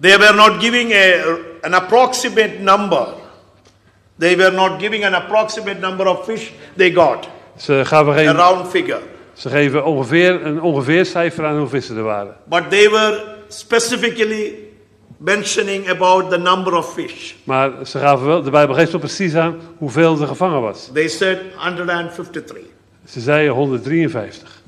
They 0.00 0.18
were 0.18 0.34
not 0.34 0.62
giving 0.62 0.92
a, 0.92 1.36
an 1.60 1.74
approximate 1.74 2.58
number. 2.60 3.06
They 4.18 4.36
were 4.36 4.52
not 4.52 4.80
giving 4.80 5.04
an 5.04 5.14
approximate 5.14 5.80
number 5.80 6.06
of 6.06 6.24
fish 6.24 6.50
they 6.76 6.90
got, 6.90 7.28
Ze 7.56 7.84
gaven, 7.84 8.12
a 8.12 8.16
geen, 8.16 8.36
round 8.36 8.68
figure. 8.68 9.00
Ze 9.32 9.48
geven 9.48 9.84
ongeveer 9.84 10.46
een 10.46 10.62
ongeveer 10.62 11.06
cijfer 11.06 11.44
aan 11.44 11.50
hoeveel 11.58 11.68
vissen 11.68 11.96
er 11.96 12.02
waren. 12.02 12.36
But 12.44 12.70
they 12.70 12.90
were 12.90 13.36
specifically 13.48 14.54
mentioning 15.16 15.88
about 15.88 16.30
the 16.30 16.38
number 16.38 16.74
of 16.74 16.92
fish. 16.92 17.34
Maar 17.44 17.86
ze 17.86 17.98
gaven 17.98 18.26
wel, 18.26 18.42
de 18.42 18.50
Bijbel 18.50 18.74
geeft 18.74 18.90
wel 18.90 19.00
precies 19.00 19.34
aan 19.34 19.60
hoeveel 19.78 20.20
er 20.20 20.26
gevangen 20.26 20.60
was. 20.60 20.90
They 20.92 21.08
said 21.08 21.38
153. 21.56 22.56
Ze 23.04 23.20
zeiden 23.20 23.54
153. 23.54 24.62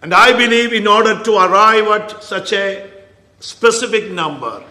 And 0.00 0.12
I 0.12 0.34
believe 0.36 0.74
in 0.74 0.88
order 0.88 1.22
to 1.22 1.36
arrive 1.38 1.88
at 1.90 2.16
such 2.20 2.52
a 2.52 2.74
specific 3.38 4.10
number, 4.10 4.62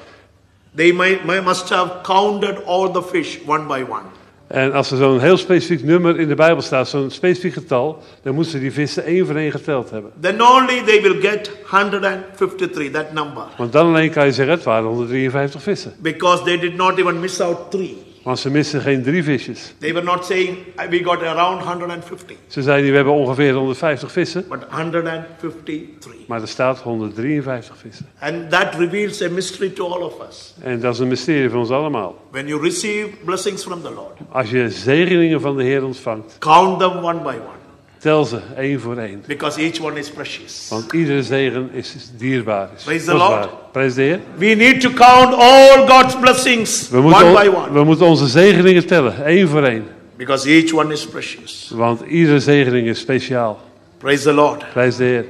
they 0.76 0.92
might, 0.92 1.26
must 1.44 1.70
have 1.70 2.04
counted 2.04 2.64
all 2.66 2.92
the 2.92 3.04
fish 3.04 3.40
one 3.46 3.66
by 3.68 3.84
one. 3.84 4.06
En 4.48 4.74
als 4.74 4.92
er 4.92 4.98
zo'n 4.98 5.20
heel 5.20 5.38
specifiek 5.38 5.84
nummer 5.84 6.20
in 6.20 6.28
de 6.28 6.36
Bijbel 6.36 6.62
staat, 6.62 6.88
zo'n 6.88 7.12
specifiek 7.12 7.54
getal, 7.54 8.04
dan 8.24 8.34
moeten 8.34 8.52
ze 8.52 8.60
die 8.60 8.72
vissen 8.72 9.04
één 9.04 9.26
voor 9.26 9.36
één 9.36 9.52
geteld 9.52 9.90
hebben. 9.90 10.12
Then 10.20 10.42
only 10.42 10.82
they 10.86 11.02
will 11.02 11.20
get 11.22 11.52
153, 11.70 12.92
that 12.92 13.14
number. 13.14 13.44
Want 13.58 13.72
dan 13.72 13.88
alleen 13.88 14.12
kan 14.12 14.26
je 14.26 14.32
zeggen, 14.32 14.56
het 14.56 14.64
waren 14.64 14.88
153 14.88 15.62
vissen. 15.64 15.94
Because 15.98 16.44
they 16.44 16.60
did 16.60 16.76
not 16.76 16.98
even 16.98 17.20
miss 17.20 17.40
out 17.40 17.72
three. 17.72 18.07
Want 18.28 18.40
ze 18.40 18.52
misten 18.52 18.82
geen 18.82 19.04
drie 19.04 19.24
visjes. 19.24 19.74
They 19.80 19.94
were 19.94 20.06
not 20.06 20.26
saying 20.26 20.58
we 20.90 21.04
got 21.04 21.22
around 21.22 21.62
150, 21.64 22.36
Ze 22.48 22.62
zeiden, 22.62 22.82
niet, 22.84 22.92
we 22.92 22.96
hebben 22.98 23.14
ongeveer 23.14 23.54
150 23.54 24.12
vissen. 24.12 24.46
but 24.50 24.64
153. 24.70 26.14
Maar 26.28 26.42
er 26.42 26.48
staat 26.48 26.80
153 26.80 27.78
vissen. 27.78 28.06
And 28.20 28.50
that 28.50 28.76
reveals 28.76 29.22
a 29.22 29.30
mystery 29.30 29.70
to 29.70 29.88
all 29.88 30.02
of 30.02 30.14
us. 30.30 30.54
En 30.62 30.80
dat 30.80 30.94
is 30.94 31.00
een 31.00 31.08
mysterie 31.08 31.50
voor 31.50 31.60
ons 31.60 31.70
allemaal. 31.70 32.16
When 32.32 32.48
you 32.48 32.62
receive 32.62 33.10
blessings 33.26 33.64
from 33.64 33.82
the 33.82 33.92
Lord, 33.94 34.18
Als 34.32 34.50
je 34.50 34.70
zegeningen 34.70 35.42
van 35.42 35.58
de 35.58 35.64
Heer 35.64 35.84
ontvangt, 35.86 36.36
count 36.40 36.80
them 36.80 36.92
one 37.04 37.20
by 37.22 37.28
one. 37.28 37.57
Tel 38.00 38.26
ze 38.26 38.40
één 38.58 38.80
voor 38.80 38.98
één. 38.98 39.24
Because 39.28 39.62
each 39.62 39.82
one 39.82 40.00
is 40.00 40.10
precious. 40.10 40.68
Want 40.70 40.92
iedere 40.92 41.24
zegen 41.24 41.70
is 41.74 41.96
dierbaar. 42.18 42.70
Is 42.78 42.84
Praise 42.84 43.06
the 43.06 43.12
kostbaar. 43.12 43.40
Lord. 43.40 43.72
Prijs 43.72 43.94
de 43.94 44.02
Heer. 44.02 44.20
We 44.38 44.46
need 44.46 44.82
to 44.82 44.90
count 44.90 45.34
all 45.34 45.88
God's 45.88 46.16
blessings 46.20 46.90
We 46.90 46.98
one 46.98 47.08
moeten, 47.08 47.34
by 47.34 47.48
on- 47.48 47.56
one. 47.56 47.72
we 47.72 47.84
moeten 47.84 48.06
onze 48.06 48.28
zegeningen 48.28 48.86
tellen, 48.88 49.26
één 49.26 49.48
voor 49.48 49.64
één. 49.64 49.86
Because 50.18 50.50
each 50.50 50.74
one 50.74 50.94
is 50.94 51.08
precious. 51.08 51.72
Want 51.76 52.02
iedere 52.08 52.40
zegening 52.40 52.88
is 52.88 53.00
speciaal. 53.00 53.60
Praise 53.98 54.24
the 54.24 54.34
Lord. 54.34 54.70
Prijs 54.72 54.96
de 54.96 55.04
Heer. 55.04 55.26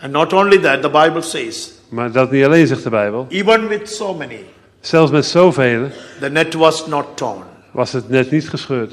And 0.00 0.12
not 0.12 0.32
only 0.32 0.58
that, 0.58 0.82
the 0.82 0.90
Bible 0.90 1.22
says, 1.22 1.72
Maar 1.88 2.12
dat 2.12 2.30
niet 2.30 2.44
alleen 2.44 2.66
zegt 2.66 2.82
de 2.82 2.90
Bijbel. 2.90 3.26
even 3.28 3.68
with 3.68 3.90
so 3.90 4.14
many, 4.14 4.40
Zelfs 4.80 5.10
met 5.12 5.24
zoveel 5.26 5.88
the 6.20 6.28
net 6.30 6.54
was 6.54 6.86
not 6.86 7.06
torn. 7.14 7.42
was 7.70 7.92
het 7.92 8.08
net 8.08 8.30
niet 8.30 8.48
gescheurd. 8.48 8.92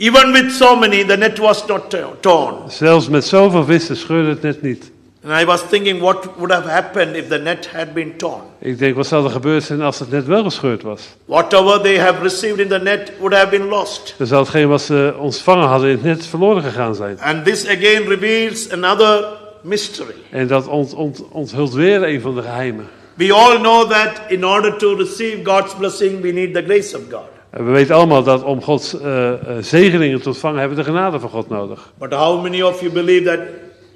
Even 0.00 0.32
with 0.32 0.50
so 0.52 0.76
many, 0.76 1.04
the 1.04 1.16
net 1.16 1.38
was 1.38 1.66
not 1.66 1.90
to- 1.90 2.16
torn. 2.20 2.54
Zelfs 2.70 3.08
met 3.08 3.24
zoveel 3.24 3.64
vissen 3.64 3.96
scheurde 3.96 4.28
het 4.28 4.42
net 4.42 4.62
niet. 4.62 4.90
And 5.24 5.40
I 5.40 5.44
was 5.44 5.62
thinking 5.68 6.00
what 6.00 6.28
would 6.36 6.52
have 6.52 6.68
happened 6.68 7.16
if 7.16 7.28
the 7.28 7.38
net 7.38 7.68
had 7.72 7.92
been 7.94 8.16
torn. 8.16 8.40
Ik 8.58 8.78
denk, 8.78 8.96
wat 8.96 9.06
zou 9.06 9.24
er 9.24 9.30
gebeurd 9.30 9.62
zijn 9.64 9.80
als 9.80 9.98
het 9.98 10.10
net 10.10 10.26
wel 10.26 10.44
gescheurd 10.44 10.82
was? 10.82 11.00
Whatever 11.24 11.80
they 11.80 11.98
have 11.98 12.22
received 12.22 12.58
in 12.58 12.68
the 12.68 12.78
net 12.78 13.12
would 13.18 13.34
have 13.34 13.48
been 13.48 13.64
lost. 13.68 14.14
Dan 14.18 14.26
zou 14.26 14.40
hetgeen 14.40 14.68
wat 14.68 14.82
ze 14.82 15.14
ontvangen 15.18 15.68
hadden 15.68 15.88
in 15.90 15.94
het 15.94 16.04
net 16.04 16.26
verloren 16.26 16.62
gegaan 16.62 16.94
zijn. 16.94 17.20
And 17.20 17.44
this 17.44 17.66
again 17.66 18.08
reveals 18.08 18.70
another 18.70 19.24
mystery. 19.62 20.14
En 20.30 20.46
dat 20.46 20.66
ont, 20.66 20.94
ont, 20.94 21.24
onthult 21.30 21.72
weer 21.72 22.02
een 22.02 22.20
van 22.20 22.34
de 22.34 22.42
geheimen. 22.42 22.88
We 23.14 23.32
all 23.32 23.56
know 23.56 23.90
that 23.90 24.12
in 24.28 24.46
order 24.46 24.76
to 24.76 24.94
receive 24.94 25.40
God's 25.44 25.74
blessing, 25.74 26.20
we 26.20 26.30
need 26.30 26.54
the 26.54 26.62
grace 26.62 26.96
of 26.96 27.02
God. 27.10 27.28
We 27.50 27.62
weten 27.62 27.94
allemaal 27.94 28.22
dat 28.22 28.42
om 28.42 28.62
Gods 28.62 29.00
eh, 29.00 29.32
zegeningen 29.60 30.20
te 30.22 30.28
ontvangen, 30.28 30.58
hebben 30.60 30.76
we 30.78 30.84
de 30.84 30.90
genade 30.90 31.20
van 31.20 31.30
God 31.30 31.48
nodig. 31.48 31.92
But 31.98 32.12
how 32.12 32.42
many 32.42 32.62
of 32.62 32.80
you 32.80 32.92
believe 32.92 33.22
that 33.24 33.38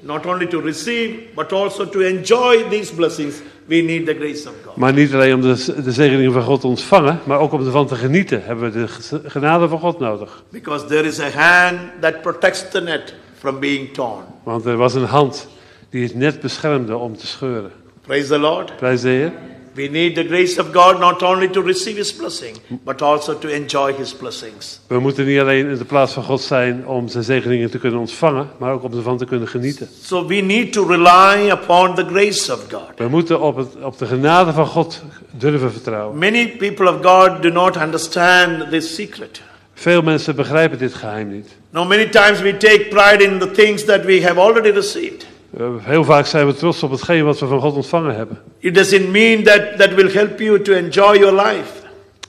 not 0.01 0.27
only 0.27 0.47
to 0.47 0.61
receive, 0.61 1.15
but 1.35 1.53
also 1.53 1.89
to 1.89 2.01
enjoy 2.01 2.65
these 2.71 2.95
blessings, 2.95 3.37
we 3.67 3.77
need 3.77 4.07
the 4.07 4.15
grace 4.15 4.49
of 4.49 4.55
God? 4.65 4.77
Maar 4.77 4.93
niet 4.93 5.15
alleen 5.15 5.35
om 5.35 5.41
de, 5.41 5.83
de 5.85 5.93
zegeningen 5.93 6.33
van 6.33 6.43
God 6.43 6.61
te 6.61 6.67
ontvangen, 6.67 7.21
maar 7.25 7.39
ook 7.39 7.53
om 7.53 7.65
ervan 7.67 7.87
te 7.87 7.95
genieten, 7.95 8.43
hebben 8.45 8.73
we 8.73 8.79
de 8.81 8.89
ge- 8.89 9.21
genade 9.27 9.69
van 9.69 9.79
God 9.79 9.99
nodig. 9.99 10.43
Because 10.51 10.85
there 10.87 11.07
is 11.09 11.21
a 11.21 11.31
hand 11.31 11.79
that 12.01 12.23
protects 12.23 12.71
the 12.71 12.81
net 12.81 13.15
from 13.39 13.61
being 13.61 13.93
torn. 13.95 14.25
Want 14.43 14.65
er 14.65 14.77
was 14.77 14.95
een 14.95 15.05
hand 15.05 15.49
die 15.91 16.03
het 16.03 16.15
net 16.15 16.41
beschermde 16.41 16.97
om 16.97 17.17
te 17.17 17.27
scheuren. 17.27 17.71
Praise 18.07 18.29
the 18.29 18.39
Lord. 18.39 18.77
Prijs 18.77 19.01
de 19.01 19.09
Heer. 19.09 19.33
We 19.75 19.89
need 19.89 20.15
the 20.15 20.25
grace 20.25 20.61
of 20.61 20.73
God 20.73 20.99
not 20.99 21.23
only 21.23 21.49
to 21.49 21.63
receive 21.63 21.97
His 21.97 22.17
blessing, 22.17 22.57
but 22.85 23.03
also 23.03 23.39
to 23.39 23.49
enjoy 23.49 23.93
His 23.93 24.15
blessings. 24.15 24.81
We 24.87 24.99
moeten 24.99 25.27
niet 25.27 25.41
alleen 25.41 25.69
in 25.69 25.77
de 25.77 25.85
plaats 25.85 26.13
van 26.13 26.23
God 26.23 26.41
zijn 26.41 26.87
om 26.87 27.09
zijn 27.09 27.25
zegeningen 27.25 27.71
te 27.71 27.79
kunnen 27.79 28.01
ontvangen, 28.01 28.51
maar 28.59 28.73
ook 28.73 28.83
om 28.83 28.97
ervan 28.97 29.19
te 29.19 29.25
kunnen 29.25 29.49
genieten. 29.49 29.89
So 30.03 30.27
we 30.27 30.35
need 30.35 30.73
to 30.73 30.87
rely 30.87 31.51
upon 31.51 31.95
the 31.95 32.05
grace 32.05 32.53
of 32.53 32.65
God. 32.71 32.91
We 32.97 33.09
moeten 33.09 33.41
op, 33.41 33.57
het, 33.57 33.69
op 33.83 33.99
de 33.99 34.07
genade 34.07 34.53
van 34.53 34.67
God 34.67 35.03
durven 35.31 35.73
vertrouwen. 35.73 36.19
Many 36.19 36.57
people 36.57 36.89
of 36.89 37.03
God 37.03 37.43
do 37.43 37.51
not 37.51 37.77
understand 37.77 38.71
this 38.71 38.95
secret. 38.95 39.43
Veel 39.75 40.03
mensen 40.03 40.37
begrijpen 40.37 40.79
dit 40.79 40.95
geheim 40.95 41.33
niet. 41.33 41.49
Now, 41.71 41.89
many 41.89 42.09
times 42.09 42.41
we 42.41 42.57
take 42.57 42.87
pride 42.91 43.25
in 43.25 43.39
the 43.39 43.51
things 43.51 43.85
that 43.85 44.05
we 44.05 44.23
have 44.23 44.41
already 44.41 44.71
received. 44.71 45.27
Eh, 45.59 45.67
Heel 45.81 46.05
vaak 46.05 46.27
zijn 46.27 46.47
we 46.47 46.55
trots 46.55 46.83
op 46.83 46.91
hetgeen 46.91 47.25
wat 47.25 47.39
we 47.41 47.47
van 47.47 47.61
God 47.61 47.75
ontvangen 47.75 48.17
hebben. 48.17 48.39
It 48.59 48.75
doesn't 48.75 49.09
mean 49.11 49.43
that 49.43 49.79
that 49.79 49.95
will 49.95 50.13
help 50.13 50.39
you 50.41 50.63
to 50.63 50.73
enjoy 50.73 51.19
your 51.19 51.35
life. 51.43 51.81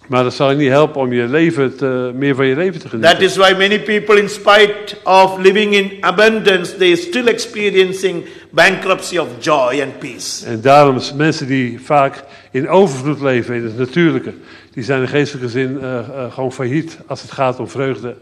Maar 0.08 0.24
dat 0.24 0.34
zal 0.34 0.50
je 0.50 0.56
niet 0.56 0.70
helpen 0.70 1.02
om 1.02 1.14
je 1.14 1.28
leven 1.28 1.76
te, 1.78 2.12
meer 2.16 2.36
van 2.36 2.46
je 2.46 2.56
leven 2.56 2.74
te 2.74 2.80
That 2.80 2.90
genieten. 2.90 3.20
is 3.26 3.36
why 3.36 3.52
many 3.58 3.80
people, 3.80 4.20
in 4.20 4.30
spite 4.30 4.96
of 5.04 5.38
living 5.38 5.74
in 5.76 5.98
abundance, 6.00 6.76
they 6.78 6.96
still 6.96 7.28
experiencing 7.28 8.26
bankruptcy 8.50 9.18
of 9.18 9.28
joy 9.40 9.82
and 9.82 10.00
peace. 10.00 10.46
En 10.46 10.62
daarom 10.62 10.96
is 10.96 11.14
mensen 11.14 11.48
die 11.48 11.80
vaak 11.84 12.24
in 12.52 12.70
overvloed 12.70 13.22
leven, 13.22 13.56
in 13.56 13.64
het 13.64 13.78
natuurlijke, 13.78 14.34
die 14.74 14.84
zijn 14.84 15.02
in 15.02 15.08
geestelijke 15.08 15.50
zin 15.50 15.78
eh, 15.82 15.98
eh, 16.00 16.34
gewoon 16.34 16.54
failliet 16.54 16.98
als 17.08 17.22
het 17.22 17.32
gaat 17.32 17.60
om 17.60 17.68
vreugde. 17.70 18.16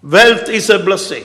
Wealth 0.00 0.48
is 0.48 0.70
a 0.70 0.78
blessing. 0.78 1.24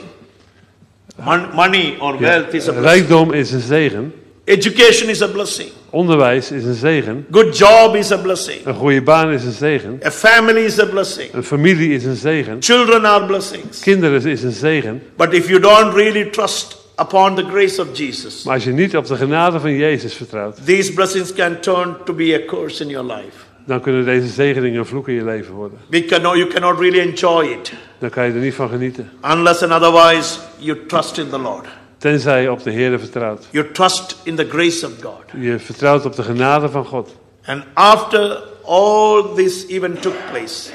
Mon- 1.24 1.54
money 1.54 1.96
or 1.98 2.18
wealth 2.18 2.54
is 2.54 2.68
a 2.68 2.72
blessing. 2.72 2.92
Rijkdom 2.92 3.32
is 3.32 3.52
een 3.52 3.60
zegen. 3.60 4.14
Education 4.44 5.08
is 5.08 5.22
a 5.22 5.28
blessing. 5.28 5.68
Onderwijs 5.90 6.50
is 6.50 6.64
een 6.64 6.74
zegen. 6.74 7.26
Good 7.30 7.58
job 7.58 7.94
is 7.94 8.12
a 8.12 8.16
blessing. 8.16 8.58
Een 8.66 8.74
goede 8.74 9.02
baan 9.02 9.30
is 9.32 9.44
een 9.44 9.52
zegen. 9.52 10.00
A 10.04 10.10
family 10.10 10.60
is 10.64 10.78
a 10.78 10.86
blessing. 10.86 11.32
Een 11.32 11.44
familie 11.44 11.94
is 11.94 12.04
een 12.04 12.16
zegen. 12.16 12.56
Children 12.60 13.04
are 13.04 13.24
blessings. 13.26 13.80
Kinderen 13.80 14.22
is 14.26 14.42
een 14.42 14.52
zegen. 14.52 15.02
But 15.16 15.32
if 15.32 15.48
you 15.48 15.60
don't 15.60 15.94
really 15.94 16.24
trust 16.24 16.76
upon 17.00 17.34
the 17.34 17.44
grace 17.44 17.80
of 17.80 17.86
Jesus, 17.92 18.42
Maar 18.42 18.54
als 18.54 18.64
je 18.64 18.72
niet 18.72 18.96
op 18.96 19.06
de 19.06 19.16
genade 19.16 19.60
van 19.60 19.76
Jezus 19.76 20.14
vertrouwt, 20.14 20.66
these 20.66 20.92
blessings 20.92 21.32
can 21.32 21.60
turn 21.60 21.96
to 22.04 22.12
be 22.12 22.40
a 22.42 22.46
curse 22.56 22.82
in 22.82 22.88
your 22.88 23.06
life. 23.12 23.36
Dan 23.70 23.80
kunnen 23.80 24.04
deze 24.04 24.28
zegeningen 24.28 24.78
een 24.78 24.86
vloek 24.86 25.08
in 25.08 25.14
je 25.14 25.24
leven 25.24 25.54
worden. 25.54 25.78
We 25.86 26.04
cannot, 26.04 26.36
you 26.36 26.46
cannot 26.46 26.78
really 26.78 27.00
enjoy 27.00 27.44
it 27.44 27.72
Dan 27.98 28.10
kan 28.10 28.26
je 28.26 28.32
er 28.32 28.38
niet 28.38 28.54
van 28.54 28.68
genieten. 28.68 29.10
unless 29.32 29.62
and 29.62 29.72
otherwise 29.72 30.38
you 30.56 30.86
trust 30.86 31.18
in 31.18 31.28
the 31.28 31.38
Lord. 31.38 31.66
Tenzij 31.98 32.42
je 32.42 32.52
op 32.52 32.62
de 32.62 32.70
Heer 32.70 32.98
vertrouwt. 32.98 33.46
You 33.50 33.72
trust 33.72 34.16
in 34.22 34.34
the 34.34 34.48
grace 34.48 34.86
of 34.86 34.92
God. 35.02 35.42
Je 35.42 35.58
vertrouwt 35.58 36.04
op 36.04 36.16
de 36.16 36.22
genade 36.22 36.68
van 36.68 36.84
God. 36.84 37.16
And 37.44 37.64
after 37.72 38.42
all 38.64 39.22
this 39.34 39.66
event 39.66 40.02
took 40.02 40.14
place, 40.30 40.70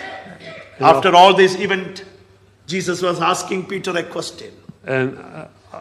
after 0.79 1.13
all 1.13 1.33
this 1.33 1.55
event, 1.55 2.03
Jesus 2.65 3.01
was 3.01 3.19
asking 3.19 3.65
Peter 3.65 3.97
a 3.97 4.03
question. 4.03 4.49
En 4.83 5.17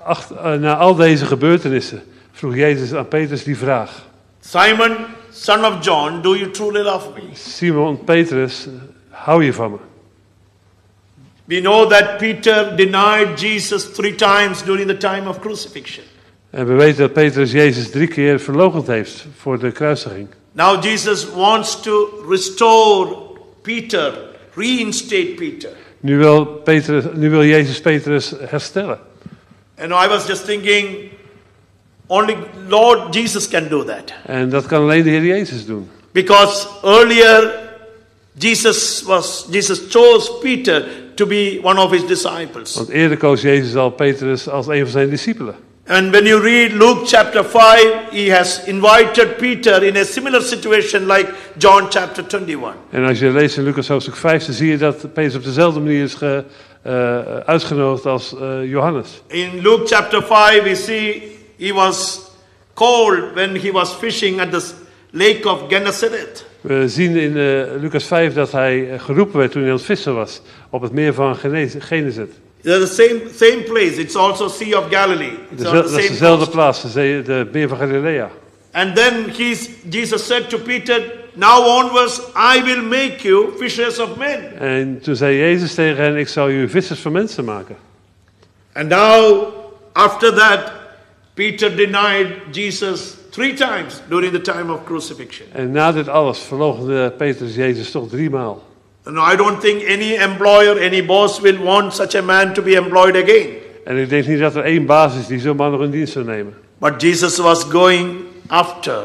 eh, 0.07 0.53
eh, 0.53 0.61
na 0.61 0.77
al 0.77 0.95
deze 0.95 1.27
gebeurtenissen 1.27 2.03
vroeg 2.33 2.55
Jezus 2.55 2.95
aan 2.95 3.09
Petrus 3.09 3.45
die 3.45 3.59
vraag. 3.59 3.91
Simon, 4.41 4.97
son 5.35 5.65
of 5.65 5.83
John, 5.83 6.23
do 6.23 6.35
you 6.35 6.51
truly 6.51 6.83
love 6.83 7.15
me? 7.15 7.35
Simon 7.35 8.05
Petrus, 8.05 8.69
hou 9.11 9.43
je 9.43 9.53
van 9.53 9.71
me? 9.71 9.79
We 11.47 11.61
know 11.61 11.87
that 11.87 12.19
Peter 12.19 12.75
denied 12.77 13.37
Jesus 13.37 13.85
three 13.85 14.15
times 14.15 14.63
during 14.63 14.87
the 14.87 14.97
time 14.97 15.29
of 15.29 15.41
crucifixion. 15.41 16.05
En 16.51 16.67
we 16.67 16.73
weten 16.73 16.99
dat 16.99 17.13
Petrus 17.13 17.53
Jezus 17.53 17.91
drie 17.91 18.09
keer 18.09 18.41
verloochend 18.41 18.87
heeft 18.87 19.27
voor 19.37 19.59
de 19.59 19.73
kruisiging. 19.73 20.29
Now 20.53 20.85
Jesus 20.85 21.31
wants 21.31 21.81
to 21.81 22.25
restore 22.29 23.17
Peter, 23.63 24.15
reinstate 24.55 25.35
Peter. 25.37 25.71
Nu 26.01 26.19
wil, 26.19 26.47
Petrus, 26.47 27.05
nu 27.15 27.31
wil 27.31 27.45
Jezus 27.45 27.81
Petrus 27.81 28.33
herstellen. 28.39 28.99
And 29.79 29.93
I 29.93 30.09
was 30.09 30.27
just 30.27 30.45
thinking, 30.45 31.11
only 32.07 32.37
Lord 32.69 33.15
Jesus 33.15 33.49
can 33.49 33.69
do 33.69 33.85
that. 33.85 34.13
En 34.27 34.49
dat 34.49 34.67
kan 34.67 34.83
alleen 34.83 35.03
de 35.03 35.11
Heer 35.11 35.25
Jezus 35.25 35.67
doen. 35.67 35.89
Because 36.13 36.67
earlier 36.83 37.53
Jesus 38.39 39.03
was 39.03 39.47
Jesus 39.51 39.81
chose 39.89 40.31
Peter 40.41 40.85
to 41.15 41.27
be 41.27 41.61
one 41.63 41.79
of 41.79 41.91
his 41.91 42.07
disciples. 42.07 42.75
Want 42.75 42.89
eerder 42.89 43.17
koos 43.17 43.43
Jezus 43.43 43.77
al 43.77 43.91
Petrus 43.91 44.49
als 44.49 44.67
een 44.67 44.83
van 44.83 44.91
zijn 44.91 45.11
discipelen. 45.11 45.55
And 45.87 46.13
when 46.13 46.25
you 46.25 46.41
read 46.41 46.73
Luke 46.73 47.07
chapter 47.07 47.45
5, 47.45 48.11
he 48.11 48.31
has 48.31 48.65
invited 48.65 49.37
Peter 49.37 49.83
in 49.83 49.97
a 49.97 50.05
similar 50.05 50.41
situation 50.41 51.07
like 51.07 51.31
John 51.59 51.91
chapter 51.91 52.23
21. 52.23 52.75
En 52.91 53.05
als 53.05 53.19
je 53.19 53.31
leest 53.31 53.57
in 53.57 53.65
Lucas 53.65 53.89
hoofdstuk 53.89 54.17
5, 54.17 54.45
dan 54.45 54.55
zie 54.55 54.71
je 54.71 54.77
dat 54.77 55.13
Petrus 55.13 55.35
op 55.35 55.45
dezelfde 55.45 55.81
manier 55.81 56.03
is 56.03 56.15
ge, 56.15 56.45
eh, 56.83 57.19
uitgenodigd 57.39 58.07
als 58.07 58.35
eh, 58.41 58.71
Johannes. 58.71 59.23
In 59.27 59.61
Luke 59.63 59.87
chapter 59.87 60.23
5, 60.23 60.63
we 60.63 60.75
see 60.75 61.34
he 61.59 61.73
was 61.73 62.21
called 62.75 63.35
when 63.35 63.57
he 63.57 63.71
was 63.73 63.91
fishing 63.95 64.41
at 64.41 64.51
the 64.53 64.63
lake 65.11 65.49
of 65.49 65.61
Gennesaret. 65.69 66.45
We 66.61 66.89
zien 66.89 67.17
in 67.17 67.37
eh, 67.37 67.81
Lucas 67.81 68.05
5 68.05 68.35
dat 68.35 68.53
hij 68.53 68.91
eh, 68.93 69.01
geroepen 69.01 69.39
werd 69.39 69.51
toen 69.53 69.61
hij 69.63 69.71
aan 69.71 69.77
het 69.77 69.85
vissen 69.87 70.15
was 70.15 70.41
op 70.71 70.83
het 70.83 70.93
meer 70.93 71.15
van 71.15 71.37
Genez- 71.37 71.75
Genezet. 71.79 72.31
The 72.63 72.87
same, 72.87 73.21
same 73.37 73.63
place. 73.63 73.95
It's 74.01 74.15
also 74.17 74.49
Sea 74.49 74.79
of 74.79 74.85
Galilee. 74.91 75.33
It's 75.51 75.63
Dus 75.63 75.71
dat 75.71 75.87
the 75.87 75.89
is 75.89 75.91
same 76.05 76.09
dezelfde 76.09 76.49
plaats, 76.51 76.83
de, 76.83 76.89
zee- 76.89 77.23
de 77.23 77.49
meer 77.53 77.69
van 77.69 77.79
Galilea. 77.79 78.31
And 78.73 78.97
then 78.97 79.31
he's, 79.37 79.69
Jesus 79.91 80.27
said 80.27 80.49
to 80.49 80.59
Peter, 80.59 81.03
Now 81.35 81.67
onwards, 81.67 82.21
I 82.57 82.63
will 82.63 82.83
make 82.83 83.17
you 83.23 83.49
fishers 83.59 83.99
of 83.99 84.17
men. 84.17 84.59
En 84.59 85.01
toen 85.03 85.17
zei 85.17 85.39
Jezus 85.39 85.75
tegen 85.75 86.03
hen, 86.03 86.17
ik 86.17 86.29
zal 86.29 86.49
u 86.51 86.69
vissers 86.69 87.01
van 87.01 87.13
mensen 87.13 87.45
maken. 87.45 87.77
And 88.73 88.89
now, 88.89 89.45
after 89.93 90.35
that, 90.35 90.73
Peter 91.35 91.77
denied 91.77 92.53
Jesus 92.53 93.17
three 93.31 93.55
times 93.55 94.01
during 94.09 94.33
the 94.33 94.41
time 94.41 94.71
of 94.71 94.85
crucifixion. 94.85 95.47
En 95.53 95.73
na 95.73 95.93
dit 95.93 96.09
alles 96.09 96.39
verloochende 96.39 97.13
Petrus 97.17 97.55
Jezus 97.55 97.91
toch 97.91 98.09
driemaal. 98.09 98.63
And 99.05 99.19
I 99.19 99.37
don't 99.37 99.61
think 99.61 99.83
any 99.83 100.15
employer, 100.15 100.79
any 100.85 101.03
boss 101.03 101.41
will 101.41 101.59
want 101.59 101.93
such 101.93 102.15
a 102.15 102.23
man 102.23 102.55
to 102.55 102.63
be 102.63 102.77
employed 102.77 103.17
again. 103.17 103.49
En 103.85 103.97
ik 103.97 104.09
denk 104.09 104.27
niet 104.27 104.39
dat 104.39 104.57
er 104.57 104.65
één 104.65 104.87
baas 104.87 105.17
is 105.17 105.27
die 105.27 105.41
zo'n 105.41 105.57
man 105.57 105.71
nog 105.71 105.83
in 105.83 105.91
dienst 105.91 106.13
zou 106.13 106.25
nemen. 106.25 106.55
But 106.79 107.03
Jesus 107.03 107.39
was 107.39 107.65
going 107.65 108.25
after 108.47 109.05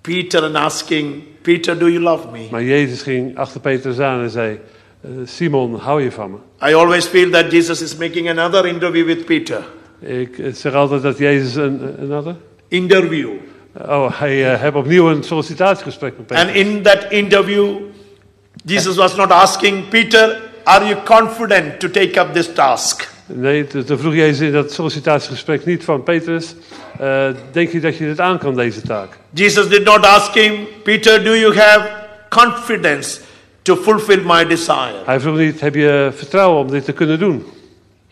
Peter 0.00 0.44
and 0.44 0.56
asking, 0.56 1.22
Peter, 1.42 1.78
do 1.78 1.88
you 1.88 2.00
love 2.00 2.30
me? 2.32 2.48
Maar 2.50 2.62
Jezus 2.62 3.02
ging 3.02 3.36
achter 3.36 3.60
Petrus 3.60 3.98
aan 3.98 4.22
en 4.22 4.30
zei, 4.30 4.60
eh, 5.00 5.10
Simon, 5.24 5.74
hou 5.74 6.02
je 6.02 6.12
van 6.12 6.30
me? 6.30 6.68
I 6.70 6.74
always 6.74 7.06
feel 7.06 7.30
that 7.30 7.50
Jesus 7.50 7.82
is 7.82 7.96
making 7.96 8.28
another 8.28 8.66
interview 8.66 9.06
with 9.06 9.24
Peter. 9.24 9.64
Ik 10.00 10.38
eh, 10.38 10.52
zeg 10.52 10.74
altijd 10.74 11.02
dat 11.02 11.18
Jezus 11.18 11.54
een, 11.54 11.94
een 11.98 12.12
ander... 12.12 12.36
Interview. 12.68 13.30
Oh, 13.88 14.18
hij 14.18 14.52
uh, 14.52 14.60
heeft 14.60 14.74
opnieuw 14.74 15.10
een 15.10 15.22
sollicitatiegesprek 15.22 16.16
met 16.16 16.26
Petrus. 16.26 16.46
And 16.46 16.56
in 16.56 16.82
that 16.82 17.06
interview, 17.08 17.76
Jesus 18.64 18.96
was 18.96 19.16
not 19.16 19.30
asking, 19.30 19.88
Peter, 19.88 20.40
are 20.64 20.86
you 20.86 21.02
confident 21.04 21.80
to 21.80 21.90
take 21.90 22.20
up 22.20 22.32
this 22.32 22.52
task? 22.52 23.08
Nee, 23.26 23.66
toen 23.66 23.84
toen 23.84 23.98
vroeg 23.98 24.14
Jezus 24.14 24.46
in 24.46 24.52
dat 24.52 24.72
sollicitatiegesprek 24.72 25.64
niet 25.64 25.84
van 25.84 26.02
Petrus, 26.02 26.54
eh, 26.98 27.26
denk 27.52 27.72
je 27.72 27.80
dat 27.80 27.96
je 27.96 28.04
dit 28.04 28.20
aan 28.20 28.38
kan, 28.38 28.54
deze 28.54 28.80
taak? 28.80 29.08
Jesus 29.30 29.68
did 29.68 29.84
not 29.84 30.06
ask 30.06 30.34
him, 30.34 30.66
Peter, 30.82 31.24
do 31.24 31.34
you 31.36 31.56
have 31.56 31.88
confidence 32.28 33.20
to 33.62 33.76
fulfill 33.76 34.22
my 34.24 34.46
desire? 34.46 34.94
Hij 35.04 35.20
vroeg 35.20 35.36
niet, 35.36 35.60
heb 35.60 35.74
je 35.74 36.10
vertrouwen 36.16 36.60
om 36.64 36.70
dit 36.70 36.84
te 36.84 36.92
kunnen 36.92 37.18
doen? 37.18 37.44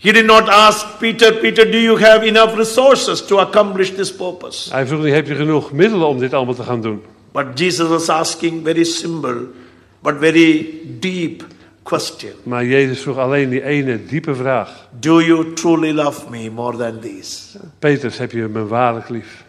He 0.01 0.13
did 0.13 0.27
not 0.27 0.49
ask 0.49 0.99
Peter, 0.99 1.33
Peter, 1.33 1.65
do 1.65 1.79
you 1.79 1.97
have 1.97 2.27
enough 2.27 2.57
resources 2.57 3.27
to 3.27 3.39
accomplish 3.39 3.91
this 3.91 4.13
purpose? 4.13 4.71
Hij 4.71 4.87
vroeg 4.87 5.03
niet, 5.03 5.15
heb 5.15 5.27
je 5.27 5.35
genoeg 5.35 5.73
middelen 5.73 6.07
om 6.07 6.19
dit 6.19 6.35
allemaal 6.35 6.55
te 6.55 6.63
gaan 6.63 6.81
doen? 6.81 7.03
But 7.33 7.47
Jesus 7.59 7.89
was 7.89 8.09
asking 8.09 8.65
very 8.65 8.85
simple 8.85 9.47
but 10.01 10.19
very 10.19 10.67
deep 11.01 11.45
question. 11.83 12.33
Maar 12.43 12.65
Jezus 12.65 13.01
vroeg 13.01 13.17
alleen 13.17 13.49
die 13.49 13.63
ene 13.63 14.07
diepe 14.07 14.35
vraag. 14.35 14.89
Do 14.91 15.21
you 15.21 15.53
truly 15.53 15.93
love 15.93 16.31
me 16.31 16.51
more 16.51 16.77
than 16.77 17.01
these? 17.01 17.59
Petrus, 17.79 18.19
heb 18.19 18.33
je 18.33 18.49
me 18.49 18.67
waarlijk 18.67 19.09
lief? 19.09 19.45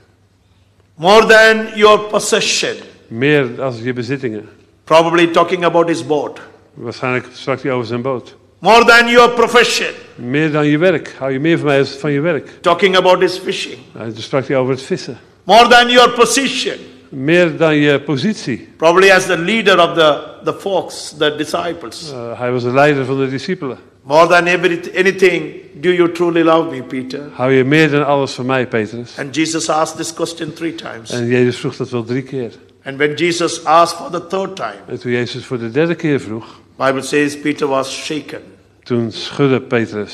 More 0.95 1.25
than 1.25 1.67
your 1.75 1.99
possession. 1.99 2.75
Meer 3.07 3.55
dan 3.55 3.83
je 3.83 3.93
bezittingen. 3.93 4.49
Probably 4.83 5.27
talking 5.27 5.65
about 5.65 5.87
his 5.87 6.05
boat. 6.05 6.39
Waarschijnlijk 6.73 7.25
sprak 7.33 7.61
hij 7.61 7.71
over 7.71 7.87
zijn 7.87 8.01
boot. 8.01 8.35
More 8.59 8.85
than 8.85 9.09
your 9.09 9.29
profession. 9.29 9.93
Meer 10.15 10.51
dan 10.51 10.67
je 10.67 10.77
werk. 10.77 11.15
Hou 11.17 11.31
je 11.31 11.39
meer 11.39 11.57
van 11.57 11.67
mij 11.67 11.79
als 11.79 11.89
van 11.89 12.11
je 12.11 12.19
werk? 12.19 12.49
Talking 12.61 12.95
about 12.97 13.21
his 13.21 13.37
fishing. 13.37 13.77
Nou, 13.93 14.11
Toen 14.11 14.21
sprak 14.21 14.47
hij 14.47 14.57
over 14.57 14.73
het 14.73 14.81
vissen. 14.81 15.17
More 15.43 15.67
than 15.67 15.89
your 15.89 16.09
position. 16.09 16.75
Meer 17.09 17.57
dan 17.57 17.75
je 17.75 18.01
positie. 18.01 18.67
Probably 18.77 19.11
as 19.11 19.25
the 19.25 19.37
leader 19.37 19.89
of 19.89 19.93
the, 19.93 20.19
the 20.43 20.53
folks, 20.59 21.15
the 21.17 21.35
disciples. 21.35 22.11
Eh, 22.11 22.39
hij 22.39 22.51
was 22.51 22.63
de 22.63 22.71
leider 22.71 23.05
van 23.05 23.19
de 23.19 23.29
discipelen. 23.29 23.77
More 24.03 24.27
than 24.27 24.45
every, 24.47 24.79
anything, 24.95 25.53
do 25.73 25.89
you 25.89 26.11
truly 26.11 26.41
love 26.41 26.69
me, 26.69 26.83
Peter? 26.83 27.19
Hou 27.31 27.51
je 27.51 27.63
meer 27.63 27.89
dan 27.89 28.05
alles 28.05 28.31
van 28.31 28.45
mij, 28.45 28.67
Petrus? 28.67 29.17
And 29.17 29.35
Jesus 29.35 29.69
asked 29.69 29.97
this 29.97 30.13
question 30.13 30.53
three 30.53 30.75
times. 30.75 31.11
En 31.11 31.27
Jezus 31.27 31.57
vroeg 31.57 31.75
dat 31.75 31.89
wel 31.89 32.03
drie 32.03 32.23
keer. 32.23 32.51
And 32.83 32.97
when 32.97 33.13
Jesus 33.13 33.65
asked 33.65 33.97
for 33.97 34.11
the 34.11 34.27
third 34.27 34.55
time, 34.55 34.75
En 34.87 34.99
toen 34.99 35.11
Jezus 35.11 35.45
voor 35.45 35.59
de 35.59 35.71
derde 35.71 35.95
keer 35.95 36.19
vroeg, 36.19 36.59
Bible 36.85 37.01
says 37.01 37.35
Peter 37.35 37.67
was 37.67 37.91
shaken. 37.91 38.41
toen 38.83 39.11
schudde 39.11 39.61
Petrus. 39.61 40.13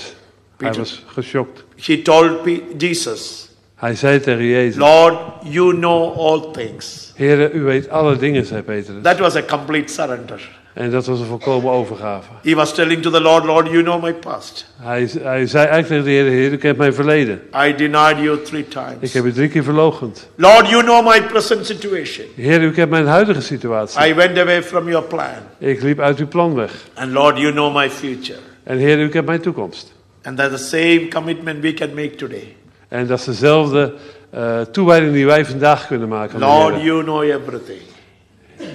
Hij 0.58 0.70
Peter. 0.70 0.78
was 0.78 1.04
geschokt. 1.08 1.64
He 1.76 2.02
told 2.02 2.48
Jesus, 2.78 3.50
Hij 3.76 3.96
zei 3.96 4.20
tegen 4.20 4.44
Jezus, 4.46 4.76
Lord, 4.76 5.16
you 5.44 5.74
know 5.74 6.18
all 6.18 6.52
things. 6.52 7.12
Heere, 7.16 7.52
u 7.52 7.62
weet 7.64 7.90
alle 7.90 8.18
dingen, 8.18 8.46
zei 8.46 8.62
Petrus. 8.62 9.04
That 9.04 9.20
was 9.20 9.36
a 9.36 9.42
complete 9.44 9.94
surrender. 9.94 10.60
En 10.76 10.92
dat 10.92 11.06
was 11.06 11.20
een 11.20 11.26
volkomen 11.26 11.72
overgave. 11.72 12.28
He 12.44 12.56
was 12.56 12.74
telling 12.74 13.02
to 13.02 13.10
the 13.10 13.22
Lord, 13.22 13.46
Lord, 13.46 13.68
you 13.68 13.84
know 13.84 14.04
my 14.04 14.14
past. 14.14 14.66
Hij, 14.82 15.10
hij 15.22 15.46
zei 15.48 15.68
eigenlijk 15.68 15.88
tegen 15.88 16.04
de 16.04 16.10
Heer, 16.10 16.42
Heer, 16.42 16.52
u 16.52 16.58
kent 16.58 16.78
mijn 16.78 16.94
verleden. 16.94 17.42
I 17.68 17.76
denied 17.76 18.18
you 18.24 18.42
three 18.42 18.62
Ik 18.62 18.70
times. 18.70 19.14
heb 19.14 19.26
u 19.26 19.32
drie 19.32 19.50
keer 19.50 19.64
verloochend. 19.64 20.30
Lord, 20.36 20.70
you 20.70 20.84
know 20.84 21.08
my 21.08 21.22
present 21.22 21.66
situation. 21.66 22.26
Heer, 22.36 22.62
u 22.62 22.72
kent 22.72 22.90
mijn 22.90 23.06
huidige 23.06 23.42
situatie. 23.42 24.08
I 24.08 24.14
went 24.14 24.38
away 24.38 24.64
from 24.64 24.90
your 24.90 25.06
plan. 25.08 25.34
Ik 25.58 25.82
liep 25.82 26.00
uit 26.00 26.20
uw 26.20 26.28
plan 26.28 26.56
weg. 26.56 26.72
And 26.94 27.12
Lord, 27.12 27.38
you 27.38 27.52
know 27.52 27.76
my 27.76 27.90
future. 27.90 28.40
En 28.64 28.78
Heer, 28.78 29.00
u 29.00 29.10
kent 29.10 29.26
mijn 29.26 29.42
toekomst. 29.42 29.94
And 30.24 30.38
that's 30.38 30.52
the 30.52 30.68
same 30.68 31.08
commitment 31.08 31.62
we 31.62 31.74
can 31.74 31.90
make 31.94 32.16
today. 32.16 32.56
En 32.88 33.08
dat 33.08 33.20
is 33.20 33.26
dezelfde 33.26 33.94
eh, 34.30 34.62
toewijding 34.62 35.14
die 35.14 35.26
wij 35.26 35.46
vandaag 35.46 35.88
kunnen 35.88 36.08
maken. 36.08 36.40
Lord, 36.40 36.82
you 36.82 37.04
know 37.04 37.24
everything. 37.24 37.82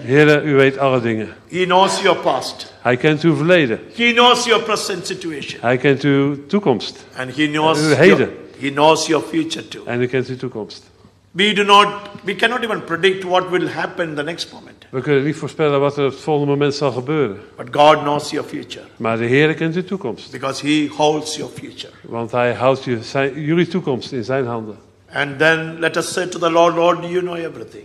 Heer, 0.04 0.44
u 0.44 0.54
weet 0.54 0.78
alle 0.78 1.00
dingen. 1.00 1.28
He 1.50 1.64
knows 1.64 2.02
your 2.02 2.18
past. 2.18 2.72
Hij 2.80 2.96
kent 2.96 3.22
uw 3.22 3.34
verleden. 3.36 3.80
He 3.94 4.12
knows 4.12 4.44
your 4.44 4.62
present 4.62 5.06
situation. 5.06 5.60
Hij 5.60 5.76
kent 5.76 6.02
uw 6.02 6.46
toekomst. 6.46 7.04
And 7.16 7.36
he 7.36 7.46
knows 7.48 7.78
Uw 7.78 7.84
your, 7.88 7.98
heden. 7.98 8.30
he 8.58 8.70
knows 8.70 9.06
your 9.06 9.24
future 9.26 9.68
too. 9.68 9.82
En 9.84 10.00
u 10.02 10.06
kent 10.06 10.28
uw 10.28 10.36
toekomst. 10.36 10.88
We 11.30 11.52
do 11.52 11.62
not, 11.64 11.86
we 12.24 12.34
cannot 12.36 12.62
even 12.62 12.84
predict 12.84 13.24
what 13.24 13.50
will 13.50 13.68
happen 13.68 14.14
the 14.14 14.22
next 14.22 14.52
moment. 14.52 14.76
We 14.90 15.00
kunnen 15.00 15.24
niet 15.24 15.36
voorspellen 15.36 15.80
wat 15.80 15.96
er 15.96 16.04
op 16.04 16.10
het 16.10 16.20
volgende 16.20 16.50
moment 16.50 16.74
zal 16.74 16.92
gebeuren. 16.92 17.38
But 17.56 17.66
God 17.70 17.98
knows 17.98 18.30
your 18.30 18.48
future 18.48 18.84
Maar 18.96 19.18
de 19.18 19.24
Heer 19.24 19.54
kent 19.54 19.74
uw 19.74 19.84
toekomst. 19.84 20.30
because 20.32 20.66
He 20.66 20.88
holds 20.96 21.36
your 21.36 21.52
future. 21.52 21.92
Want 22.02 22.30
Hij 22.30 22.54
houdt 22.54 22.84
je, 22.84 22.98
zijn, 23.02 23.40
jullie 23.40 23.66
toekomst 23.66 24.12
in 24.12 24.24
zijn 24.24 24.46
handen. 24.46 24.76
And 25.12 25.38
then 25.38 25.76
let 25.78 25.96
us 25.96 26.12
say 26.12 26.26
to 26.26 26.38
the 26.38 26.50
Lord, 26.50 26.74
Lord, 26.74 26.98
you 27.08 27.20
know 27.20 27.36
everything. 27.36 27.84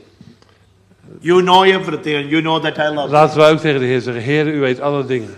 You 1.21 1.41
know 1.41 1.63
everything 1.63 2.15
and 2.15 2.29
you 2.29 2.41
know 2.41 2.61
that 2.61 2.77
I 2.77 2.93
love. 2.95 3.09
Laten 3.11 3.37
we 3.39 3.45
ook 3.45 3.59
tegen 3.59 3.79
de 3.79 3.85
Heer 3.85 4.01
zeggen, 4.01 4.23
Heer, 4.23 4.47
u 4.47 4.59
weet 4.59 4.81
alle 4.81 5.05
dingen. 5.05 5.37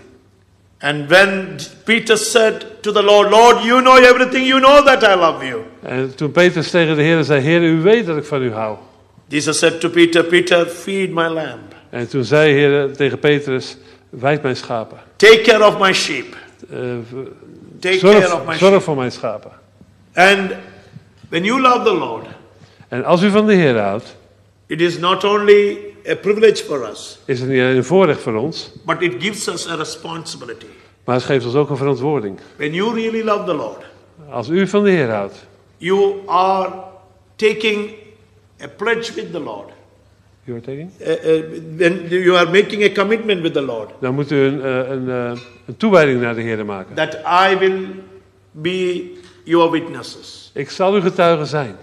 And 0.80 1.08
when 1.08 1.56
Peter 1.84 2.16
said 2.16 2.66
to 2.82 2.92
the 2.92 3.02
Lord, 3.02 3.30
Lord, 3.30 3.62
you 3.64 3.80
know 3.80 3.96
everything, 3.96 4.46
you 4.46 4.60
know 4.60 4.86
that 4.86 5.02
I 5.02 5.14
love 5.14 5.46
you. 5.46 5.60
En 5.82 6.14
toen 6.14 6.30
Petrus 6.30 6.70
tegen 6.70 6.96
de 6.96 7.02
Heer 7.02 7.24
zei, 7.24 7.40
Heer, 7.40 7.62
u 7.62 7.80
weet 7.82 8.06
dat 8.06 8.16
ik 8.16 8.24
van 8.24 8.42
u 8.42 8.52
hou. 8.52 8.76
Jesus 9.28 9.58
said 9.58 9.80
to 9.80 9.88
Peter, 9.88 10.24
Peter, 10.24 10.66
feed 10.66 11.10
my 11.10 11.26
lamb. 11.26 11.58
En 11.90 12.08
toen 12.08 12.24
zei 12.24 12.52
de 12.52 12.58
Heer 12.58 12.96
tegen 12.96 13.18
Petrus, 13.18 13.76
wijd 14.10 14.42
mijn 14.42 14.56
schapen. 14.56 14.98
Take 15.16 15.40
care 15.40 15.66
of 15.66 15.78
my 15.78 15.92
sheep. 15.92 16.36
Eh, 16.70 16.78
Take 17.80 17.98
care 17.98 18.16
of 18.18 18.30
zorg, 18.30 18.44
my 18.46 18.56
zorg 18.56 18.72
sheep. 18.72 18.82
voor 18.82 18.96
mijn 18.96 19.12
schapen. 19.12 19.50
And 20.14 20.50
when 21.28 21.44
you 21.44 21.60
love 21.60 21.82
the 21.84 21.94
Lord, 21.94 22.26
En 22.88 23.04
als 23.04 23.22
u 23.22 23.30
van 23.30 23.46
de 23.46 23.54
Heer 23.54 23.78
houdt, 23.78 24.16
it 24.68 24.80
is 24.80 24.98
not 24.98 25.24
only 25.24 25.78
a 26.08 26.14
privilege 26.14 26.64
for 26.64 26.88
us, 26.90 27.18
is 27.24 27.40
het 27.40 27.48
niet 27.48 27.60
alleen 27.60 27.76
een 27.76 27.84
voorrecht 27.84 28.20
voor 28.20 28.34
ons, 28.34 28.70
but 28.86 29.02
it 29.02 29.14
gives 29.22 29.48
us 29.48 29.68
a 29.68 29.74
responsibility. 29.74 30.66
maar 31.04 31.14
het 31.14 31.24
geeft 31.24 31.44
ons 31.46 31.54
ook 31.54 31.70
een 31.70 31.76
verantwoording. 31.76 32.38
When 32.56 32.72
you 32.74 32.94
really 32.94 33.22
love 33.24 33.44
the 33.44 33.54
Lord, 33.54 33.84
Als 34.30 34.48
u 34.48 34.66
van 34.66 34.84
de 34.84 34.90
Heer 34.90 35.10
houdt, 35.10 35.46
you 35.76 36.12
are 36.26 36.72
taking 37.36 37.90
a 38.62 38.68
pledge 38.76 39.12
with 39.14 39.32
the 39.32 39.40
Lord. 39.40 39.68
u 40.44 40.50
hoort 40.50 40.64
tegen? 40.64 40.90
Uh, 41.00 41.08
uh, 41.08 41.44
when 41.76 42.06
you 42.08 42.36
are 42.36 42.50
making 42.50 42.82
a 42.84 42.88
commitment 42.92 43.40
with 43.42 43.52
the 43.52 43.62
Lord 43.62 43.90
dan 44.00 44.14
moet 44.14 44.30
u 44.30 44.36
een, 44.36 44.62
eh, 44.62 44.90
een, 44.90 45.08
eh, 45.10 45.40
een 45.66 45.76
toewijding 45.76 46.20
naar 46.20 46.34
de 46.34 46.40
Heer 46.42 46.64
maken. 46.64 46.94
that 46.94 47.14
I 47.52 47.56
will 47.58 47.86
be 48.50 49.12
your 49.44 49.70
witnesses. 49.70 50.50
Ik 50.54 50.70
zal 50.70 50.92
uw 50.92 51.00
getuige 51.00 51.44
zijn. 51.44 51.76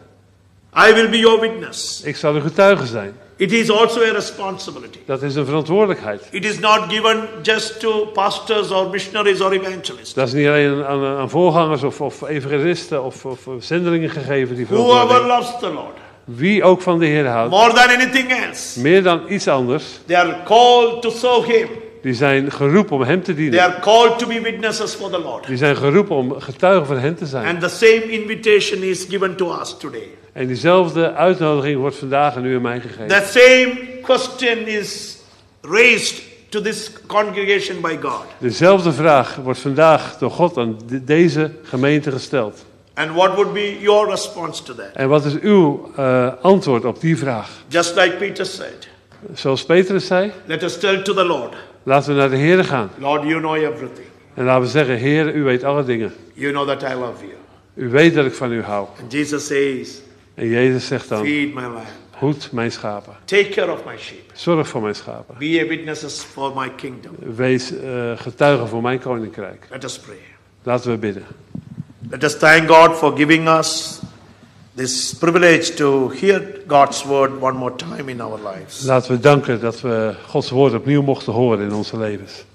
I 0.89 0.93
will 0.93 1.09
be 1.09 1.17
your 1.17 1.39
witness. 1.39 2.01
Ik 2.03 2.15
zal 2.15 2.33
uw 2.33 2.41
getuige 2.41 2.85
zijn. 2.85 3.17
It 3.37 3.51
is 3.51 3.69
also 3.69 4.01
a 4.01 4.11
responsibility. 4.11 4.97
Dat 5.05 5.21
is 5.21 5.35
een 5.35 5.45
verantwoordelijkheid. 5.45 6.27
It 6.31 6.45
is 6.45 6.59
not 6.59 6.79
given 6.87 7.27
just 7.41 7.79
to 7.79 8.05
pastors 8.05 8.71
or 8.71 8.89
missionaries 8.89 9.41
or 9.41 9.51
evangelists. 9.51 10.13
Dat 10.13 10.27
is 10.27 10.33
niet 10.33 10.47
alleen 10.47 10.85
aan, 10.85 11.05
aan 11.17 11.29
voorgangers 11.29 11.83
of, 11.83 12.01
of 12.01 12.27
evangelisten 12.27 13.03
of, 13.03 13.25
of 13.25 13.39
zendelingen 13.59 14.09
gegeven 14.09 14.55
die 14.55 14.65
Whoever 14.69 15.25
loves 15.25 15.59
the 15.59 15.69
Lord 15.69 15.97
Wie 16.23 16.63
ook 16.63 16.81
van 16.81 16.99
de 16.99 17.05
Heer 17.05 17.27
houdt, 17.27 17.51
more 17.51 17.73
than 17.73 17.89
anything 17.89 18.31
else, 18.31 18.81
meer 18.81 19.03
dan 19.03 19.21
iets 19.29 19.47
anders, 19.47 19.83
they 20.05 20.17
are 20.17 20.35
called 20.45 21.01
to 21.01 21.09
serve 21.09 21.51
Him. 21.51 21.67
die 22.01 22.13
zijn 22.13 22.51
geroepen 22.51 22.95
om 22.95 23.01
Hem 23.01 23.23
te 23.23 23.33
They 23.33 23.41
dienen. 23.41 23.59
are 23.59 23.79
called 23.79 24.19
to 24.19 24.27
be 24.27 24.41
witnesses 24.41 24.93
for 24.93 25.09
the 25.09 25.19
Lord. 25.19 25.47
Die 25.47 25.57
zijn 25.57 25.75
geroepen 25.75 26.15
om 26.15 26.39
getuigen 26.39 26.85
van 26.85 26.97
Hem 26.97 27.15
te 27.15 27.25
zijn. 27.25 27.45
And 27.45 27.61
the 27.61 27.69
same 27.69 28.03
invitation 28.09 28.81
is 28.81 29.05
given 29.09 29.35
to 29.35 29.59
us 29.61 29.75
today. 29.79 30.09
En 30.35 30.47
diezelfde 30.47 31.13
uitnodiging 31.13 31.79
wordt 31.79 31.95
vandaag 31.95 32.35
aan 32.35 32.45
u 32.45 32.55
en 32.55 32.61
mij 32.61 32.79
gegeven. 32.79 33.07
The 33.07 33.23
same 33.39 33.77
question 34.01 34.67
is 34.67 35.17
raised 35.61 36.21
to 36.49 36.61
this 36.61 36.91
congregation 37.07 37.81
by 37.81 37.97
God. 38.01 38.23
Dezelfde 38.37 38.91
vraag 38.93 39.35
wordt 39.35 39.59
vandaag 39.59 40.17
door 40.17 40.31
God 40.31 40.57
aan 40.57 40.77
de- 40.87 41.03
deze 41.03 41.51
gemeente 41.63 42.11
gesteld. 42.11 42.65
And 42.93 43.11
what 43.11 43.33
would 43.35 43.53
be 43.53 43.79
your 43.79 44.09
response 44.09 44.63
to 44.63 44.73
that? 44.75 44.89
En 44.93 45.09
wat 45.09 45.25
is 45.25 45.39
uw 45.39 45.91
eh, 45.95 46.27
antwoord 46.41 46.85
op 46.85 47.01
die 47.01 47.17
vraag? 47.17 47.49
Just 47.67 47.95
like 47.95 48.15
Peter 48.15 48.45
said, 48.45 48.87
Zoals 49.33 49.65
Petrus 49.65 50.07
zei, 50.07 50.31
let 50.45 50.63
us 50.63 50.77
tell 50.79 51.01
to 51.01 51.13
the 51.13 51.25
Lord, 51.25 51.53
laten 51.83 52.13
we 52.13 52.19
naar 52.19 52.29
de 52.29 52.35
Heer 52.35 52.63
gaan. 52.63 52.89
Lord, 52.97 53.23
you 53.23 53.39
know 53.39 53.55
everything. 53.55 54.07
En 54.33 54.45
laten 54.45 54.61
we 54.63 54.67
zeggen, 54.69 54.95
Heer, 54.95 55.35
u 55.35 55.43
weet 55.43 55.63
alle 55.63 55.83
dingen. 55.83 56.13
You 56.33 56.51
know 56.51 56.67
that 56.67 56.81
I 56.81 56.93
love 56.93 57.25
you. 57.25 57.33
U 57.73 57.89
weet 57.89 58.13
dat 58.13 58.25
ik 58.25 58.33
van 58.33 58.51
u 58.51 58.61
hou. 58.63 58.87
And 59.01 59.11
Jesus 59.11 59.45
says, 59.45 60.01
En 60.35 60.47
Jezus 60.47 60.87
zegt 60.87 61.09
dan, 61.09 61.25
feed 61.25 61.53
my 61.53 61.61
lamb. 61.61 61.85
hoed 62.11 62.51
mijn 62.51 62.71
schapen. 62.71 63.13
Take 63.25 63.49
care 63.49 63.71
of 63.71 63.85
my 63.85 63.97
sheep. 63.97 64.31
Zorg 64.33 64.67
voor 64.67 64.81
mijn 64.81 64.95
schapen. 64.95 65.35
Be 65.37 65.61
a 65.63 65.67
witnesses 65.67 66.19
for 66.19 66.51
my 66.55 66.69
kingdom. 66.75 67.15
Wees 67.35 67.77
eh, 67.77 68.11
getuige 68.15 68.65
voor 68.65 68.81
mijn 68.81 68.99
koninkrijk. 68.99 69.67
Let 69.69 69.83
us 69.83 69.99
pray. 69.99 70.17
Laten 70.63 70.91
we 70.91 70.97
bidden. 70.97 71.25
Let 72.09 72.23
us 72.23 72.37
thank 72.37 72.67
God 72.69 72.97
for 72.97 73.17
giving 73.17 73.47
us 73.47 73.99
this 74.75 75.13
privilege 75.13 75.73
to 75.73 76.09
hear 76.09 76.61
God's 76.67 77.03
word 77.03 77.41
one 77.41 77.57
more 77.57 77.75
time 77.75 78.11
in 78.11 78.21
our 78.21 78.39
lives. 78.53 78.83
Laten 78.83 79.11
we 79.11 79.19
danken 79.19 79.59
dat 79.59 79.81
we 79.81 80.15
Gods 80.27 80.49
woord 80.49 80.73
opnieuw 80.73 81.01
mochten 81.01 81.33
horen 81.33 81.65
in 81.65 81.73
onze 81.73 81.97
levens. 81.97 82.45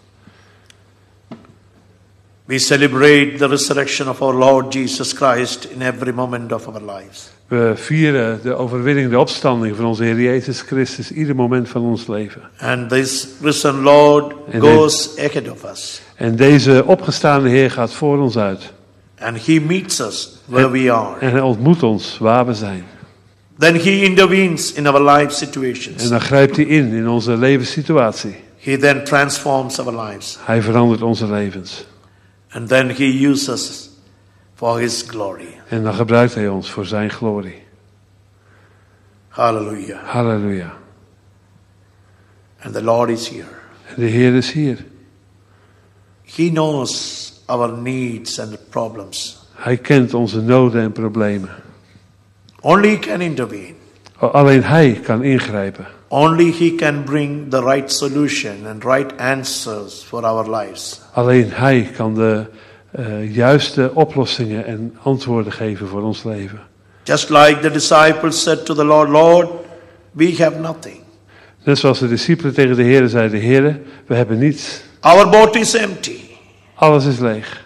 We 2.45 2.59
celebrate 2.59 3.37
the 3.39 3.47
resurrection 3.47 4.09
of 4.09 4.21
our 4.21 4.35
Lord 4.35 4.73
Jesus 4.73 5.13
Christ 5.13 5.65
in 5.65 5.83
every 5.83 6.13
moment 6.13 6.53
of 6.53 6.67
our 6.67 6.83
lives. 6.83 7.31
We 7.51 7.73
vieren 7.75 8.41
de 8.43 8.55
overwinning, 8.55 9.11
de 9.11 9.19
opstanding 9.19 9.77
van 9.77 9.85
onze 9.85 10.03
Heer 10.05 10.21
Jezus 10.21 10.61
Christus 10.61 11.13
ieder 11.13 11.35
moment 11.35 11.69
van 11.69 11.83
ons 11.83 12.07
leven. 12.07 12.43
And 12.59 12.89
this 12.89 13.27
risen 13.43 13.81
Lord 13.81 14.35
Amen. 14.55 14.61
goes 14.61 15.19
ahead 15.19 15.51
of 15.51 15.65
us. 15.65 16.01
En 16.15 16.37
deze 16.37 16.85
opgestaande 16.87 17.49
Heer 17.49 17.71
gaat 17.71 17.93
voor 17.93 18.19
ons 18.19 18.39
uit. 18.39 18.73
And 19.19 19.47
he 19.47 19.61
meets 19.61 20.01
us 20.01 20.39
where 20.45 20.71
we 20.71 20.93
are. 20.93 21.19
En 21.21 21.31
hij 21.31 21.41
ontmoet 21.41 21.83
ons 21.83 22.19
waar 22.19 22.47
we 22.47 22.55
zijn. 22.55 22.85
Then 23.59 23.75
he 23.75 23.91
intervenes 23.91 24.73
in 24.73 24.87
our 24.87 25.03
life 25.03 25.25
En 25.25 25.31
situations. 25.31 26.09
dan 26.09 26.21
grijpt 26.21 26.57
hij 26.57 26.65
in 26.65 26.93
in 26.93 27.09
onze 27.09 27.37
levenssituatie. 27.37 28.37
He 28.59 28.77
then 28.77 29.05
transforms 29.05 29.79
our 29.79 30.09
lives. 30.09 30.39
Hij 30.41 30.63
verandert 30.63 31.03
onze 31.03 31.27
levens. 31.31 31.85
And 32.51 32.69
then 32.69 32.89
he 32.89 33.27
uses 33.27 33.49
us 33.49 33.90
for 34.61 34.79
his 34.79 35.03
glory. 35.07 35.61
En 35.69 35.83
dan 35.83 35.95
gebruikt 35.95 36.35
hij 36.35 36.49
ons 36.49 36.71
voor 36.71 36.87
zijn 36.87 37.11
glorie. 37.11 37.63
Hallelujah. 39.29 40.05
Halleluja. 40.05 40.73
And 42.63 42.75
the 42.75 42.83
Lord 42.83 43.11
is 43.11 43.29
here. 43.29 43.49
En 43.87 43.95
de 43.97 44.07
Heer 44.07 44.35
is 44.35 44.53
hier. 44.53 44.85
He 46.23 46.49
knows 46.49 47.33
our 47.47 47.73
needs 47.73 48.41
and 48.41 48.59
problems. 48.69 49.39
Hij 49.55 49.77
kent 49.77 50.15
onze 50.15 50.41
noden 50.41 50.83
en 50.83 50.93
problemen. 50.93 51.51
Only 52.61 52.89
he 52.89 52.99
can 52.99 53.21
intervene. 53.21 53.75
Alleen 54.17 54.65
hij 54.65 55.01
kan 55.03 55.23
ingrijpen. 55.23 55.87
Only 56.09 56.53
he 56.53 56.75
can 56.75 57.05
bring 57.05 57.51
the 57.51 57.63
right 57.63 57.93
solution 57.93 58.67
and 58.67 58.85
right 58.85 59.19
answers 59.19 60.03
for 60.03 60.25
our 60.25 60.57
lives. 60.57 61.01
Alleen 61.13 61.51
hij 61.51 61.91
kan 61.97 62.15
de 62.15 62.47
eh, 62.91 63.35
juiste 63.35 63.91
oplossingen 63.95 64.67
en 64.67 64.97
antwoorden 65.03 65.53
geven 65.53 65.89
voor 65.89 66.03
ons 66.03 66.25
leven. 66.25 66.61
Just 67.05 67.29
like 67.29 67.59
the 67.61 67.71
disciples 67.71 68.43
said 68.43 68.65
to 68.67 68.75
the 68.75 68.85
Lord, 68.85 69.09
Lord, 69.09 69.49
we 70.13 70.35
have 70.39 70.59
nothing. 70.59 71.01
Net 71.65 71.79
zoals 71.79 71.99
de 71.99 72.09
discipelen 72.09 72.55
tegen 72.55 72.77
de 72.77 72.83
Heer 72.83 73.09
zeiden: 73.09 73.41
Heer, 73.41 73.81
we 74.07 74.15
hebben 74.15 74.39
niets. 74.39 74.83
Our 75.01 75.29
boat 75.31 75.57
is 75.57 75.75
empty. 75.75 76.19
Alles 76.75 77.05
is 77.07 77.19
leeg. 77.19 77.65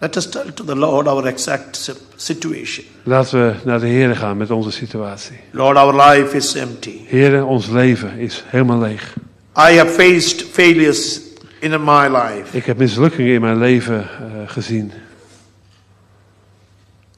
Let 0.00 0.16
us 0.16 0.28
tell 0.30 0.52
to 0.54 0.64
the 0.64 0.76
Lord 0.76 1.06
our 1.08 1.26
exact 1.26 1.76
si- 1.76 1.92
situation. 2.16 2.84
Laten 3.02 3.46
we 3.46 3.54
naar 3.64 3.80
de 3.80 3.86
Heer 3.86 4.16
gaan 4.16 4.36
met 4.36 4.50
onze 4.50 4.70
situatie. 4.70 5.36
Lord, 5.50 5.76
our 5.76 6.10
life 6.10 6.36
is 6.36 6.54
empty. 6.54 6.98
Heer, 7.06 7.44
ons 7.44 7.66
leven 7.68 8.18
is 8.18 8.44
helemaal 8.46 8.78
leeg. 8.78 9.14
I 9.56 9.76
have 9.76 9.88
faced 9.90 10.42
failures 10.50 11.20
in 11.58 11.84
my 11.84 12.08
life. 12.08 12.56
Ik 12.56 12.64
heb 12.64 12.78
mislukkingen 12.78 13.34
in 13.34 13.40
mijn 13.40 13.58
leven 13.58 14.00
eh, 14.02 14.26
gezien. 14.46 14.92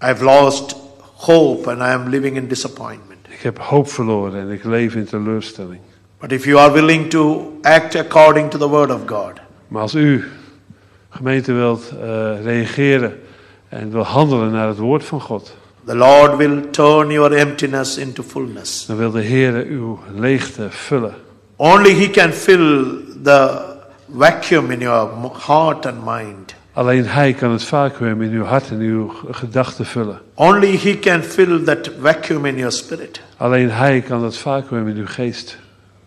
I've 0.02 0.24
lost 0.24 0.76
hope 1.14 1.70
and 1.70 1.78
I 1.80 1.92
am 1.92 2.08
living 2.08 2.36
in 2.36 2.48
disappointment. 2.48 3.20
Ik 3.28 3.40
heb 3.42 3.58
hoop 3.58 3.90
verloren 3.90 4.40
en 4.40 4.50
ik 4.50 4.64
leef 4.64 4.94
in 4.94 5.04
teleurstelling. 5.04 5.80
But 6.20 6.32
if 6.32 6.44
you 6.44 6.58
are 6.58 6.72
willing 6.72 7.10
to 7.10 7.52
act 7.62 7.94
according 7.96 8.50
to 8.50 8.58
the 8.58 8.68
word 8.68 8.90
of 8.90 9.00
God, 9.06 9.32
Maar 9.68 9.82
als 9.82 9.94
u, 9.94 10.24
gemeente, 11.10 11.52
wilt 11.52 11.92
eh, 12.00 12.44
reageren 12.44 13.20
en 13.68 13.90
wil 13.90 14.02
handelen 14.02 14.50
naar 14.52 14.68
het 14.68 14.78
woord 14.78 15.04
van 15.04 15.20
God, 15.20 15.56
the 15.86 15.94
Lord 15.96 16.36
will 16.36 16.60
turn 16.70 17.10
your 17.10 17.32
emptiness 17.32 17.96
into 17.96 18.22
fullness. 18.22 18.86
dan 18.86 18.96
wil 18.96 19.10
de 19.10 19.20
Heer 19.20 19.64
uw 19.66 19.98
leegte 20.14 20.66
vullen. 20.70 21.14
Only 21.56 21.94
He 21.94 22.10
can 22.10 22.32
fill 22.32 22.86
the 23.22 23.68
vacuum 24.16 24.70
in 24.70 24.80
your 24.80 25.30
heart 25.46 25.86
and 25.86 26.04
mind. 26.04 26.54
Alleen 26.72 27.06
Hij 27.06 27.32
kan 27.32 27.50
het 27.50 27.64
vacuüm 27.64 28.22
in 28.22 28.32
uw 28.32 28.44
hart 28.44 28.70
en 28.70 28.78
uw 28.78 29.12
gedachten 29.30 29.86
vullen. 29.86 30.20
Only 30.34 30.76
He 30.76 30.98
can 30.98 31.22
fill 31.22 31.64
that 31.64 31.90
vacuum 32.00 32.46
in 32.46 32.56
your 32.56 32.72
spirit. 32.72 33.20
Alleen 33.36 33.70
Hij 33.70 34.00
kan 34.00 34.24
het 34.24 34.36
vacuüm 34.36 34.88
in 34.88 34.96
uw 34.96 35.06
geest 35.06 35.58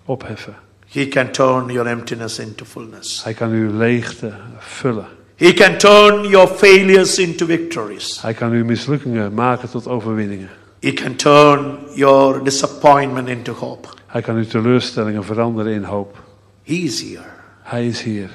opheffen. 0.06 0.56
He 0.88 1.08
can 1.08 1.32
turn 1.32 1.72
your 1.72 1.88
emptiness 1.88 2.40
into 2.40 2.66
fullness. 2.66 3.24
Hij 3.24 3.34
kan 3.34 3.50
uw 3.50 3.78
leegte 3.78 4.34
vullen. 4.60 5.06
He 5.36 5.54
can 5.54 5.78
turn 5.78 6.28
your 6.28 6.48
failures 6.48 7.18
into 7.20 7.46
victories. 7.46 8.22
Hij 8.22 8.34
kan 8.34 8.52
uw 8.52 8.66
mislukkingen 8.66 9.34
maken 9.34 9.70
tot 9.70 9.88
overwinningen. 9.88 10.50
He 10.80 10.94
can 10.94 11.16
turn 11.16 11.78
your 11.96 12.44
disappointment 12.44 13.28
into 13.28 13.54
hope. 13.54 13.88
Hij 14.06 14.22
kan 14.22 14.36
uw 14.36 14.46
teleurstellingen 14.46 15.24
veranderen 15.24 15.74
in 15.74 15.84
hoop. 15.84 16.22
He 16.64 16.74
is 16.74 17.02
here. 17.02 17.32
Hij 17.74 17.88
is 17.88 18.02
hier. 18.02 18.30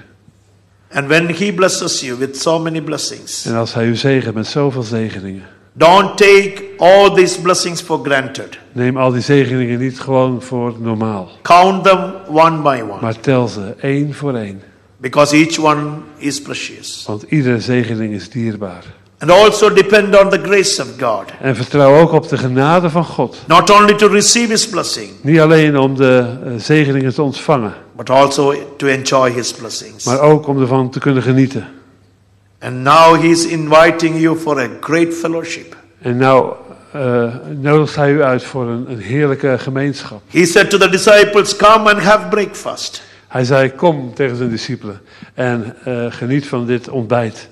And 0.92 1.06
when 1.08 1.34
He 1.34 1.52
blesses 1.52 2.00
you 2.00 2.18
with 2.18 2.36
so 2.40 2.58
many 2.58 2.80
blessings, 2.82 3.44
En 3.46 3.54
als 3.54 3.74
hij 3.74 3.86
u 3.86 3.96
zegent 3.96 4.34
met 4.34 4.46
zoveel 4.46 4.82
zegeningen, 4.82 5.42
don't 5.72 6.16
take 6.16 6.64
all 6.78 7.14
these 7.14 7.40
blessings 7.40 7.80
for 7.80 8.04
granted. 8.04 8.58
neem 8.72 8.96
al 8.96 9.12
die 9.12 9.22
zegeningen 9.22 9.78
niet 9.78 10.00
gewoon 10.00 10.42
voor 10.42 10.74
normaal. 10.80 11.30
Count 11.42 11.84
them 11.84 12.12
one 12.28 12.62
by 12.62 12.80
one 12.90 13.00
Maar 13.00 13.20
tel 13.20 13.48
ze 13.48 13.74
één 13.80 14.14
voor 14.14 14.34
één. 14.34 14.62
because 14.96 15.36
each 15.36 15.58
one 15.58 15.90
is 16.16 16.42
precious. 16.42 17.04
Want 17.06 17.22
iedere 17.28 17.60
zegening 17.60 18.14
is 18.14 18.30
dierbaar. 18.30 18.84
And 19.18 19.30
also 19.30 19.72
depend 19.74 20.20
on 20.20 20.30
the 20.30 20.38
grace 20.42 20.82
of 20.82 20.88
God. 20.98 21.24
En 21.40 21.56
vertrouw 21.56 21.98
ook 21.98 22.12
op 22.12 22.28
de 22.28 22.36
genade 22.38 22.90
van 22.90 23.04
God. 23.04 23.36
Not 23.46 23.70
only 23.70 23.94
to 23.94 24.06
receive 24.06 24.50
His 24.50 24.68
blessing, 24.68 25.10
Niet 25.20 25.40
alleen 25.40 25.78
om 25.78 25.96
de 25.96 26.26
eh, 26.44 26.52
zegeningen 26.56 27.14
te 27.14 27.22
ontvangen, 27.22 27.74
but 27.96 28.10
also 28.10 28.54
to 28.76 28.86
enjoy 28.86 29.30
His 29.30 29.52
blessings. 29.52 30.04
maar 30.04 30.20
ook 30.20 30.46
om 30.46 30.60
ervan 30.60 30.90
te 30.90 30.98
kunnen 30.98 31.22
genieten. 31.22 31.68
And 32.60 32.74
now 32.74 33.22
He's 33.22 33.44
inviting 33.44 34.20
you 34.20 34.36
for 34.38 34.60
a 34.60 34.68
great 34.80 35.14
fellowship. 35.14 35.76
En 36.02 36.16
nou 36.16 36.52
eh, 36.92 37.34
nodigt 37.60 37.96
hij 37.96 38.10
u 38.10 38.22
uit 38.22 38.42
voor 38.44 38.66
een, 38.66 38.84
een 38.90 39.00
heerlijke 39.00 39.58
gemeenschap. 39.58 40.20
He 40.30 40.46
said 40.46 40.70
to 40.70 40.78
the 40.78 40.88
disciples, 40.88 41.56
Come 41.56 41.92
and 41.94 42.02
have 42.02 42.28
breakfast. 42.28 43.02
Hij 43.28 43.44
zei, 43.44 43.72
kom 43.74 44.14
tegen 44.14 44.36
zijn 44.36 44.50
discipelen 44.50 45.00
en 45.34 45.76
eh, 45.84 46.04
geniet 46.08 46.46
van 46.46 46.66
dit 46.66 46.88
ontbijt. 46.88 47.48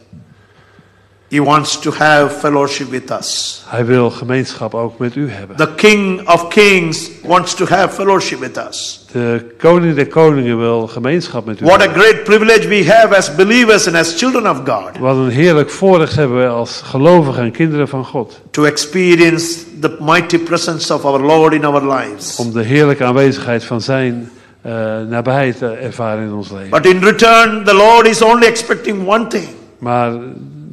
He 1.29 1.43
wants 1.43 1.79
to 1.79 1.93
have 1.93 2.39
fellowship 2.39 2.91
with 2.91 3.11
us. 3.11 3.63
Hij 3.67 3.85
wil 3.87 4.11
gemeenschap 4.11 4.75
ook 4.75 4.99
met 4.99 5.17
u 5.17 5.31
hebben. 5.31 5.57
The 5.57 5.75
King 5.75 6.29
of 6.29 6.49
Kings 6.49 7.11
wants 7.25 7.55
to 7.55 7.67
have 7.67 7.95
fellowship 7.95 8.39
with 8.39 8.57
us. 8.69 9.05
De 9.13 9.55
koning 9.59 9.95
der 9.95 10.07
koningen 10.07 10.59
wil 10.59 10.87
gemeenschap 10.87 11.45
met 11.45 11.61
u 11.61 11.65
What 11.65 11.81
a 11.81 11.85
hebben. 11.85 12.01
great 12.03 12.25
privilege 12.25 12.69
we 12.69 12.91
have 12.93 13.17
as 13.17 13.35
believers 13.35 13.87
and 13.87 13.97
as 13.97 14.15
children 14.19 14.51
of 14.51 14.57
God 14.65 14.99
Wat 14.99 15.17
een 15.17 15.29
heerlijk 15.29 15.71
voordeel 15.71 16.07
hebben 16.15 16.39
we 16.43 16.49
als 16.49 16.81
gelovigen 16.85 17.43
en 17.43 17.51
kinderen 17.51 17.89
van 17.89 18.05
God. 18.05 18.41
to 18.51 18.65
experience 18.65 19.79
the 19.81 19.97
mighty 20.01 20.39
presence 20.39 20.95
of 20.95 21.05
our 21.05 21.21
Lord 21.21 21.53
in 21.53 21.65
our 21.65 21.95
lives. 21.95 22.37
Om 22.37 22.53
de 22.53 22.63
heerlijke 22.63 23.05
aanwezigheid 23.05 23.65
van 23.65 23.81
zijn 23.81 24.31
eh, 24.63 24.73
nabijheid 25.09 25.59
te 25.59 25.69
ervaren 25.69 26.25
in 26.25 26.33
ons 26.33 26.51
leven. 26.51 26.71
But 26.71 26.87
in 26.87 26.99
return, 27.03 27.65
the 27.65 27.75
Lord 27.75 28.07
is 28.07 28.23
only 28.23 28.47
expecting 28.47 29.09
one 29.09 29.27
thing. 29.27 29.49
Maar 29.79 30.13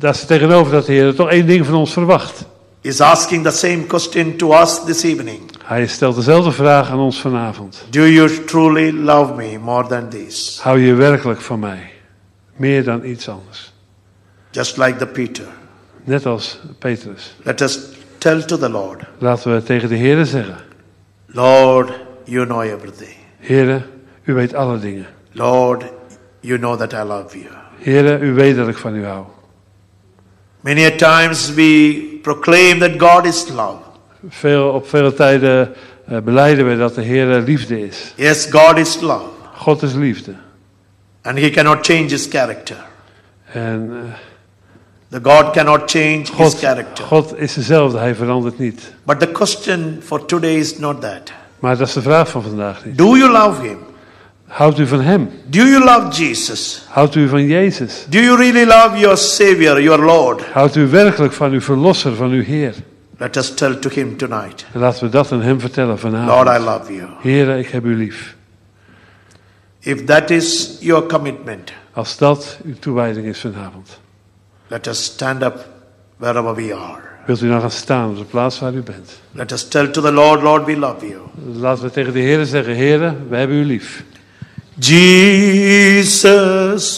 daar 0.04 0.14
is 0.14 0.26
tegenover 0.26 0.72
dat 0.72 0.86
de 0.86 0.92
Heer 0.92 1.16
toch 1.16 1.30
één 1.30 1.46
ding 1.46 1.66
van 1.66 1.76
ons 1.76 1.94
verwacht. 1.94 2.46
He's 2.82 3.02
asking 3.02 3.44
the 3.44 3.52
same 3.52 3.86
question 3.86 4.36
to 4.36 4.62
us 4.62 4.84
this 4.86 5.04
evening. 5.04 5.40
Hij 5.64 5.88
stelt 5.88 6.16
dezelfde 6.16 6.52
vraag 6.52 6.90
aan 6.90 7.00
ons 7.00 7.22
vanavond. 7.22 7.86
Do 7.90 8.08
you 8.08 8.44
truly 8.46 8.92
love 8.92 9.34
me 9.34 9.58
more 9.58 9.88
than 9.88 10.10
this? 10.10 10.60
Hou 10.62 10.80
je 10.80 10.94
werkelijk 10.94 11.42
van 11.42 11.60
mij? 11.60 11.92
Meer 12.56 12.84
dan 12.84 13.06
iets 13.06 13.30
anders. 13.30 13.74
Just 14.52 14.78
like 14.78 14.96
the 14.96 15.06
Peter. 15.06 15.46
Net 16.04 16.26
als 16.26 16.60
Petrus. 16.80 17.36
Let 17.44 17.62
us 17.62 17.80
tell 18.18 18.42
to 18.42 18.58
the 18.58 18.70
Lord, 18.70 19.02
Laten 19.18 19.54
we 19.54 19.64
tegen 19.64 19.90
de 19.90 19.96
Heer 19.96 20.26
zeggen. 20.26 20.58
Lord, 21.26 21.92
you 22.24 22.46
know 22.46 22.62
everything. 22.62 23.16
Heere, 23.38 23.82
u 24.24 24.34
weet 24.34 24.54
alle 24.54 24.80
dingen. 24.80 25.06
Lord, 25.32 25.84
you 26.40 26.60
know 26.60 26.78
that 26.78 26.94
I 26.94 27.04
love 27.04 27.40
you. 27.40 27.50
Heere, 27.78 28.20
u 28.20 28.34
weet 28.34 28.56
dat 28.56 28.68
ik 28.68 28.78
van 28.78 28.96
u 28.96 29.06
hou. 29.06 29.26
Many 30.64 30.86
a 30.86 30.96
times 30.96 31.54
we 31.54 32.20
proclaim 32.22 32.80
that 32.80 32.98
God 32.98 33.26
is 33.26 33.50
love. 33.50 33.78
Veel, 34.30 34.70
op 34.70 34.90
vele 34.90 35.14
tijden 35.14 35.74
eh, 36.08 36.18
beleiden 36.20 36.68
we 36.68 36.78
dat 36.78 36.96
de 36.96 37.02
Heer 37.02 37.42
liefde 37.42 37.86
is. 37.86 38.14
Yes, 38.16 38.48
God 38.50 38.78
is 38.78 39.02
love. 39.02 39.26
God 39.56 39.82
is 39.84 39.94
liefde. 39.94 40.36
And 41.22 41.38
He 41.38 41.50
cannot 41.50 41.86
change 41.86 42.10
His 42.10 42.28
character. 42.30 42.78
En 43.52 43.92
eh, 43.92 44.14
The 45.14 45.20
God 45.20 45.54
cannot 45.54 45.92
change 45.92 46.32
His 46.32 46.54
God, 46.54 46.60
character. 46.60 47.06
God 47.06 47.38
is 47.38 47.54
dezelfde, 47.54 47.98
hij 47.98 48.16
verandert 48.16 48.60
niet. 48.60 48.94
But 49.04 49.20
the 49.20 49.32
question 49.32 50.00
for 50.02 50.26
today 50.26 50.56
is 50.56 50.78
not 50.78 51.02
that. 51.02 51.32
Maar 51.60 51.78
dat 51.78 51.88
is 51.88 51.94
de 51.94 52.02
vraag 52.02 52.30
van 52.30 52.42
vandaag 52.42 52.86
niet. 52.86 52.98
Do 52.98 53.18
you 53.18 53.32
love 53.32 53.62
Him? 53.62 53.78
Houdt 54.54 54.80
u 54.80 54.88
van 54.88 55.02
hem? 55.02 55.30
Do 55.46 55.60
you 55.64 55.84
love 55.84 56.24
Jesus? 56.24 56.86
Houdt 56.90 57.16
u 57.16 57.28
van 57.28 57.46
Jezus? 57.48 58.06
Do 58.10 58.20
you 58.20 58.38
really 58.38 58.66
love 58.66 58.98
your 58.98 59.18
Savior, 59.18 59.82
your 59.82 60.04
Lord? 60.06 60.42
Houdt 60.52 60.76
u 60.76 60.88
werkelijk 60.88 61.34
van 61.34 61.52
uw 61.52 61.62
verlosser, 61.62 62.16
van 62.16 62.32
uw 62.32 62.44
Heer? 62.44 62.74
Let 63.18 63.36
us 63.38 63.54
tell 63.54 63.76
to 63.76 63.90
Him 63.90 64.18
tonight 64.18 64.66
En 64.74 64.80
laten 64.80 65.04
we 65.04 65.10
dat 65.10 65.32
aan 65.32 65.42
hem 65.42 65.60
vertellen 65.60 65.88
Lord, 65.88 66.00
vanavond. 66.00 66.60
I 66.60 66.64
love 66.64 66.94
you. 66.96 67.10
Heere, 67.22 67.60
ik 67.60 67.68
heb 67.68 67.86
u 67.86 67.96
lief. 67.96 68.36
If 69.80 70.06
that 70.06 70.30
is 70.30 70.78
your 70.80 71.06
commitment, 71.06 71.72
Als 71.94 72.18
dat 72.18 72.58
uw 72.66 72.76
toewijding 72.80 73.26
is 73.26 73.40
vanavond. 73.40 74.00
let 74.68 74.88
us 74.88 75.04
stand 75.04 75.44
up 75.44 75.66
wherever 76.18 76.56
we 76.56 76.76
are. 76.76 77.02
Wilt 77.26 77.42
u 77.42 77.48
dan 77.48 77.62
gaan 77.62 77.72
staan 77.72 78.10
op 78.10 78.18
de 78.18 78.24
plaats 78.24 78.60
waar 78.60 78.74
u 78.74 78.82
bent? 78.82 79.20
Let 79.32 79.52
us 79.52 79.68
tell 79.68 79.88
to 79.88 80.02
the 80.02 80.12
Lord, 80.12 80.42
Lord, 80.42 80.66
we 80.66 80.78
love 80.78 81.08
you. 81.08 81.22
Laten 81.60 81.84
we 81.84 81.92
tegen 81.92 82.14
de 82.14 82.20
Heer 82.20 82.46
zeggen, 82.46 82.76
Heere, 82.76 83.16
we 83.30 83.36
hebben 83.36 83.58
u 83.58 83.66
lief. 83.66 84.04
Jesus, 84.80 86.24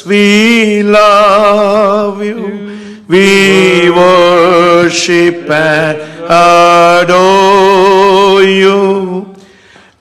we 0.05 0.82
love 0.84 2.23
you. 2.23 3.03
We 3.07 3.89
worship 3.91 5.49
and 5.49 5.97
adore 7.03 8.43
you. 8.43 9.36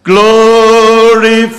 Glorify 0.05 1.55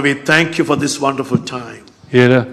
Father, 0.00 0.14
we 0.14 0.22
thank 0.22 0.56
you 0.56 0.64
for 0.64 0.78
this 0.78 0.98
wonderful 0.98 1.42
time. 1.42 1.82
Heere, 2.08 2.46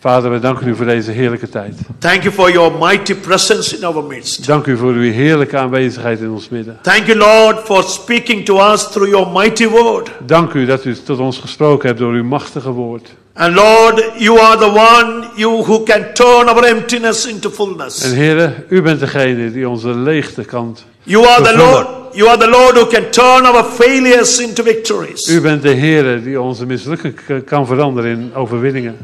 Vader, 0.00 0.30
we 0.30 0.38
danken 0.38 0.68
u 0.68 0.76
voor 0.76 0.86
deze 0.86 1.10
heerlijke 1.10 1.48
tijd. 1.48 1.74
Thank 1.98 2.22
you 2.22 2.34
for 2.34 2.50
your 2.52 2.78
mighty 2.78 3.14
presence 3.14 3.76
in 3.76 3.84
our 3.84 4.04
midst. 4.04 4.46
Dank 4.46 4.66
u 4.66 4.76
voor 4.76 4.92
uw 4.92 5.12
heerlijke 5.12 5.56
aanwezigheid 5.56 6.20
in 6.20 6.30
ons 6.30 6.48
midden. 6.48 6.78
Thank 6.82 7.06
you, 7.06 7.18
Lord, 7.18 7.58
for 7.64 7.82
speaking 7.82 8.44
to 8.44 8.72
us 8.72 8.88
through 8.88 9.10
your 9.10 9.28
mighty 9.32 9.68
word. 9.68 10.10
Dank 10.26 10.52
u 10.52 10.64
dat 10.64 10.84
u 10.84 10.94
tot 10.94 11.18
ons 11.18 11.38
gesproken 11.38 11.86
hebt 11.88 12.00
door 12.00 12.12
uw 12.12 12.24
machtige 12.24 12.70
woord. 12.70 13.14
And 13.34 13.54
Lord, 13.54 14.12
you 14.16 14.40
are 14.40 14.58
the 14.58 14.70
one 14.70 15.26
you 15.36 15.64
who 15.64 15.82
can 15.82 16.14
turn 16.14 16.48
our 16.48 16.64
emptiness 16.64 17.26
into 17.26 17.48
En 17.48 17.54
fullness. 17.54 18.02
Heere, 18.02 18.64
u 18.68 18.82
bent 18.82 19.00
degene 19.00 19.52
die 19.52 19.68
onze 19.68 19.88
leegte 19.88 20.44
kan. 20.44 20.76
You 21.02 21.26
are 21.26 21.42
the. 21.42 21.56
Lord. 21.56 21.97
You 22.12 22.28
are 22.28 22.36
the 22.38 22.48
Lord 22.48 22.76
who 22.76 22.86
can 22.86 23.10
turn 23.10 23.46
our 23.46 23.64
failures 23.64 24.38
into 24.40 24.62
victories. 24.62 25.28
U 25.28 25.40
bent 25.40 25.62
de 25.62 25.74
Heere 25.74 26.22
die 26.22 26.40
onze 26.40 26.66
mislukken 26.66 27.14
k- 27.14 27.44
kan 27.46 27.66
veranderen 27.66 28.10
in 28.10 28.30
overwinningen. 28.34 28.96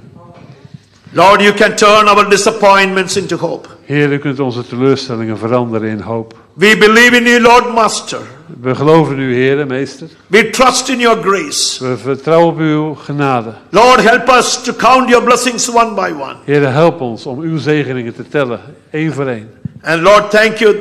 Lord, 1.13 1.41
you 1.43 1.53
can 1.55 1.77
turn 1.77 2.09
our 2.09 2.29
disappointments 2.31 3.17
into 3.17 3.37
hope. 3.37 3.69
Heer, 3.85 4.13
u 4.13 4.19
kunt 4.19 4.41
onze 4.41 4.67
teleurstellingen 4.67 5.39
veranderen 5.39 5.89
in 5.89 6.01
hoop. 6.01 6.35
We 6.55 6.77
believe 6.79 7.17
in 7.17 7.25
you, 7.25 7.41
Lord 7.41 7.75
Master. 7.75 8.19
We 8.61 8.75
geloven 8.75 9.15
in 9.17 9.21
u, 9.23 9.35
Heer, 9.35 9.67
meester. 9.67 10.09
We 10.27 10.51
trust 10.51 10.89
in 10.89 10.99
your 10.99 11.23
grace. 11.23 11.85
We 11.89 11.97
vertrouwen 11.97 12.47
op 12.49 12.59
uw 12.59 12.95
genade. 12.95 13.53
Lord, 13.71 14.01
help 14.01 14.29
us 14.29 14.63
to 14.63 14.73
count 14.73 15.09
your 15.09 15.25
blessings 15.25 15.69
one 15.71 15.95
by 15.95 16.13
one. 16.23 16.37
Heer, 16.45 16.73
help 16.73 17.01
ons 17.01 17.27
om 17.27 17.39
uw 17.41 17.59
zegeningen 17.59 18.15
te 18.15 18.29
tellen, 18.29 18.61
één 18.91 19.13
voor 19.13 19.27
één. 19.27 19.51
And 19.83 20.03
Lord, 20.03 20.31
thank 20.31 20.57
you 20.57 20.77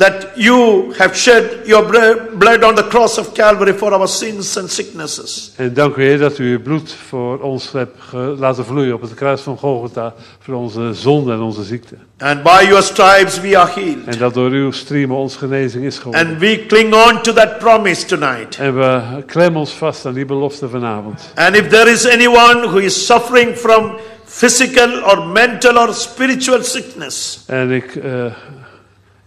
that 0.00 0.28
you 0.34 0.92
have 0.96 1.14
shed 1.14 1.66
your 1.66 1.84
blood 2.38 2.62
on 2.62 2.74
the 2.74 2.86
cross 2.88 3.18
of 3.18 3.34
Calvary 3.34 3.72
for 3.72 3.92
our 3.92 4.08
sins 4.08 4.56
and 4.56 4.70
sicknesses. 4.70 5.52
En 5.56 5.74
dank 5.74 5.96
u, 5.96 6.02
Heer, 6.02 6.18
dat 6.18 6.38
u 6.38 6.52
uw 6.52 6.62
bloed 6.62 6.92
voor 7.08 7.38
ons 7.38 7.72
hebt 7.72 7.98
laten 8.38 8.64
vloeien 8.64 8.94
op 8.94 9.00
het 9.00 9.14
kruis 9.14 9.40
van 9.40 9.56
Golgotha. 9.56 10.14
Voor 10.38 10.54
onze 10.54 10.94
zonde 10.94 11.32
en 11.32 11.40
onze 11.40 11.62
ziekte. 11.62 11.94
And 12.18 12.42
by 12.42 12.64
your 12.68 12.82
stripes 12.82 13.40
we 13.40 13.58
are 13.58 13.70
healed. 13.74 14.04
En 14.06 14.18
dat 14.18 14.34
door 14.34 14.50
uw 14.50 14.70
striemen 14.70 15.16
ons 15.16 15.36
genezing 15.36 15.84
is 15.84 15.98
geworden. 15.98 16.28
And 16.28 16.38
we 16.38 16.64
cling 16.66 16.94
on 16.94 17.22
to 17.22 17.32
that 17.32 17.58
promise 17.58 18.06
tonight. 18.06 18.56
En 18.58 18.74
we 18.74 19.00
klemmen 19.26 19.60
ons 19.60 19.72
vast 19.72 20.06
aan 20.06 20.14
die 20.14 20.24
belofte 20.24 20.68
vanavond. 20.68 21.32
And 21.34 21.56
if 21.56 21.68
there 21.68 21.90
is 21.90 22.08
anyone 22.08 22.68
who 22.68 22.76
is 22.76 23.06
suffering 23.06 23.56
from 23.56 23.96
physical 24.24 25.04
or 25.04 25.26
mental 25.26 25.78
or 25.78 25.94
spiritual 25.94 26.62
sickness, 26.62 27.40
En 27.46 27.70
ik, 27.70 27.96
eh 27.96 28.24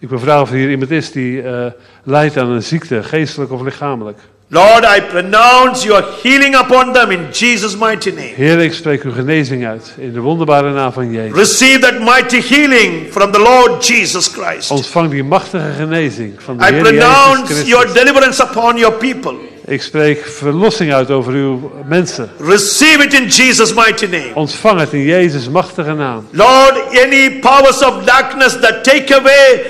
ik 0.04 0.10
wil 0.10 0.20
vragen 0.20 0.41
of 0.41 0.49
er 0.49 0.56
hier 0.56 0.70
iemand 0.70 0.91
is 0.91 1.12
die 1.12 1.41
eh 1.41 1.66
lijdt 2.04 2.38
aan 2.38 2.49
een 2.49 2.64
ziekte, 2.64 3.04
geestelijk 3.04 3.51
of 3.51 3.62
lichamelijk. 3.62 4.20
Lord, 4.47 4.84
I 4.97 5.01
pronounce 5.01 5.86
your 5.88 6.06
healing 6.24 6.56
upon 6.56 6.93
them 6.93 7.12
in 7.12 7.28
Jesus' 7.32 7.78
mighty 7.78 8.10
name. 8.10 8.32
Heer, 8.36 8.60
ik 8.60 8.74
spreek 8.74 9.04
uw 9.04 9.12
genezing 9.12 9.66
uit 9.66 9.93
in 9.97 10.14
de 10.14 10.20
wonderbare 10.20 10.72
naam 10.72 10.91
van 10.91 11.12
Jezus. 11.12 11.38
Receive 11.38 11.80
that 11.80 11.99
mighty 11.99 12.41
healing 12.41 13.08
from 13.12 13.32
the 13.32 13.39
Lord 13.39 13.88
Jesus 13.88 14.28
Christ. 14.28 14.72
Ontvang 14.72 15.10
die 15.10 15.24
machtige 15.24 15.72
genezing 15.78 16.34
van 16.38 16.58
de 16.58 16.64
I 16.64 16.68
Heer 16.74 16.84
Jezus 16.84 16.97
pronounce 16.97 17.66
your 17.66 17.84
Christus. 17.84 18.04
deliverance 18.04 18.43
upon 18.43 18.78
your 18.78 18.93
people. 18.95 19.34
Ik 19.66 19.82
spreek 19.82 20.26
verlossing 20.26 20.93
uit 20.93 21.12
over 21.12 21.34
uw 21.34 21.72
mensen. 21.88 22.30
Receive 22.39 23.04
it 23.04 23.14
in 23.14 23.28
Jesus' 23.28 23.74
mighty 23.74 24.06
name. 24.06 24.32
Ontvang 24.34 24.80
het 24.80 24.93
in 24.93 25.04
Jezus' 25.04 25.49
machtige 25.49 25.93
naam. 25.93 26.28
Lord, 26.32 26.74
any 27.06 27.39
powers 27.39 27.84
of 27.84 28.04
darkness 28.06 28.60
that 28.60 28.84
take 28.84 29.16
away 29.16 29.62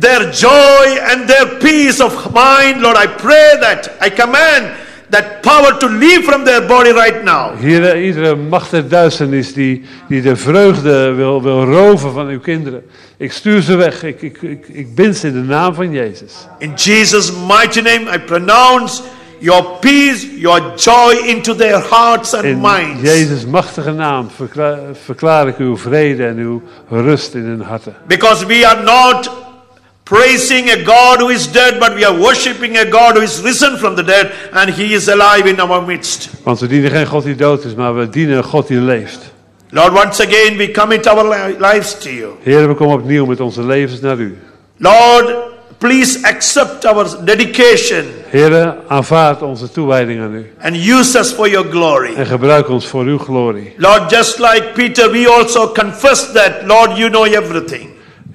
their 0.00 0.30
joy 0.32 0.98
and 1.10 1.28
their 1.28 1.46
peace 1.58 2.00
of 2.00 2.32
mind, 2.32 2.80
Lord, 2.80 2.96
I 2.96 3.06
pray 3.06 3.56
that, 3.60 3.90
I 4.00 4.10
command 4.10 4.70
that 5.10 5.42
power 5.42 5.78
to 5.78 5.86
leave 5.88 6.24
from 6.24 6.44
their 6.44 6.60
body 6.66 6.90
right 6.92 7.22
now. 7.24 7.54
Heer, 7.56 7.96
iedere 7.96 8.36
macht 8.36 8.70
der 8.70 8.82
duisternis 8.88 9.52
die, 9.54 9.84
die 10.08 10.22
de 10.22 10.36
vreugde 10.36 11.12
wil, 11.14 11.42
wil 11.42 11.64
roven 11.64 12.12
van 12.12 12.26
uw 12.28 12.40
kinderen. 12.40 12.82
Ik 13.16 13.32
stuur 13.32 13.62
ze 13.62 13.76
weg. 13.76 14.02
Ik, 14.02 14.22
ik, 14.22 14.42
ik, 14.42 14.68
ik 14.68 14.94
bind 14.94 15.16
ze 15.16 15.26
in 15.26 15.32
de 15.32 15.38
naam 15.38 15.74
van 15.74 15.92
Jezus. 15.92 16.32
In 16.58 16.72
Jesus' 16.74 17.32
mighty 17.32 17.80
name, 17.80 18.14
I 18.14 18.18
pronounce 18.18 19.02
your 19.38 19.64
peace, 19.80 20.26
your 20.38 20.60
joy 20.76 21.12
into 21.26 21.54
their 21.54 21.78
hearts 21.90 22.34
and 22.34 22.44
In 22.44 22.60
minds. 22.60 23.02
Jezus' 23.02 23.46
machtige 23.46 23.90
naam 23.92 24.30
verkla- 24.36 24.78
verklaar 25.04 25.48
ik 25.48 25.58
uw 25.58 25.76
vrede 25.76 26.26
en 26.26 26.36
uw 26.38 26.62
rust 26.88 27.34
in 27.34 27.44
hun 27.44 27.60
harten. 27.60 27.94
Because 28.06 28.46
we 28.46 28.66
are 28.66 28.82
not 28.82 29.30
praising 30.12 30.68
a 30.70 30.76
God 30.84 31.20
who 31.20 31.30
is 31.30 31.46
dead, 31.52 31.78
but 31.80 31.94
we 31.94 32.04
are 32.04 32.18
worshiping 32.18 32.76
a 32.76 32.84
God 32.84 33.16
who 33.16 33.22
is 33.22 33.40
risen 33.40 33.78
from 33.78 33.94
the 33.94 34.02
dead 34.02 34.30
and 34.52 34.70
he 34.70 34.92
is 34.94 35.08
alive 35.08 35.46
in 35.48 35.60
our 35.60 35.80
midst. 35.86 36.28
Want 36.44 36.60
we 36.60 36.66
dienen 36.66 36.90
geen 36.90 37.06
God 37.06 37.24
die 37.24 37.34
dood 37.34 37.64
is, 37.64 37.74
maar 37.74 37.94
we 37.94 38.08
dienen 38.08 38.36
een 38.36 38.44
God 38.44 38.66
die 38.68 38.78
leeft. 38.78 39.32
Lord, 39.70 39.92
once 39.92 40.20
again 40.22 40.56
we 40.56 40.70
commit 40.70 41.06
our 41.06 41.54
lives 41.58 41.98
to 41.98 42.10
you. 42.10 42.32
Heer, 42.42 42.68
we 42.68 42.74
komen 42.74 42.94
opnieuw 42.98 43.26
met 43.26 43.40
onze 43.40 43.62
levens 43.62 44.00
naar 44.00 44.18
u. 44.18 44.38
Lord, 44.76 45.34
please 45.78 46.18
accept 46.22 46.84
our 46.84 47.24
dedication 47.24 48.04
Heer, 48.28 48.76
aanvaard 48.88 49.42
onze 49.42 49.70
toewijding 49.70 50.20
aan 50.20 50.34
u. 50.34 50.52
and 50.60 50.76
use 50.76 51.18
us 51.18 51.32
for 51.32 51.48
your 51.48 51.70
glory. 51.70 52.14
En 52.14 52.26
gebruik 52.26 52.68
ons 52.68 52.86
voor 52.86 53.04
uw 53.04 53.18
glorie. 53.18 53.74
Lord, 53.76 54.10
just 54.10 54.38
like 54.38 54.70
Peter, 54.74 55.10
we 55.10 55.28
also 55.38 55.72
confess 55.72 56.32
that, 56.32 56.52
Lord, 56.66 56.96
you 56.96 57.10
know 57.10 57.24
everything. 57.24 57.91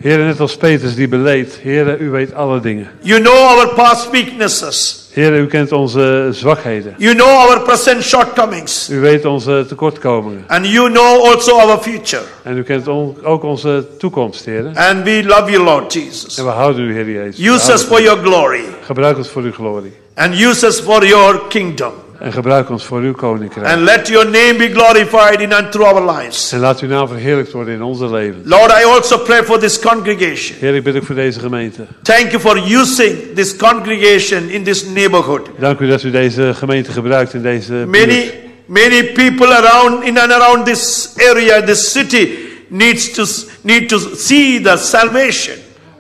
Heer, 0.08 0.18
net 0.18 0.40
als 0.40 0.58
Petrus 0.58 0.96
die 0.96 1.08
beleed. 1.08 1.60
Heer, 1.62 2.00
u 2.02 2.10
weet 2.10 2.34
alle 2.34 2.60
dingen. 2.60 2.90
You 3.02 3.22
know 3.22 3.36
our 3.36 3.68
past 3.74 4.10
weaknesses. 4.12 5.10
Heer, 5.14 5.40
u 5.40 5.48
kent 5.48 5.72
onze 5.72 6.30
zwakheden. 6.32 6.94
You 6.98 7.16
know 7.16 7.28
our 7.28 7.60
present 7.62 8.04
shortcomings. 8.04 8.90
U 8.90 9.00
weet 9.00 9.26
onze 9.26 9.66
tekortkomingen. 9.68 10.44
And 10.48 10.68
you 10.68 10.90
know 10.92 11.26
also 11.26 11.56
our 11.60 11.78
future. 11.78 12.22
En 12.44 12.58
u 12.58 12.64
kent 12.64 12.88
on- 12.88 13.18
ook 13.24 13.44
onze 13.44 13.86
toekomst, 13.98 14.46
Heer. 14.46 14.72
And 14.74 15.04
we 15.04 15.24
love 15.26 15.52
you, 15.52 15.64
Lord 15.64 15.94
Jesus. 15.94 16.38
En 16.38 16.46
we 16.46 16.52
houden 16.52 16.84
u, 16.84 16.94
Heer 16.94 17.10
Jezus. 17.12 17.46
Use 17.48 17.74
us 17.74 17.84
for 17.84 18.02
your 18.02 18.20
glory. 18.24 18.62
Gebruik 18.86 19.18
ons 19.18 19.30
voor 19.30 19.42
uw 19.42 19.52
glorie. 19.54 19.94
And 20.16 20.34
use 20.42 20.66
us 20.68 20.80
for 20.80 21.06
your 21.06 21.42
kingdom. 21.50 21.92
En 22.20 22.34
gebruik 22.34 22.70
ons 22.70 22.86
voor 22.86 23.00
uw 23.00 23.14
koninkrijk. 23.14 23.68
And 23.68 23.82
let 23.82 24.08
your 24.08 24.26
name 24.26 24.56
be 24.58 24.70
glorified 24.74 25.42
in 25.42 25.54
and 25.54 25.72
through 25.72 25.94
our 25.94 26.18
lives. 26.18 26.52
En 26.52 26.60
laat 26.60 26.80
uw 26.80 26.88
naam 26.88 27.08
verheerlijkt 27.08 27.52
worden 27.52 27.74
in 27.74 27.82
onze 27.82 28.10
leven. 28.10 28.42
Lord, 28.44 28.72
I 28.72 28.84
also 28.84 29.18
pray 29.18 29.44
for 29.44 29.60
this 29.60 29.80
congregation. 29.80 30.58
Heer, 30.60 30.76
ik 30.76 30.84
bid 30.84 30.96
ook 30.96 31.06
voor 31.06 31.16
deze 31.16 31.40
gemeente. 31.40 31.86
Thank 32.02 32.32
you 32.32 32.40
for 32.40 32.58
using 32.58 33.18
this 33.36 33.56
congregation 33.56 34.50
in 34.50 34.64
this 34.64 34.86
neighborhood. 34.86 35.50
Dank 35.60 35.80
u 35.80 35.88
dat 35.88 36.04
u 36.04 36.12
deze 36.12 36.54
gemeente 36.54 36.92
gebruikt 36.92 37.34
in 37.34 37.42
deze. 37.42 37.74
Many, 37.74 38.32
many 38.66 39.04
people 39.04 39.56
around 39.56 40.04
in 40.04 40.20
and 40.20 40.32
around 40.32 40.66
this 40.66 41.14
area, 41.30 41.64
this 41.64 41.92
city, 41.92 42.30
needs 42.68 43.12
to 43.12 43.26
need 43.62 43.90
to 43.90 44.00
see 44.16 44.62
the 44.62 44.78
salvation. 44.78 45.56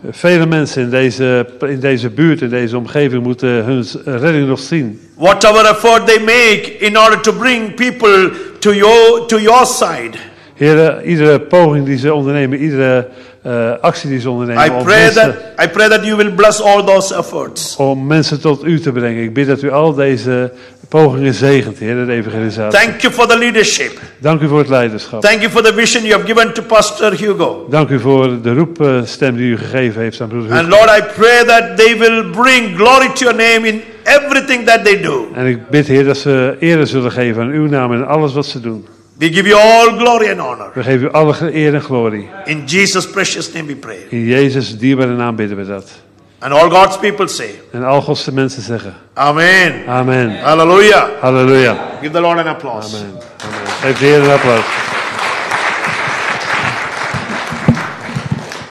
Vele 0.09 0.45
mensen 0.45 0.81
in 0.81 0.89
deze, 0.89 1.47
in 1.59 1.79
deze 1.79 2.09
buurt, 2.09 2.41
in 2.41 2.49
deze 2.49 2.77
omgeving, 2.77 3.23
moeten 3.23 3.49
hun 3.49 3.85
redding 4.05 4.47
nog 4.47 4.59
zien. 4.59 5.01
Whatever 5.15 5.65
effort 5.65 6.07
they 6.07 6.19
make 6.19 6.77
in 6.79 6.99
order 6.99 7.19
to 7.21 7.33
bring 7.33 7.73
people 7.73 8.31
to 8.59 8.73
your 8.73 9.25
to 9.25 9.39
your 9.39 9.65
side. 9.65 10.17
Heer, 10.57 11.03
iedere 11.03 11.39
poging 11.39 11.85
die 11.85 11.97
ze 11.97 12.13
ondernemen, 12.13 12.59
iedere 12.59 13.07
eh, 13.41 13.71
actie 13.81 14.09
die 14.09 14.19
ze 14.19 14.29
ondernemen 14.29 14.65
I 14.65 14.69
om 14.69 14.83
pray 14.83 14.99
mensen, 15.03 15.35
that 15.55 15.65
I 15.65 15.69
pray 15.69 15.89
that 15.89 16.05
you 16.05 16.15
will 16.15 16.31
bless 16.31 16.61
all 16.61 16.83
those 16.83 17.15
efforts. 17.15 17.75
om 17.75 18.07
mensen 18.07 18.41
tot 18.41 18.65
u 18.65 18.79
te 18.79 18.91
brengen. 18.91 19.23
Ik 19.23 19.33
bid 19.33 19.47
dat 19.47 19.61
u 19.61 19.71
al 19.71 19.93
deze 19.93 20.51
pogingen 20.89 21.33
zegent, 21.33 21.77
Heer, 21.79 22.05
de 22.05 22.11
evangelisatie. 22.11 22.79
Thank 22.79 23.01
you 23.01 23.13
for 23.13 23.27
the 23.27 23.37
leadership. 23.37 23.99
Dank 24.19 24.41
u 24.41 24.47
voor 24.47 24.57
het 24.57 24.69
leiderschap. 24.69 25.21
Thank 25.21 25.39
you 25.39 25.51
for 25.51 25.63
the 25.63 25.73
vision 25.73 26.03
you 26.03 26.13
have 26.13 26.33
given 26.33 26.53
to 26.53 26.61
Pastor 26.61 27.13
Hugo. 27.13 27.67
Dank 27.69 27.89
u 27.89 27.99
voor 27.99 28.41
de 28.41 28.53
roepstem 28.53 29.35
die 29.35 29.49
u 29.49 29.57
gegeven 29.57 30.01
heeft 30.01 30.21
aan 30.21 30.27
broeder 30.27 30.51
And 30.51 30.65
Hugo. 30.65 30.77
Lord, 30.77 30.99
I 30.99 31.03
pray 31.19 31.43
that 31.45 31.77
they 31.77 31.97
will 31.97 32.23
bring 32.31 32.75
glory 32.75 33.07
to 33.13 33.25
your 33.25 33.35
name 33.35 33.67
in 33.67 33.81
everything 34.03 34.65
that 34.65 34.85
they 34.85 35.01
do. 35.01 35.27
En 35.33 35.45
ik 35.45 35.69
bid, 35.69 35.87
Heer, 35.87 36.05
dat 36.05 36.17
ze 36.17 36.55
ere 36.59 36.85
zullen 36.85 37.11
geven 37.11 37.41
aan 37.41 37.49
uw 37.49 37.67
naam 37.67 37.93
en 37.93 38.07
alles 38.07 38.33
wat 38.33 38.45
ze 38.45 38.59
doen. 38.59 38.85
We 39.19 39.29
give 39.29 39.47
you 39.47 39.57
all 39.57 39.97
glory 39.97 40.29
and 40.29 40.39
honor. 40.39 40.71
We 40.73 40.83
geven 40.83 41.07
u 41.07 41.11
alle 41.11 41.51
eer 41.51 41.73
en 41.73 41.81
glorie. 41.81 42.29
In 42.45 42.65
Jesus' 42.65 43.09
precious 43.11 43.53
name 43.53 43.67
we 43.67 43.75
pray. 43.75 44.05
In 44.09 44.25
Jezus' 44.25 44.77
dierbare 44.77 45.15
naam 45.15 45.35
bidden 45.35 45.57
we 45.57 45.65
dat. 45.65 45.91
And 46.39 46.53
all 46.53 46.69
God's 46.69 46.97
people 46.97 47.27
say, 47.27 47.59
En 47.71 47.83
al 47.83 48.01
Godse 48.01 48.33
mensen 48.33 48.61
zeggen, 48.61 48.95
Amen. 49.13 49.87
amen. 49.87 50.39
Hallelujah. 50.39 51.09
Halleluja. 51.21 51.77
Give 52.01 52.13
the 52.13 52.21
Lord 52.21 52.37
an 52.37 52.47
applause. 52.47 52.95
Amen. 52.95 53.11
Amen. 53.11 53.67
Geef 53.81 53.99
de 53.99 54.05
Heer 54.05 54.21
een 54.23 54.29
applaus. 54.29 54.65